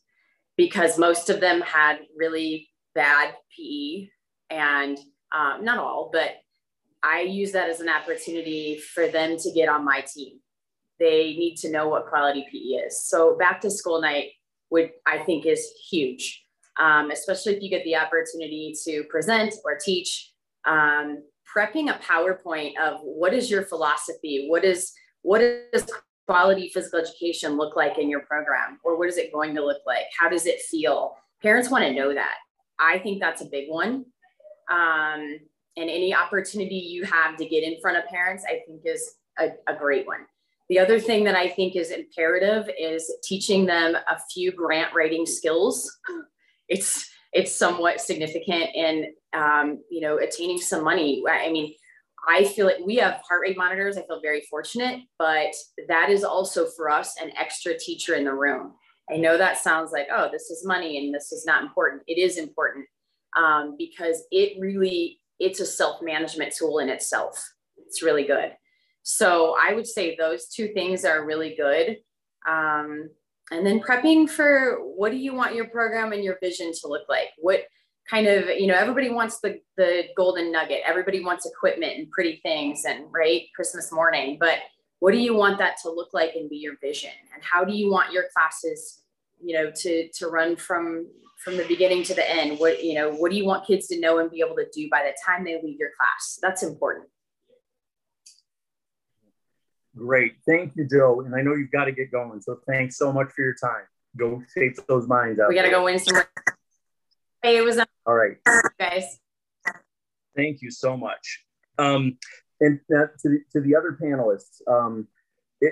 because 0.57 0.99
most 0.99 1.29
of 1.29 1.39
them 1.39 1.61
had 1.61 1.99
really 2.15 2.69
bad 2.93 3.33
pe 3.57 4.07
and 4.51 4.99
um, 5.31 5.63
not 5.65 5.79
all 5.79 6.09
but 6.13 6.35
I 7.07 7.21
use 7.21 7.51
that 7.51 7.69
as 7.69 7.81
an 7.81 7.89
opportunity 7.89 8.79
for 8.79 9.07
them 9.07 9.37
to 9.37 9.51
get 9.51 9.69
on 9.69 9.85
my 9.85 10.03
team. 10.11 10.39
They 10.99 11.35
need 11.37 11.55
to 11.57 11.69
know 11.69 11.87
what 11.87 12.07
quality 12.07 12.45
PE 12.51 12.87
is. 12.87 13.05
So 13.05 13.37
back 13.37 13.61
to 13.61 13.69
school 13.69 14.01
night 14.01 14.29
would 14.75 14.91
I 15.05 15.19
think 15.19 15.45
is 15.45 15.65
huge, 15.89 16.43
um, 16.77 17.09
especially 17.09 17.55
if 17.55 17.63
you 17.63 17.69
get 17.69 17.85
the 17.85 17.95
opportunity 17.95 18.73
to 18.83 19.05
present 19.05 19.53
or 19.63 19.77
teach. 19.77 20.31
Um, 20.65 21.23
prepping 21.55 21.89
a 21.89 21.99
PowerPoint 21.99 22.73
of 22.83 22.99
what 23.01 23.33
is 23.33 23.49
your 23.49 23.63
philosophy? 23.63 24.47
What 24.49 24.65
is 24.65 24.91
what 25.21 25.39
does 25.39 25.89
quality 26.27 26.69
physical 26.73 26.99
education 26.99 27.55
look 27.55 27.77
like 27.77 27.97
in 27.97 28.09
your 28.09 28.21
program, 28.21 28.79
or 28.83 28.97
what 28.97 29.07
is 29.07 29.17
it 29.17 29.31
going 29.31 29.55
to 29.55 29.65
look 29.65 29.81
like? 29.87 30.05
How 30.19 30.27
does 30.27 30.45
it 30.45 30.59
feel? 30.61 31.15
Parents 31.41 31.69
want 31.69 31.85
to 31.85 31.93
know 31.93 32.13
that. 32.13 32.35
I 32.77 32.99
think 32.99 33.21
that's 33.21 33.41
a 33.41 33.45
big 33.45 33.69
one. 33.69 34.05
Um, 34.69 35.39
and 35.77 35.89
any 35.89 36.13
opportunity 36.13 36.75
you 36.75 37.05
have 37.05 37.37
to 37.37 37.45
get 37.45 37.63
in 37.63 37.79
front 37.79 37.97
of 37.97 38.05
parents, 38.05 38.43
I 38.47 38.59
think 38.65 38.81
is 38.83 39.15
a, 39.37 39.49
a 39.67 39.75
great 39.75 40.05
one. 40.07 40.25
The 40.69 40.79
other 40.79 40.99
thing 40.99 41.23
that 41.25 41.35
I 41.35 41.49
think 41.49 41.75
is 41.75 41.91
imperative 41.91 42.69
is 42.79 43.11
teaching 43.23 43.65
them 43.65 43.95
a 43.95 44.19
few 44.33 44.51
grant 44.51 44.93
writing 44.93 45.25
skills. 45.25 45.91
It's 46.67 47.09
it's 47.33 47.55
somewhat 47.55 48.01
significant 48.01 48.69
in 48.73 49.13
um, 49.33 49.83
you 49.91 50.01
know 50.01 50.17
attaining 50.17 50.57
some 50.57 50.83
money. 50.83 51.23
I 51.29 51.51
mean, 51.51 51.73
I 52.27 52.45
feel 52.45 52.65
like 52.65 52.79
we 52.83 52.95
have 52.95 53.21
heart 53.27 53.41
rate 53.41 53.57
monitors. 53.57 53.97
I 53.97 54.01
feel 54.07 54.21
very 54.21 54.41
fortunate, 54.49 55.01
but 55.19 55.53
that 55.87 56.09
is 56.09 56.23
also 56.23 56.65
for 56.75 56.89
us 56.89 57.21
an 57.21 57.31
extra 57.37 57.77
teacher 57.77 58.15
in 58.15 58.23
the 58.23 58.33
room. 58.33 58.73
I 59.11 59.17
know 59.17 59.37
that 59.37 59.59
sounds 59.59 59.91
like 59.91 60.07
oh, 60.11 60.29
this 60.31 60.49
is 60.49 60.65
money 60.65 60.97
and 60.97 61.13
this 61.13 61.31
is 61.31 61.45
not 61.45 61.61
important. 61.61 62.01
It 62.07 62.17
is 62.17 62.37
important 62.37 62.87
um, 63.37 63.75
because 63.77 64.23
it 64.31 64.59
really 64.59 65.19
it's 65.39 65.59
a 65.59 65.65
self 65.65 66.01
management 66.01 66.53
tool 66.55 66.79
in 66.79 66.89
itself. 66.89 67.37
It's 67.77 68.01
really 68.01 68.25
good. 68.25 68.53
So 69.07 69.55
I 69.61 69.75
would 69.75 69.85
say 69.85 70.15
those 70.15 70.47
two 70.47 70.69
things 70.69 71.05
are 71.05 71.27
really 71.27 71.55
good. 71.55 71.97
Um, 72.47 73.11
and 73.51 73.63
then 73.63 73.79
prepping 73.79 74.27
for 74.27 74.77
what 74.79 75.11
do 75.11 75.17
you 75.17 75.35
want 75.35 75.53
your 75.53 75.69
program 75.69 76.11
and 76.11 76.23
your 76.23 76.39
vision 76.41 76.71
to 76.81 76.87
look 76.87 77.07
like? 77.07 77.27
What 77.37 77.65
kind 78.09 78.25
of, 78.25 78.49
you 78.49 78.65
know, 78.65 78.73
everybody 78.73 79.11
wants 79.11 79.39
the, 79.41 79.59
the 79.77 80.05
golden 80.17 80.51
nugget. 80.51 80.81
Everybody 80.83 81.23
wants 81.23 81.45
equipment 81.45 81.93
and 81.99 82.09
pretty 82.09 82.39
things 82.41 82.85
and 82.85 83.05
right 83.11 83.43
Christmas 83.55 83.91
morning, 83.91 84.37
but 84.39 84.57
what 84.99 85.11
do 85.11 85.19
you 85.19 85.35
want 85.35 85.59
that 85.59 85.75
to 85.83 85.91
look 85.91 86.09
like 86.11 86.33
and 86.33 86.49
be 86.49 86.57
your 86.57 86.73
vision? 86.81 87.11
And 87.31 87.43
how 87.43 87.63
do 87.63 87.73
you 87.73 87.91
want 87.91 88.11
your 88.11 88.23
classes, 88.35 89.01
you 89.39 89.55
know, 89.55 89.71
to, 89.71 90.09
to 90.13 90.27
run 90.27 90.55
from 90.55 91.07
from 91.43 91.57
the 91.57 91.65
beginning 91.65 92.01
to 92.01 92.15
the 92.15 92.27
end 92.27 92.57
what 92.59 92.81
you 92.81 92.95
know 92.95 93.11
what 93.11 93.29
do 93.29 93.37
you 93.37 93.45
want 93.45 93.67
kids 93.67 93.87
to 93.87 93.99
know 93.99 94.19
and 94.19 94.31
be 94.31 94.39
able 94.39 94.55
to 94.55 94.65
do 94.73 94.87
by 94.89 95.03
the 95.03 95.13
time 95.23 95.43
they 95.43 95.61
leave 95.61 95.77
your 95.77 95.89
class 95.99 96.39
that's 96.41 96.63
important 96.63 97.05
great. 99.95 100.33
Thank 100.47 100.75
you 100.75 100.87
joe. 100.87 101.21
And 101.21 101.35
i 101.35 101.41
know 101.41 101.55
you've 101.55 101.71
got 101.71 101.85
to 101.85 101.91
get 101.91 102.11
going 102.11 102.41
so 102.41 102.59
thanks 102.67 102.97
so 102.97 103.11
much 103.11 103.31
for 103.35 103.43
your 103.43 103.55
time. 103.55 103.85
Go 104.17 104.41
shape 104.55 104.75
those 104.87 105.07
minds 105.07 105.39
out 105.39 105.49
we 105.49 105.55
got 105.55 105.63
to 105.63 105.69
go 105.69 105.83
win 105.83 105.99
some 105.99 106.21
hey 107.43 107.57
it 107.57 107.63
was 107.63 107.79
all 108.05 108.15
right. 108.15 108.37
guys. 108.79 109.19
Thank 110.35 110.61
you 110.61 110.71
so 110.71 110.97
much. 110.97 111.43
Um 111.77 112.17
and 112.61 112.79
uh, 112.95 113.07
to, 113.21 113.29
the, 113.29 113.39
to 113.51 113.61
the 113.61 113.75
other 113.75 113.97
panelists 114.01 114.61
um 114.67 115.07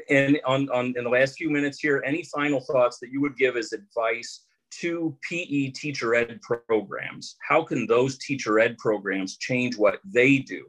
and 0.09 0.39
on, 0.45 0.69
on 0.69 0.93
in 0.97 1.03
the 1.03 1.09
last 1.09 1.37
few 1.37 1.49
minutes 1.49 1.79
here, 1.79 2.01
any 2.05 2.23
final 2.23 2.61
thoughts 2.61 2.99
that 2.99 3.11
you 3.11 3.21
would 3.21 3.37
give 3.37 3.57
as 3.57 3.73
advice 3.73 4.45
to 4.79 5.15
PE 5.29 5.69
teacher 5.69 6.15
ed 6.15 6.39
programs? 6.41 7.35
How 7.47 7.63
can 7.63 7.85
those 7.85 8.17
teacher 8.17 8.59
ed 8.59 8.77
programs 8.77 9.37
change 9.37 9.77
what 9.77 9.99
they 10.05 10.39
do? 10.39 10.65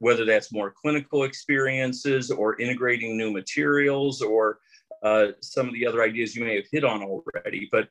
Whether 0.00 0.24
that's 0.24 0.52
more 0.52 0.70
clinical 0.70 1.24
experiences 1.24 2.30
or 2.30 2.60
integrating 2.60 3.16
new 3.16 3.32
materials 3.32 4.22
or 4.22 4.58
uh, 5.02 5.28
some 5.40 5.68
of 5.68 5.74
the 5.74 5.86
other 5.86 6.02
ideas 6.02 6.34
you 6.34 6.44
may 6.44 6.56
have 6.56 6.66
hit 6.70 6.84
on 6.84 7.02
already. 7.02 7.68
But 7.70 7.88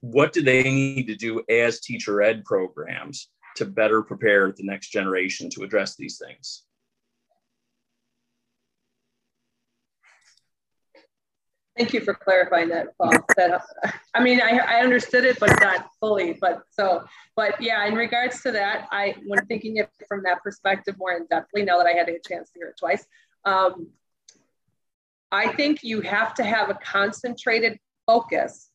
what 0.00 0.32
do 0.32 0.42
they 0.42 0.62
need 0.62 1.06
to 1.06 1.14
do 1.14 1.42
as 1.48 1.80
teacher 1.80 2.22
ed 2.22 2.44
programs 2.44 3.28
to 3.56 3.64
better 3.64 4.02
prepare 4.02 4.52
the 4.52 4.64
next 4.64 4.88
generation 4.88 5.48
to 5.50 5.62
address 5.62 5.96
these 5.96 6.18
things? 6.18 6.64
Thank 11.76 11.94
you 11.94 12.00
for 12.00 12.12
clarifying 12.12 12.68
that, 12.68 12.88
Paul. 12.98 13.12
That, 13.36 13.62
I 14.14 14.22
mean, 14.22 14.40
I, 14.42 14.58
I 14.58 14.80
understood 14.82 15.24
it, 15.24 15.40
but 15.40 15.58
not 15.60 15.88
fully. 16.00 16.36
But 16.38 16.62
so, 16.70 17.04
but 17.34 17.60
yeah, 17.62 17.86
in 17.86 17.94
regards 17.94 18.42
to 18.42 18.52
that, 18.52 18.88
I, 18.90 19.14
when 19.26 19.44
thinking 19.46 19.78
it 19.78 19.88
from 20.06 20.22
that 20.24 20.42
perspective 20.42 20.96
more 20.98 21.12
in 21.12 21.26
depthly, 21.28 21.64
now 21.64 21.78
that 21.78 21.86
I 21.86 21.92
had 21.92 22.08
a 22.10 22.18
chance 22.18 22.50
to 22.50 22.58
hear 22.58 22.68
it 22.68 22.76
twice, 22.78 23.06
um, 23.46 23.88
I 25.30 25.48
think 25.54 25.82
you 25.82 26.02
have 26.02 26.34
to 26.34 26.44
have 26.44 26.68
a 26.68 26.74
concentrated 26.74 27.78
focus 28.06 28.68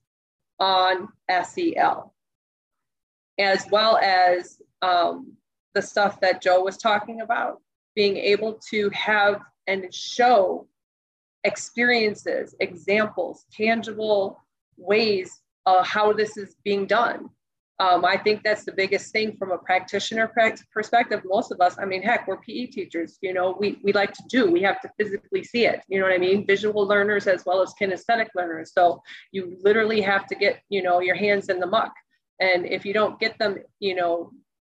on 0.59 1.09
SEL, 1.29 2.15
as 3.37 3.65
well 3.71 3.99
as 4.01 4.59
um, 4.81 5.33
the 5.75 5.83
stuff 5.83 6.19
that 6.21 6.41
Joe 6.41 6.63
was 6.63 6.77
talking 6.77 7.21
about, 7.21 7.61
being 7.95 8.17
able 8.17 8.59
to 8.71 8.89
have 8.89 9.41
and 9.67 9.93
show 9.93 10.67
experiences, 11.47 12.55
examples, 12.59 13.45
tangible 13.51 14.39
ways 14.77 15.41
of 15.65 15.87
how 15.87 16.13
this 16.13 16.37
is 16.37 16.55
being 16.63 16.85
done. 16.85 17.29
Um, 17.79 18.05
I 18.05 18.17
think 18.17 18.41
that's 18.43 18.65
the 18.65 18.71
biggest 18.71 19.11
thing 19.11 19.37
from 19.37 19.51
a 19.51 19.57
practitioner 19.57 20.31
perspective. 20.73 21.21
Most 21.25 21.51
of 21.51 21.61
us, 21.61 21.77
I 21.77 21.85
mean, 21.85 22.01
heck, 22.01 22.27
we're 22.27 22.37
PE 22.37 22.67
teachers. 22.67 23.19
You 23.21 23.33
know, 23.33 23.55
we, 23.59 23.79
we 23.83 23.93
like 23.93 24.13
to 24.13 24.23
do, 24.29 24.49
we 24.49 24.63
have 24.63 24.81
to 24.81 24.89
physically 24.97 25.43
see 25.43 25.67
it. 25.67 25.81
You 25.87 25.99
know 25.99 26.05
what 26.05 26.13
I 26.13 26.17
mean? 26.17 26.47
Visual 26.47 26.87
learners 26.87 27.27
as 27.27 27.45
well 27.45 27.61
as 27.61 27.75
kinesthetic 27.79 28.29
learners. 28.35 28.71
So 28.73 29.01
you 29.31 29.57
literally 29.61 30.01
have 30.01 30.25
to 30.27 30.35
get, 30.35 30.61
you 30.69 30.81
know, 30.81 31.01
your 31.01 31.15
hands 31.15 31.49
in 31.49 31.59
the 31.59 31.67
muck. 31.67 31.93
And 32.39 32.65
if 32.65 32.83
you 32.83 32.93
don't 32.93 33.19
get 33.19 33.37
them, 33.37 33.57
you 33.79 33.93
know, 33.93 34.31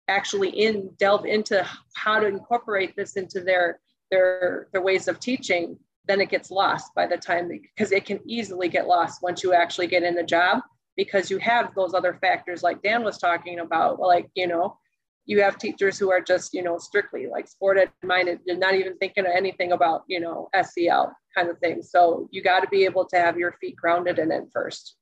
actually 0.08 0.50
in 0.50 0.90
delve 0.98 1.26
into 1.26 1.66
how 1.94 2.20
to 2.20 2.26
incorporate 2.26 2.94
this 2.96 3.16
into 3.16 3.40
their 3.40 3.80
their 4.10 4.68
their 4.72 4.82
ways 4.82 5.08
of 5.08 5.18
teaching, 5.18 5.76
then 6.06 6.20
it 6.20 6.30
gets 6.30 6.50
lost 6.50 6.94
by 6.94 7.06
the 7.06 7.16
time 7.16 7.48
because 7.48 7.92
it 7.92 8.04
can 8.04 8.20
easily 8.26 8.68
get 8.68 8.86
lost 8.86 9.22
once 9.22 9.42
you 9.42 9.52
actually 9.52 9.86
get 9.86 10.02
in 10.02 10.14
the 10.14 10.22
job 10.22 10.60
because 10.96 11.30
you 11.30 11.38
have 11.38 11.74
those 11.74 11.94
other 11.94 12.18
factors 12.20 12.62
like 12.62 12.82
Dan 12.82 13.02
was 13.02 13.18
talking 13.18 13.60
about 13.60 14.00
like 14.00 14.28
you 14.34 14.46
know 14.46 14.76
you 15.24 15.40
have 15.40 15.58
teachers 15.58 15.98
who 15.98 16.10
are 16.10 16.20
just 16.20 16.52
you 16.52 16.62
know 16.62 16.78
strictly 16.78 17.26
like 17.26 17.46
sport 17.48 17.78
ed 17.78 17.90
minded 18.02 18.40
they're 18.44 18.56
not 18.56 18.74
even 18.74 18.96
thinking 18.98 19.24
of 19.24 19.32
anything 19.34 19.72
about 19.72 20.02
you 20.08 20.20
know 20.20 20.48
SEL 20.62 21.14
kind 21.34 21.48
of 21.48 21.58
thing. 21.58 21.82
So 21.82 22.28
you 22.30 22.42
got 22.42 22.60
to 22.60 22.68
be 22.68 22.84
able 22.84 23.06
to 23.06 23.16
have 23.16 23.38
your 23.38 23.52
feet 23.60 23.76
grounded 23.76 24.18
in 24.18 24.30
it 24.30 24.44
first. 24.52 24.96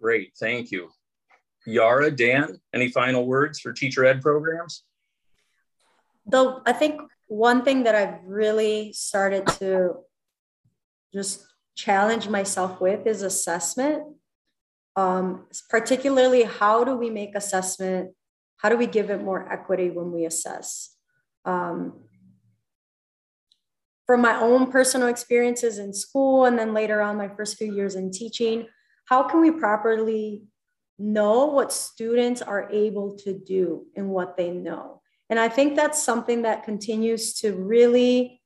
Great 0.00 0.32
thank 0.38 0.70
you. 0.70 0.90
Yara 1.66 2.10
Dan 2.10 2.60
any 2.72 2.88
final 2.88 3.26
words 3.26 3.58
for 3.58 3.72
teacher 3.72 4.04
ed 4.04 4.22
programs 4.22 4.84
though 6.28 6.62
I 6.66 6.72
think 6.72 7.00
one 7.26 7.64
thing 7.64 7.84
that 7.84 7.94
I've 7.94 8.24
really 8.24 8.92
started 8.92 9.46
to 9.58 9.94
just 11.12 11.46
challenge 11.74 12.28
myself 12.28 12.80
with 12.80 13.06
is 13.06 13.22
assessment. 13.22 14.02
Um, 14.96 15.46
particularly, 15.70 16.42
how 16.42 16.84
do 16.84 16.96
we 16.96 17.10
make 17.10 17.34
assessment? 17.34 18.10
How 18.56 18.68
do 18.68 18.76
we 18.76 18.86
give 18.86 19.10
it 19.10 19.22
more 19.22 19.50
equity 19.50 19.90
when 19.90 20.10
we 20.10 20.24
assess? 20.24 20.96
Um, 21.44 22.00
from 24.06 24.22
my 24.22 24.40
own 24.40 24.72
personal 24.72 25.08
experiences 25.08 25.78
in 25.78 25.92
school, 25.92 26.46
and 26.46 26.58
then 26.58 26.74
later 26.74 27.00
on, 27.00 27.16
my 27.16 27.28
first 27.28 27.56
few 27.58 27.72
years 27.74 27.94
in 27.94 28.10
teaching, 28.10 28.66
how 29.04 29.22
can 29.22 29.40
we 29.40 29.50
properly 29.50 30.42
know 30.98 31.46
what 31.46 31.72
students 31.72 32.42
are 32.42 32.68
able 32.72 33.16
to 33.18 33.32
do 33.38 33.86
and 33.94 34.08
what 34.08 34.36
they 34.36 34.50
know? 34.50 35.00
And 35.30 35.38
I 35.38 35.48
think 35.48 35.76
that's 35.76 36.02
something 36.02 36.42
that 36.42 36.64
continues 36.64 37.34
to 37.40 37.52
really, 37.52 38.40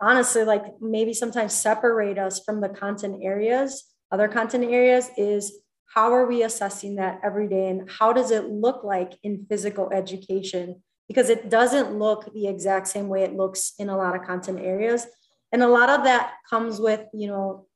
honestly, 0.00 0.44
like 0.44 0.64
maybe 0.80 1.12
sometimes 1.12 1.52
separate 1.52 2.18
us 2.18 2.40
from 2.44 2.60
the 2.60 2.68
content 2.68 3.20
areas, 3.22 3.84
other 4.10 4.28
content 4.28 4.64
areas 4.64 5.10
is 5.16 5.60
how 5.94 6.12
are 6.12 6.26
we 6.26 6.42
assessing 6.42 6.96
that 6.96 7.20
every 7.24 7.48
day 7.48 7.68
and 7.68 7.90
how 7.90 8.12
does 8.12 8.30
it 8.30 8.44
look 8.44 8.84
like 8.84 9.18
in 9.22 9.46
physical 9.48 9.90
education? 9.92 10.82
Because 11.08 11.30
it 11.30 11.50
doesn't 11.50 11.98
look 11.98 12.32
the 12.32 12.46
exact 12.46 12.86
same 12.88 13.08
way 13.08 13.22
it 13.22 13.34
looks 13.34 13.72
in 13.78 13.88
a 13.88 13.96
lot 13.96 14.14
of 14.14 14.22
content 14.22 14.60
areas. 14.60 15.06
And 15.50 15.62
a 15.62 15.68
lot 15.68 15.88
of 15.88 16.04
that 16.04 16.34
comes 16.48 16.78
with, 16.78 17.00
you 17.14 17.28
know, 17.28 17.66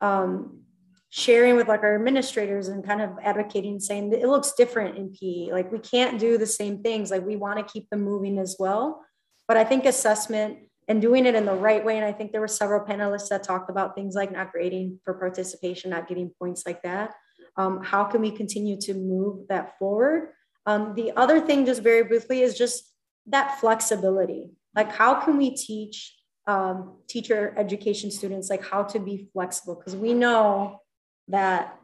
um, 0.00 0.62
sharing 1.14 1.56
with 1.56 1.68
like 1.68 1.82
our 1.82 1.94
administrators 1.94 2.68
and 2.68 2.86
kind 2.86 3.02
of 3.02 3.10
advocating 3.22 3.78
saying 3.78 4.08
that 4.08 4.22
it 4.22 4.28
looks 4.28 4.54
different 4.54 4.96
in 4.96 5.12
PE. 5.12 5.52
Like 5.52 5.70
we 5.70 5.78
can't 5.78 6.18
do 6.18 6.38
the 6.38 6.46
same 6.46 6.82
things. 6.82 7.10
Like 7.10 7.24
we 7.24 7.36
want 7.36 7.58
to 7.58 7.70
keep 7.70 7.90
them 7.90 8.00
moving 8.00 8.38
as 8.38 8.56
well. 8.58 9.04
But 9.46 9.58
I 9.58 9.64
think 9.64 9.84
assessment 9.84 10.60
and 10.88 11.02
doing 11.02 11.26
it 11.26 11.34
in 11.34 11.44
the 11.44 11.54
right 11.54 11.84
way. 11.84 11.98
And 11.98 12.06
I 12.06 12.12
think 12.12 12.32
there 12.32 12.40
were 12.40 12.48
several 12.48 12.80
panelists 12.86 13.28
that 13.28 13.42
talked 13.42 13.68
about 13.68 13.94
things 13.94 14.14
like 14.14 14.32
not 14.32 14.52
grading 14.52 15.00
for 15.04 15.12
participation, 15.12 15.90
not 15.90 16.08
getting 16.08 16.30
points 16.38 16.62
like 16.64 16.80
that. 16.82 17.12
Um, 17.58 17.84
how 17.84 18.04
can 18.04 18.22
we 18.22 18.30
continue 18.30 18.78
to 18.80 18.94
move 18.94 19.48
that 19.48 19.78
forward? 19.78 20.30
Um, 20.64 20.94
the 20.94 21.12
other 21.14 21.40
thing, 21.40 21.66
just 21.66 21.82
very 21.82 22.04
briefly, 22.04 22.40
is 22.40 22.56
just 22.56 22.90
that 23.26 23.60
flexibility. 23.60 24.52
Like, 24.74 24.90
how 24.90 25.20
can 25.20 25.36
we 25.36 25.54
teach 25.54 26.16
um, 26.46 26.96
teacher 27.06 27.52
education 27.58 28.10
students 28.10 28.48
like 28.48 28.64
how 28.64 28.84
to 28.84 28.98
be 28.98 29.28
flexible? 29.34 29.74
Because 29.74 29.94
we 29.94 30.14
know 30.14 30.80
that 31.32 31.78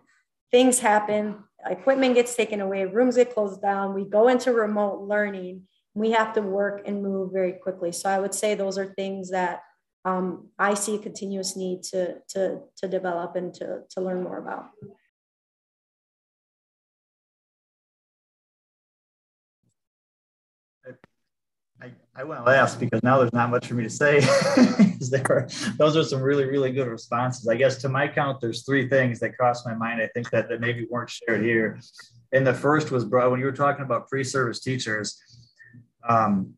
things 0.51 0.79
happen, 0.79 1.37
equipment 1.67 2.15
gets 2.15 2.35
taken 2.35 2.61
away, 2.61 2.85
rooms 2.85 3.17
get 3.17 3.35
closed 3.35 3.61
down, 3.61 3.95
we 3.95 4.05
go 4.05 4.29
into 4.29 4.53
remote 4.53 5.03
learning, 5.03 5.63
we 5.95 6.13
have 6.13 6.33
to 6.35 6.43
work 6.43 6.83
and 6.87 7.03
move 7.03 7.33
very 7.33 7.53
quickly. 7.53 7.93
So 7.93 8.09
I 8.09 8.21
would 8.21 8.35
say 8.35 8.55
those 8.55 8.79
are 8.79 8.95
things 8.95 9.31
that 9.31 9.63
um, 10.05 10.49
I 10.59 10.75
see 10.75 10.95
a 10.95 10.99
continuous 10.99 11.57
need 11.57 11.83
to, 11.85 12.19
to, 12.31 12.61
to 12.77 12.89
develop 12.89 13.37
and 13.37 13.53
to, 13.55 13.81
to 13.91 14.01
learn 14.01 14.23
more 14.23 14.39
about. 14.39 14.67
I, 22.19 22.25
went 22.25 22.45
last 22.45 22.81
because 22.81 23.01
now 23.05 23.19
there's 23.19 23.33
not 23.33 23.49
much 23.49 23.69
for 23.69 23.75
me 23.75 23.85
to 23.85 23.91
say. 23.91 24.21
there 25.11 25.49
those 25.77 25.97
are 25.97 26.03
some 26.03 26.21
really, 26.21 26.47
really 26.47 26.73
good 26.73 26.89
responses. 26.89 27.47
I 27.47 27.55
guess 27.55 27.77
to 27.83 27.89
my 27.89 28.09
count, 28.09 28.41
there's 28.41 28.65
three 28.65 28.89
things 28.89 29.21
that 29.21 29.37
crossed 29.37 29.65
my 29.65 29.75
mind. 29.75 30.03
I 30.03 30.09
think 30.09 30.29
that, 30.31 30.49
that 30.49 30.61
maybe 30.61 30.87
weren't 30.91 31.11
shared 31.11 31.45
here. 31.45 31.79
And 32.33 32.45
the 32.45 32.55
first 32.55 32.91
was, 32.91 33.05
bro, 33.05 33.31
when 33.31 33.39
you 33.39 33.47
were 33.47 33.53
talking 33.53 33.85
about 33.85 34.09
pre-service 34.09 34.61
teachers, 34.61 35.21
um, 36.09 36.55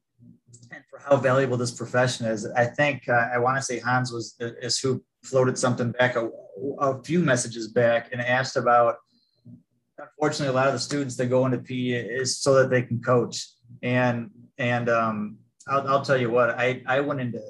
and 0.71 0.83
for 0.89 0.99
how 0.99 1.17
valuable 1.17 1.59
this 1.59 1.73
profession 1.73 2.27
is, 2.27 2.47
I 2.57 2.65
think 2.65 3.07
uh, 3.09 3.29
I 3.33 3.39
want 3.39 3.59
to 3.59 3.63
say 3.63 3.81
Hans 3.81 4.13
was 4.13 4.37
is 4.41 4.79
who 4.79 5.05
floated 5.23 5.59
something 5.59 5.93
back 5.93 6.17
a, 6.17 6.31
a 6.79 7.03
few 7.03 7.19
messages 7.19 7.69
back 7.69 8.11
and 8.13 8.21
asked 8.23 8.57
about. 8.57 8.97
Unfortunately, 9.99 10.49
a 10.49 10.57
lot 10.57 10.69
of 10.69 10.73
the 10.73 10.79
students 10.79 11.17
that 11.17 11.27
go 11.27 11.45
into 11.45 11.59
PE 11.59 11.91
is 11.91 12.39
so 12.39 12.55
that 12.55 12.71
they 12.71 12.81
can 12.81 13.03
coach, 13.03 13.47
and 13.83 14.31
and 14.57 14.89
um, 14.89 15.37
I'll, 15.71 15.89
I'll 15.89 16.03
tell 16.03 16.21
you 16.21 16.31
what, 16.31 16.51
I, 16.51 16.83
I 16.87 17.01
went 17.01 17.21
into 17.21 17.41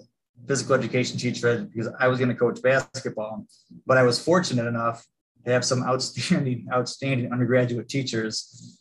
physical 0.47 0.75
education 0.75 1.19
teacher 1.19 1.69
because 1.73 1.93
I 1.99 2.09
was 2.09 2.19
going 2.19 2.29
to 2.29 2.35
coach 2.35 2.63
basketball, 2.63 3.47
but 3.87 3.99
I 3.99 4.03
was 4.03 4.23
fortunate 4.23 4.67
enough 4.67 5.07
to 5.45 5.53
have 5.53 5.65
some 5.65 5.83
outstanding, 5.83 6.69
outstanding 6.73 7.33
undergraduate 7.33 7.89
teachers 7.89 8.79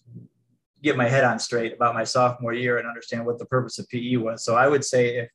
get 0.82 0.96
my 0.96 1.10
head 1.10 1.24
on 1.24 1.40
straight 1.40 1.74
about 1.74 1.94
my 1.94 2.04
sophomore 2.04 2.54
year 2.54 2.78
and 2.78 2.88
understand 2.88 3.26
what 3.26 3.38
the 3.38 3.46
purpose 3.46 3.80
of 3.80 3.90
PE 3.90 4.16
was. 4.18 4.44
So 4.44 4.56
I 4.56 4.68
would 4.68 4.86
say 4.86 5.18
if 5.18 5.30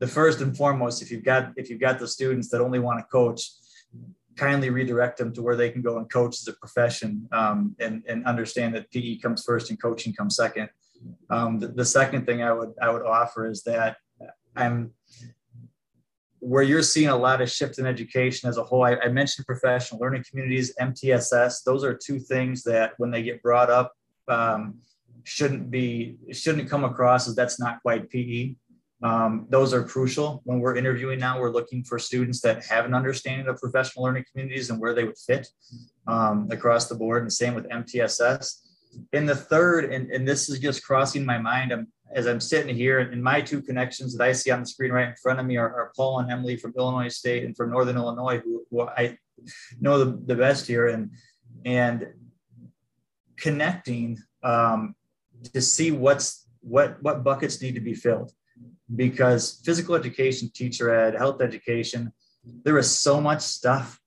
the 0.00 0.06
first 0.06 0.40
and 0.40 0.56
foremost, 0.56 1.02
if 1.02 1.10
you've 1.10 1.24
got 1.24 1.52
if 1.56 1.70
you've 1.70 1.80
got 1.80 1.98
the 1.98 2.08
students 2.08 2.48
that 2.50 2.60
only 2.60 2.78
want 2.78 2.98
to 2.98 3.04
coach, 3.04 3.42
kindly 4.36 4.70
redirect 4.70 5.18
them 5.18 5.32
to 5.34 5.42
where 5.42 5.56
they 5.56 5.70
can 5.70 5.82
go 5.82 5.98
and 5.98 6.10
coach 6.10 6.36
as 6.36 6.48
a 6.48 6.52
profession 6.54 7.28
um, 7.32 7.74
and, 7.80 8.04
and 8.08 8.24
understand 8.24 8.74
that 8.74 8.90
PE 8.90 9.18
comes 9.18 9.44
first 9.44 9.70
and 9.70 9.80
coaching 9.80 10.12
comes 10.12 10.36
second. 10.36 10.68
Um, 11.30 11.58
the, 11.58 11.68
the, 11.68 11.84
second 11.84 12.26
thing 12.26 12.42
I 12.42 12.52
would 12.52 12.72
I 12.80 12.90
would 12.90 13.02
offer 13.02 13.50
is 13.50 13.62
that 13.64 13.96
I'm 14.56 14.92
where 16.40 16.62
you're 16.62 16.82
seeing 16.82 17.08
a 17.08 17.16
lot 17.16 17.40
of 17.40 17.50
shift 17.50 17.78
in 17.78 17.86
education 17.86 18.48
as 18.48 18.58
a 18.58 18.64
whole. 18.64 18.84
I, 18.84 18.96
I 18.96 19.08
mentioned 19.08 19.46
professional 19.46 20.00
learning 20.00 20.24
communities, 20.28 20.74
MTSS. 20.80 21.64
Those 21.64 21.84
are 21.84 21.94
two 21.94 22.18
things 22.18 22.62
that 22.64 22.92
when 22.98 23.10
they 23.10 23.22
get 23.22 23.42
brought 23.42 23.70
up, 23.70 23.92
um, 24.28 24.78
shouldn't 25.24 25.70
be 25.70 26.16
shouldn't 26.32 26.70
come 26.70 26.84
across 26.84 27.28
as 27.28 27.34
that's 27.34 27.60
not 27.60 27.82
quite 27.82 28.08
PE. 28.10 28.54
Um, 29.02 29.46
those 29.48 29.72
are 29.72 29.82
crucial 29.82 30.40
when 30.44 30.58
we're 30.58 30.76
interviewing 30.76 31.20
now. 31.20 31.40
We're 31.40 31.52
looking 31.52 31.84
for 31.84 31.98
students 31.98 32.40
that 32.40 32.64
have 32.64 32.84
an 32.84 32.94
understanding 32.94 33.46
of 33.46 33.60
professional 33.60 34.04
learning 34.04 34.24
communities 34.30 34.70
and 34.70 34.80
where 34.80 34.94
they 34.94 35.04
would 35.04 35.18
fit 35.18 35.48
um, 36.08 36.48
across 36.50 36.88
the 36.88 36.96
board. 36.96 37.22
And 37.22 37.32
same 37.32 37.54
with 37.54 37.68
MTSS. 37.68 38.62
In 39.12 39.26
the 39.26 39.36
third, 39.36 39.92
and, 39.92 40.10
and 40.10 40.26
this 40.26 40.48
is 40.48 40.58
just 40.58 40.84
crossing 40.84 41.24
my 41.24 41.38
mind 41.38 41.72
I'm, 41.72 41.88
as 42.12 42.26
I'm 42.26 42.40
sitting 42.40 42.74
here, 42.74 43.00
and 43.00 43.22
my 43.22 43.40
two 43.40 43.60
connections 43.60 44.16
that 44.16 44.24
I 44.24 44.32
see 44.32 44.50
on 44.50 44.60
the 44.60 44.66
screen 44.66 44.92
right 44.92 45.08
in 45.08 45.14
front 45.16 45.40
of 45.40 45.46
me 45.46 45.56
are, 45.56 45.68
are 45.68 45.92
Paul 45.96 46.20
and 46.20 46.30
Emily 46.30 46.56
from 46.56 46.74
Illinois 46.76 47.08
State 47.08 47.44
and 47.44 47.56
from 47.56 47.70
Northern 47.70 47.96
Illinois, 47.96 48.38
who, 48.38 48.64
who 48.70 48.82
I 48.82 49.18
know 49.80 50.04
the, 50.04 50.20
the 50.26 50.34
best 50.34 50.66
here. 50.66 50.88
And, 50.88 51.10
and 51.64 52.06
connecting 53.38 54.18
um, 54.42 54.94
to 55.52 55.60
see 55.60 55.90
what's 55.90 56.46
what 56.60 57.02
what 57.02 57.24
buckets 57.24 57.62
need 57.62 57.74
to 57.74 57.80
be 57.80 57.94
filled 57.94 58.32
because 58.96 59.60
physical 59.64 59.94
education 59.94 60.50
teacher 60.54 60.92
ed 60.92 61.14
health 61.14 61.40
education 61.40 62.12
there 62.64 62.78
is 62.78 62.90
so 62.90 63.20
much 63.20 63.40
stuff 63.40 64.00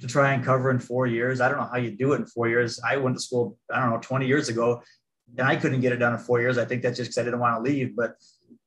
to 0.00 0.06
try 0.06 0.32
and 0.32 0.44
cover 0.44 0.70
in 0.70 0.78
four 0.78 1.06
years. 1.06 1.40
I 1.40 1.48
don't 1.48 1.58
know 1.58 1.68
how 1.70 1.78
you 1.78 1.90
do 1.90 2.12
it 2.12 2.16
in 2.16 2.26
four 2.26 2.48
years. 2.48 2.80
I 2.86 2.96
went 2.96 3.16
to 3.16 3.22
school 3.22 3.56
i 3.72 3.80
don't 3.80 3.90
know 3.90 3.98
20 3.98 4.26
years 4.26 4.48
ago 4.48 4.82
and 5.36 5.46
i 5.46 5.56
couldn't 5.56 5.80
get 5.80 5.92
it 5.92 5.96
done 5.96 6.12
in 6.12 6.18
four 6.18 6.40
years. 6.40 6.58
I 6.58 6.64
think 6.64 6.82
that's 6.82 6.96
just 6.96 7.10
because 7.10 7.18
i 7.18 7.24
didn't 7.24 7.40
want 7.40 7.56
to 7.56 7.70
leave 7.70 7.96
but 7.96 8.16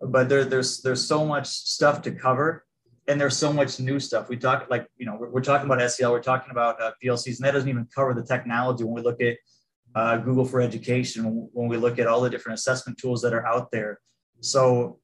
but 0.02 0.30
there, 0.30 0.46
there's 0.46 0.82
there's 0.82 1.06
so 1.06 1.26
much 1.26 1.48
stuff 1.48 2.02
to 2.04 2.12
cover 2.12 2.66
and 3.08 3.20
there's 3.20 3.36
so 3.36 3.52
much 3.52 3.80
new 3.80 4.00
stuff. 4.00 4.30
We 4.30 4.38
talk 4.38 4.68
like 4.70 4.88
you 4.98 5.06
know 5.06 5.18
we're, 5.20 5.30
we're 5.30 5.42
talking 5.42 5.70
about 5.70 5.92
sel 5.92 6.12
we're 6.12 6.22
talking 6.22 6.52
about 6.52 6.82
uh, 6.82 6.92
plcs 7.04 7.38
and 7.38 7.46
that 7.46 7.52
doesn't 7.52 7.70
even 7.70 7.88
cover 7.94 8.14
the 8.14 8.24
technology 8.24 8.84
when 8.84 8.94
we 8.94 9.02
look 9.02 9.22
at 9.22 9.38
uh, 9.96 10.18
Google 10.18 10.46
for 10.46 10.62
Education 10.62 11.50
when 11.54 11.68
we 11.68 11.78
look 11.78 12.00
at 12.00 12.08
all 12.08 12.22
the 12.22 12.30
different 12.30 12.60
assessment 12.60 12.98
tools 12.98 13.22
that 13.22 13.34
are 13.34 13.46
out 13.46 13.72
there. 13.72 14.00
So 14.42 15.00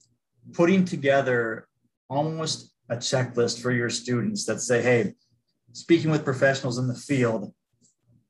putting 0.53 0.85
together 0.85 1.67
almost 2.09 2.71
a 2.89 2.95
checklist 2.95 3.61
for 3.61 3.71
your 3.71 3.89
students 3.89 4.45
that 4.45 4.61
say, 4.61 4.81
hey, 4.81 5.15
speaking 5.75 6.09
with 6.09 6.23
professionals 6.23 6.77
in 6.77 6.87
the 6.87 6.95
field, 6.95 7.53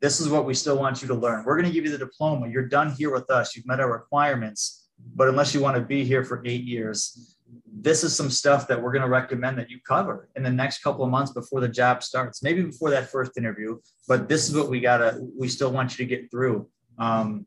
this 0.01 0.19
is 0.19 0.27
what 0.27 0.45
we 0.45 0.53
still 0.53 0.77
want 0.77 1.01
you 1.01 1.07
to 1.07 1.13
learn. 1.13 1.45
We're 1.45 1.55
going 1.55 1.67
to 1.67 1.73
give 1.73 1.85
you 1.85 1.91
the 1.91 1.97
diploma. 1.97 2.49
You're 2.49 2.67
done 2.67 2.91
here 2.91 3.13
with 3.13 3.29
us. 3.29 3.55
You've 3.55 3.67
met 3.67 3.79
our 3.79 3.91
requirements. 3.91 4.87
But 5.13 5.29
unless 5.29 5.53
you 5.53 5.61
want 5.61 5.75
to 5.75 5.81
be 5.81 6.03
here 6.03 6.23
for 6.23 6.41
eight 6.45 6.63
years, 6.63 7.35
this 7.71 8.03
is 8.03 8.15
some 8.15 8.31
stuff 8.31 8.67
that 8.67 8.81
we're 8.81 8.91
going 8.91 9.03
to 9.03 9.09
recommend 9.09 9.59
that 9.59 9.69
you 9.69 9.79
cover 9.87 10.27
in 10.35 10.41
the 10.41 10.49
next 10.49 10.81
couple 10.81 11.05
of 11.05 11.11
months 11.11 11.31
before 11.31 11.61
the 11.61 11.67
job 11.67 12.01
starts 12.01 12.41
maybe 12.41 12.63
before 12.63 12.89
that 12.89 13.09
first 13.09 13.37
interview 13.37 13.77
but 14.07 14.27
this 14.27 14.49
is 14.49 14.55
what 14.55 14.69
we 14.69 14.79
gotta 14.79 15.21
we 15.37 15.47
still 15.47 15.71
want 15.71 15.91
you 15.91 15.97
to 15.97 16.09
get 16.09 16.31
through 16.31 16.67
um, 16.97 17.45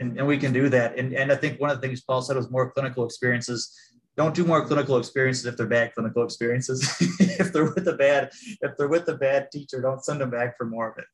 and, 0.00 0.18
and 0.18 0.26
we 0.26 0.36
can 0.36 0.52
do 0.52 0.68
that 0.68 0.98
and, 0.98 1.14
and 1.14 1.32
i 1.32 1.36
think 1.36 1.58
one 1.58 1.70
of 1.70 1.80
the 1.80 1.86
things 1.86 2.02
paul 2.02 2.20
said 2.20 2.36
was 2.36 2.50
more 2.50 2.70
clinical 2.72 3.04
experiences 3.06 3.74
don't 4.16 4.34
do 4.34 4.44
more 4.44 4.64
clinical 4.66 4.96
experiences 4.96 5.46
if 5.46 5.56
they're 5.56 5.66
bad 5.66 5.92
clinical 5.94 6.24
experiences 6.24 6.82
if 7.20 7.52
they're 7.52 7.72
with 7.72 7.86
a 7.88 7.94
bad 7.94 8.30
if 8.62 8.76
they're 8.76 8.88
with 8.88 9.08
a 9.08 9.14
bad 9.14 9.50
teacher 9.50 9.80
don't 9.80 10.04
send 10.04 10.20
them 10.20 10.30
back 10.30 10.56
for 10.56 10.66
more 10.66 10.90
of 10.90 10.98
it 10.98 11.04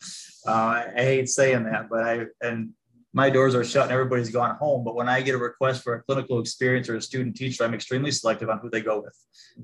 uh, 0.47 0.85
i 0.97 1.03
hate 1.03 1.29
saying 1.29 1.65
that 1.65 1.89
but 1.89 2.03
i 2.03 2.25
and 2.43 2.71
my 3.13 3.29
doors 3.29 3.55
are 3.55 3.65
shut 3.65 3.85
and 3.85 3.93
everybody's 3.93 4.31
gone 4.31 4.55
home. 4.57 4.85
But 4.85 4.95
when 4.95 5.09
I 5.09 5.21
get 5.21 5.35
a 5.35 5.39
request 5.39 5.83
for 5.83 5.95
a 5.95 6.03
clinical 6.03 6.39
experience 6.39 6.89
or 6.89 6.97
a 6.97 7.03
student 7.03 7.37
teacher, 7.37 7.65
I'm 7.65 7.75
extremely 7.75 8.11
selective 8.13 8.49
on 8.49 8.59
who 8.61 8.71
they 8.71 8.81
go 8.81 9.03
with. 9.03 9.17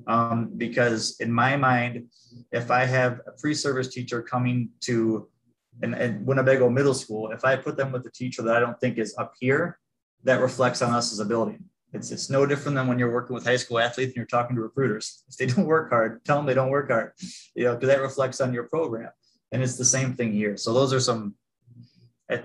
Um, 0.06 0.50
because 0.56 1.16
in 1.20 1.32
my 1.32 1.56
mind, 1.56 2.06
if 2.50 2.70
I 2.70 2.84
have 2.84 3.20
a 3.26 3.32
pre-service 3.38 3.88
teacher 3.88 4.20
coming 4.20 4.70
to 4.82 5.28
an, 5.82 5.94
an 5.94 6.26
Winnebago 6.26 6.68
Middle 6.68 6.94
School, 6.94 7.30
if 7.30 7.44
I 7.44 7.56
put 7.56 7.76
them 7.76 7.92
with 7.92 8.04
a 8.06 8.10
teacher 8.10 8.42
that 8.42 8.56
I 8.56 8.60
don't 8.60 8.78
think 8.80 8.98
is 8.98 9.14
up 9.16 9.34
here, 9.38 9.78
that 10.24 10.40
reflects 10.40 10.82
on 10.82 10.92
us 10.92 11.12
as 11.12 11.20
a 11.20 11.24
building. 11.24 11.64
It's, 11.96 12.10
it's 12.10 12.30
no 12.30 12.46
different 12.46 12.76
than 12.76 12.86
when 12.86 12.98
you're 12.98 13.12
working 13.12 13.34
with 13.34 13.44
high 13.44 13.56
school 13.56 13.78
athletes 13.78 14.10
and 14.10 14.16
you're 14.16 14.26
talking 14.26 14.56
to 14.56 14.62
recruiters. 14.62 15.24
If 15.28 15.36
they 15.36 15.46
don't 15.46 15.66
work 15.66 15.90
hard, 15.90 16.24
tell 16.24 16.36
them 16.36 16.46
they 16.46 16.54
don't 16.54 16.70
work 16.70 16.90
hard, 16.90 17.12
you 17.54 17.64
know, 17.64 17.74
because 17.74 17.88
that 17.88 18.00
reflects 18.00 18.40
on 18.40 18.52
your 18.52 18.64
program. 18.64 19.10
And 19.52 19.62
it's 19.62 19.76
the 19.76 19.84
same 19.84 20.14
thing 20.14 20.32
here. 20.32 20.56
So 20.56 20.72
those 20.72 20.92
are 20.92 21.00
some 21.00 21.34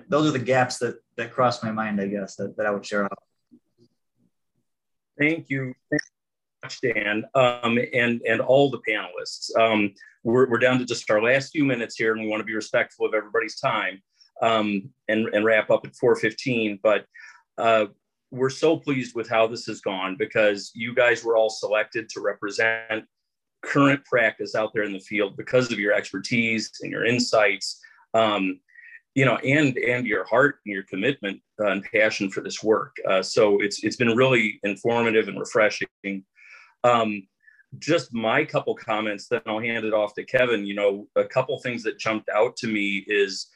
those 0.09 0.29
are 0.29 0.37
the 0.37 0.39
gaps 0.39 0.77
that 0.77 0.95
that 1.17 1.31
cross 1.31 1.63
my 1.63 1.71
mind, 1.71 1.99
I 1.99 2.07
guess, 2.07 2.35
that, 2.35 2.55
that 2.57 2.65
I 2.65 2.71
would 2.71 2.85
share. 2.85 3.07
Thank 5.19 5.49
you. 5.49 5.73
Dan, 6.81 7.23
um, 7.33 7.79
and, 7.93 8.21
and 8.27 8.39
all 8.39 8.69
the 8.69 8.81
panelists. 8.87 9.55
Um, 9.59 9.93
we're, 10.23 10.47
we're 10.49 10.59
down 10.59 10.77
to 10.77 10.85
just 10.85 11.09
our 11.09 11.21
last 11.21 11.51
few 11.51 11.65
minutes 11.65 11.95
here, 11.95 12.11
and 12.11 12.21
we 12.21 12.27
want 12.27 12.41
to 12.41 12.45
be 12.45 12.53
respectful 12.53 13.05
of 13.05 13.15
everybody's 13.15 13.59
time 13.59 14.01
um, 14.41 14.89
and, 15.07 15.27
and 15.33 15.43
wrap 15.43 15.71
up 15.71 15.85
at 15.85 15.93
4.15. 15.93 16.79
But 16.83 17.05
uh, 17.57 17.87
we're 18.31 18.49
so 18.49 18.77
pleased 18.77 19.13
with 19.13 19.29
how 19.29 19.45
this 19.45 19.65
has 19.65 19.81
gone 19.81 20.15
because 20.17 20.71
you 20.73 20.95
guys 20.95 21.23
were 21.23 21.35
all 21.35 21.49
selected 21.49 22.09
to 22.09 22.21
represent 22.21 23.05
current 23.61 24.03
practice 24.05 24.55
out 24.55 24.71
there 24.73 24.83
in 24.83 24.93
the 24.93 24.99
field 24.99 25.37
because 25.37 25.71
of 25.71 25.79
your 25.79 25.93
expertise 25.93 26.71
and 26.81 26.91
your 26.91 27.05
insights. 27.05 27.79
Um, 28.13 28.59
you 29.13 29.25
know, 29.25 29.35
and 29.37 29.77
and 29.77 30.07
your 30.07 30.23
heart 30.23 30.59
and 30.65 30.73
your 30.73 30.83
commitment 30.83 31.41
uh, 31.59 31.67
and 31.67 31.83
passion 31.83 32.31
for 32.31 32.41
this 32.41 32.63
work. 32.63 32.95
Uh, 33.07 33.21
so 33.21 33.59
it's 33.59 33.83
it's 33.83 33.97
been 33.97 34.15
really 34.15 34.59
informative 34.63 35.27
and 35.27 35.37
refreshing. 35.37 36.23
Um, 36.83 37.27
just 37.79 38.13
my 38.13 38.43
couple 38.43 38.75
comments, 38.75 39.27
then 39.27 39.41
I'll 39.45 39.59
hand 39.59 39.85
it 39.85 39.93
off 39.93 40.13
to 40.15 40.23
Kevin. 40.23 40.65
You 40.65 40.75
know, 40.75 41.07
a 41.15 41.25
couple 41.25 41.59
things 41.59 41.83
that 41.83 41.99
jumped 41.99 42.29
out 42.29 42.55
to 42.57 42.67
me 42.67 43.03
is, 43.07 43.47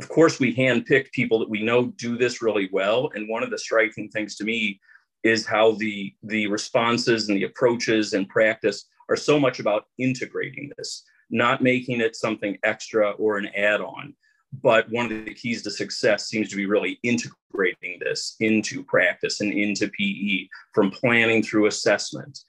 of 0.00 0.08
course, 0.08 0.38
we 0.38 0.54
handpick 0.54 1.10
people 1.12 1.38
that 1.40 1.50
we 1.50 1.62
know 1.62 1.86
do 1.96 2.16
this 2.16 2.40
really 2.40 2.68
well, 2.72 3.10
and 3.14 3.28
one 3.28 3.42
of 3.42 3.50
the 3.50 3.58
striking 3.58 4.08
things 4.08 4.36
to 4.36 4.44
me 4.44 4.80
is 5.24 5.46
how 5.46 5.72
the 5.72 6.14
the 6.22 6.46
responses 6.46 7.28
and 7.28 7.36
the 7.36 7.44
approaches 7.44 8.12
and 8.12 8.28
practice 8.28 8.86
are 9.08 9.16
so 9.16 9.40
much 9.40 9.58
about 9.58 9.86
integrating 9.98 10.70
this, 10.76 11.04
not 11.30 11.62
making 11.62 12.00
it 12.00 12.14
something 12.14 12.56
extra 12.62 13.10
or 13.12 13.38
an 13.38 13.48
add-on 13.56 14.14
but 14.52 14.90
one 14.90 15.06
of 15.06 15.24
the 15.24 15.34
keys 15.34 15.62
to 15.62 15.70
success 15.70 16.26
seems 16.26 16.48
to 16.48 16.56
be 16.56 16.66
really 16.66 16.98
integrating 17.02 17.98
this 18.00 18.36
into 18.40 18.82
practice 18.82 19.40
and 19.40 19.52
into 19.52 19.88
PE 19.88 20.48
from 20.72 20.90
planning 20.90 21.42
through 21.42 21.66
assessment. 21.66 22.40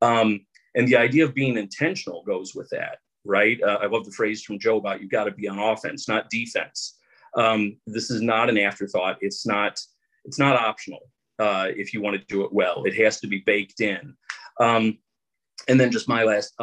Um, 0.00 0.46
and 0.74 0.86
the 0.86 0.96
idea 0.96 1.24
of 1.24 1.34
being 1.34 1.56
intentional 1.56 2.22
goes 2.22 2.54
with 2.54 2.68
that, 2.70 2.98
right? 3.24 3.60
Uh, 3.62 3.78
I 3.82 3.86
love 3.86 4.04
the 4.04 4.12
phrase 4.12 4.42
from 4.42 4.58
Joe 4.58 4.76
about 4.76 5.00
you've 5.00 5.10
got 5.10 5.24
to 5.24 5.32
be 5.32 5.48
on 5.48 5.58
offense, 5.58 6.08
not 6.08 6.30
defense. 6.30 6.97
Um, 7.36 7.76
this 7.86 8.10
is 8.10 8.22
not 8.22 8.48
an 8.48 8.58
afterthought. 8.58 9.18
It's 9.20 9.46
not. 9.46 9.80
It's 10.24 10.38
not 10.38 10.60
optional 10.60 11.10
uh, 11.38 11.68
if 11.74 11.94
you 11.94 12.02
want 12.02 12.18
to 12.18 12.24
do 12.26 12.44
it 12.44 12.52
well. 12.52 12.84
It 12.84 12.94
has 12.96 13.20
to 13.20 13.26
be 13.26 13.38
baked 13.46 13.80
in. 13.80 14.14
Um, 14.60 14.98
and 15.68 15.80
then 15.80 15.90
just 15.90 16.08
my 16.08 16.24
last 16.24 16.54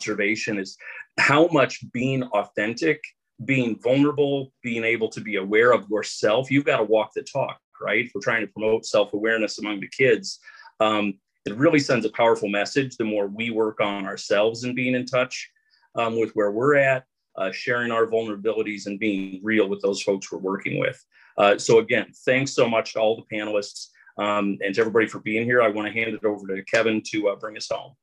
observation 0.00 0.58
is 0.58 0.76
how 1.18 1.46
much 1.48 1.84
being 1.92 2.24
authentic 2.24 3.00
being 3.44 3.78
vulnerable, 3.80 4.52
being 4.62 4.84
able 4.84 5.08
to 5.08 5.20
be 5.20 5.36
aware 5.36 5.72
of 5.72 5.88
yourself, 5.88 6.50
you've 6.50 6.64
got 6.64 6.78
to 6.78 6.84
walk 6.84 7.12
the 7.14 7.22
talk, 7.22 7.58
right? 7.80 8.04
If 8.04 8.12
we're 8.14 8.20
trying 8.20 8.42
to 8.42 8.52
promote 8.52 8.84
self 8.84 9.12
awareness 9.12 9.58
among 9.58 9.80
the 9.80 9.88
kids, 9.88 10.40
um, 10.80 11.14
it 11.46 11.56
really 11.56 11.78
sends 11.78 12.04
a 12.04 12.10
powerful 12.10 12.48
message 12.48 12.96
the 12.96 13.04
more 13.04 13.26
we 13.26 13.50
work 13.50 13.80
on 13.80 14.06
ourselves 14.06 14.64
and 14.64 14.76
being 14.76 14.94
in 14.94 15.06
touch 15.06 15.50
um, 15.94 16.20
with 16.20 16.32
where 16.32 16.50
we're 16.50 16.76
at, 16.76 17.04
uh, 17.36 17.52
sharing 17.52 17.90
our 17.90 18.06
vulnerabilities 18.06 18.86
and 18.86 18.98
being 18.98 19.40
real 19.42 19.68
with 19.68 19.80
those 19.82 20.02
folks 20.02 20.30
we're 20.30 20.38
working 20.38 20.78
with. 20.78 21.02
Uh, 21.38 21.56
so, 21.56 21.78
again, 21.78 22.06
thanks 22.24 22.52
so 22.52 22.68
much 22.68 22.94
to 22.94 23.00
all 23.00 23.16
the 23.16 23.36
panelists 23.36 23.88
um, 24.18 24.58
and 24.64 24.74
to 24.74 24.80
everybody 24.80 25.06
for 25.06 25.20
being 25.20 25.44
here. 25.44 25.62
I 25.62 25.68
want 25.68 25.86
to 25.86 25.92
hand 25.92 26.14
it 26.14 26.24
over 26.24 26.46
to 26.48 26.62
Kevin 26.64 27.02
to 27.12 27.28
uh, 27.30 27.36
bring 27.36 27.56
us 27.56 27.68
home. 27.70 27.94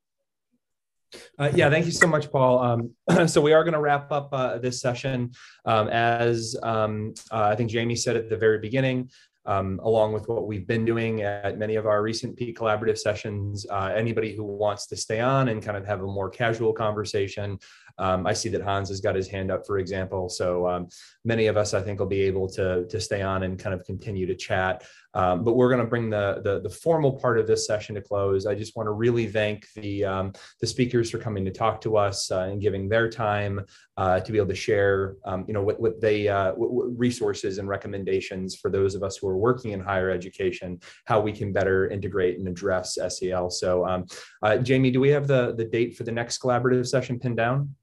Uh, 1.40 1.52
yeah, 1.56 1.70
thank 1.70 1.86
you 1.86 1.92
so 1.92 2.08
much, 2.08 2.32
Paul. 2.32 2.60
Um, 2.60 3.28
so 3.28 3.42
we 3.42 3.54
are 3.54 3.64
going 3.64 3.74
to 3.74 3.80
wrap 3.80 4.12
up 4.12 4.30
uh, 4.32 4.58
this 4.58 4.82
session. 4.82 5.32
Um, 5.66 5.88
as 5.88 6.56
um, 6.64 7.14
uh, 7.32 7.44
I 7.44 7.56
think 7.56 7.70
Jamie 7.70 7.96
said 7.96 8.16
at 8.18 8.30
the 8.30 8.38
very 8.38 8.60
beginning, 8.60 9.10
um, 9.48 9.80
along 9.84 10.14
with 10.14 10.28
what 10.28 10.46
we've 10.46 10.68
been 10.68 10.86
doing 10.86 11.22
at 11.22 11.58
many 11.58 11.76
of 11.76 11.88
our 11.88 12.04
recent 12.04 12.38
PETE 12.38 12.56
Collaborative 12.56 12.98
sessions. 12.98 13.66
Uh, 13.70 13.92
anybody 13.96 14.36
who 14.36 14.44
wants 14.44 14.88
to 14.88 14.96
stay 14.96 15.22
on 15.22 15.48
and 15.48 15.64
kind 15.64 15.78
of 15.78 15.86
have 15.86 16.02
a 16.02 16.06
more 16.06 16.30
casual 16.30 16.74
conversation, 16.74 17.58
um, 17.98 18.28
I 18.28 18.34
see 18.34 18.50
that 18.50 18.62
Hans 18.62 18.90
has 18.90 19.02
got 19.02 19.16
his 19.16 19.28
hand 19.28 19.50
up, 19.50 19.66
for 19.66 19.80
example. 19.80 20.30
So 20.30 20.68
um, 20.68 20.88
many 21.24 21.48
of 21.48 21.58
us, 21.58 21.74
I 21.74 21.82
think, 21.82 22.00
will 22.00 22.08
be 22.08 22.22
able 22.22 22.48
to, 22.50 22.86
to 22.86 23.00
stay 23.00 23.22
on 23.22 23.44
and 23.44 23.58
kind 23.58 23.74
of 23.74 23.84
continue 23.86 24.28
to 24.28 24.36
chat. 24.36 24.84
Um, 25.18 25.44
but 25.44 25.56
we're 25.56 25.70
going 25.70 25.82
to 25.82 25.88
bring 25.88 26.12
the, 26.12 26.42
the, 26.44 26.60
the 26.60 26.70
formal 26.70 27.12
part 27.12 27.40
of 27.40 27.48
this 27.48 27.66
session 27.66 27.96
to 27.96 28.02
close. 28.02 28.46
I 28.46 28.54
just 28.54 28.76
want 28.76 28.86
to 28.86 28.92
really 28.92 29.26
thank 29.26 29.66
the 29.74 30.06
um, 30.06 30.34
the 30.62 30.68
speakers 30.68 31.10
for 31.10 31.18
coming 31.18 31.44
to 31.46 31.52
talk 31.52 31.82
to 31.82 31.98
us 31.98 32.30
uh, 32.30 32.42
and 32.42 32.62
giving 32.62 32.88
their 32.88 33.10
time 33.10 33.66
uh, 33.98 34.20
to 34.20 34.32
be 34.32 34.38
able 34.38 34.50
to 34.50 34.56
share, 34.56 35.16
um, 35.26 35.44
you 35.48 35.56
know, 35.56 35.64
what 35.64 35.80
what 35.80 36.00
they 36.00 36.28
uh, 36.28 36.52
what 36.52 36.96
resources 36.96 37.58
and 37.58 37.68
recommendations 37.68 38.56
for 38.56 38.70
those 38.70 38.94
of 38.94 39.02
us 39.02 39.18
who 39.18 39.28
are 39.28 39.38
working 39.38 39.72
in 39.72 39.80
higher 39.80 40.12
education, 40.12 40.80
how 41.06 41.20
we 41.20 41.32
can 41.32 41.52
better 41.52 41.88
integrate 41.88 42.38
and 42.38 42.48
address 42.48 43.00
SEL. 43.10 43.50
So, 43.50 43.88
um, 43.88 44.06
uh, 44.44 44.58
Jamie, 44.58 44.92
do 44.92 45.00
we 45.00 45.10
have 45.10 45.26
the 45.26 45.56
the 45.56 45.66
date 45.66 45.98
for 45.98 46.04
the 46.04 46.12
next 46.12 46.44
collaborative 46.44 46.86
session 46.86 47.18
pinned 47.18 47.38
down? 47.38 47.74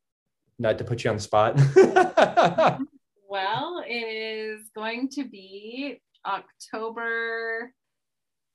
Not 0.61 0.79
to 0.79 0.85
put 0.85 1.03
you 1.03 1.11
on 1.11 1.17
the 1.17 1.23
spot. 1.23 1.57
well, 3.29 3.83
it 3.85 3.93
is 3.93 4.71
going 4.73 5.09
to 5.09 5.25
be 5.25 6.01
October 6.27 7.73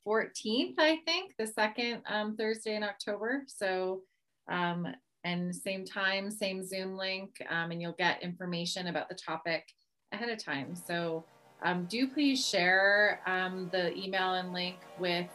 14th, 0.07 0.75
I 0.79 0.99
think, 1.05 1.33
the 1.37 1.47
second 1.47 2.01
um, 2.07 2.35
Thursday 2.35 2.75
in 2.75 2.83
October. 2.83 3.43
So, 3.47 4.01
um, 4.51 4.87
and 5.23 5.53
same 5.53 5.85
time, 5.85 6.31
same 6.31 6.65
Zoom 6.65 6.95
link, 6.95 7.31
um, 7.49 7.71
and 7.71 7.81
you'll 7.81 7.91
get 7.93 8.23
information 8.23 8.87
about 8.87 9.09
the 9.09 9.15
topic 9.15 9.65
ahead 10.11 10.29
of 10.29 10.43
time. 10.43 10.75
So, 10.75 11.25
um, 11.61 11.85
do 11.89 12.07
please 12.07 12.45
share 12.47 13.21
um, 13.25 13.69
the 13.71 13.95
email 13.97 14.35
and 14.35 14.53
link 14.53 14.77
with 14.97 15.27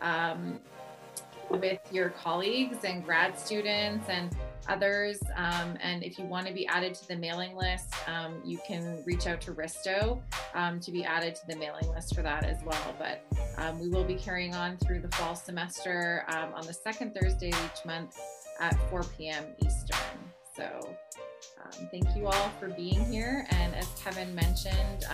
um, 0.00 0.58
with 1.50 1.80
your 1.90 2.10
colleagues 2.10 2.84
and 2.84 3.04
grad 3.04 3.38
students 3.38 4.08
and 4.08 4.34
others. 4.68 5.20
Um, 5.36 5.76
and 5.82 6.02
if 6.02 6.18
you 6.18 6.24
want 6.24 6.46
to 6.46 6.52
be 6.52 6.66
added 6.66 6.94
to 6.94 7.08
the 7.08 7.16
mailing 7.16 7.56
list, 7.56 7.94
um, 8.06 8.40
you 8.44 8.58
can 8.66 9.02
reach 9.06 9.26
out 9.26 9.40
to 9.42 9.52
Risto 9.52 10.20
um, 10.54 10.80
to 10.80 10.92
be 10.92 11.04
added 11.04 11.34
to 11.36 11.46
the 11.46 11.56
mailing 11.56 11.88
list 11.88 12.14
for 12.14 12.22
that 12.22 12.44
as 12.44 12.58
well. 12.64 12.94
But 12.98 13.24
um, 13.56 13.80
we 13.80 13.88
will 13.88 14.04
be 14.04 14.14
carrying 14.14 14.54
on 14.54 14.76
through 14.78 15.00
the 15.00 15.08
fall 15.08 15.34
semester 15.34 16.24
um, 16.28 16.54
on 16.54 16.66
the 16.66 16.72
second 16.72 17.14
Thursday 17.14 17.50
of 17.50 17.70
each 17.72 17.84
month 17.84 18.18
at 18.60 18.78
4 18.90 19.04
p.m. 19.16 19.44
Eastern. 19.64 19.98
So 20.56 20.96
um, 21.80 21.88
thank 21.90 22.16
you 22.16 22.26
all 22.26 22.50
for 22.58 22.68
being 22.68 23.04
here. 23.10 23.46
And 23.50 23.74
as 23.74 23.86
Kevin 24.02 24.34
mentioned, 24.34 25.06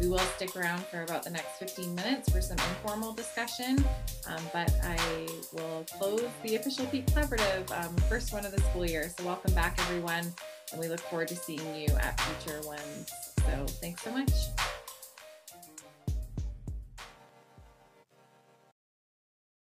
we 0.00 0.08
will 0.08 0.18
stick 0.18 0.56
around 0.56 0.84
for 0.86 1.02
about 1.02 1.22
the 1.22 1.30
next 1.30 1.58
15 1.58 1.94
minutes 1.94 2.28
for 2.28 2.40
some 2.40 2.58
informal 2.58 3.12
discussion, 3.12 3.84
um, 4.28 4.42
but 4.52 4.72
I 4.82 5.28
will 5.52 5.84
close 5.98 6.24
the 6.42 6.56
official 6.56 6.86
PETE 6.86 7.06
Collaborative 7.06 7.70
um, 7.70 7.94
first 8.08 8.32
one 8.32 8.44
of 8.44 8.52
the 8.52 8.60
school 8.62 8.86
year. 8.86 9.10
So 9.16 9.24
welcome 9.24 9.54
back 9.54 9.78
everyone, 9.78 10.32
and 10.72 10.80
we 10.80 10.88
look 10.88 11.00
forward 11.00 11.28
to 11.28 11.36
seeing 11.36 11.74
you 11.74 11.88
at 11.96 12.20
future 12.20 12.60
ones. 12.66 13.12
So 13.38 13.66
thanks 13.80 14.02
so 14.02 14.10
much. 14.10 14.30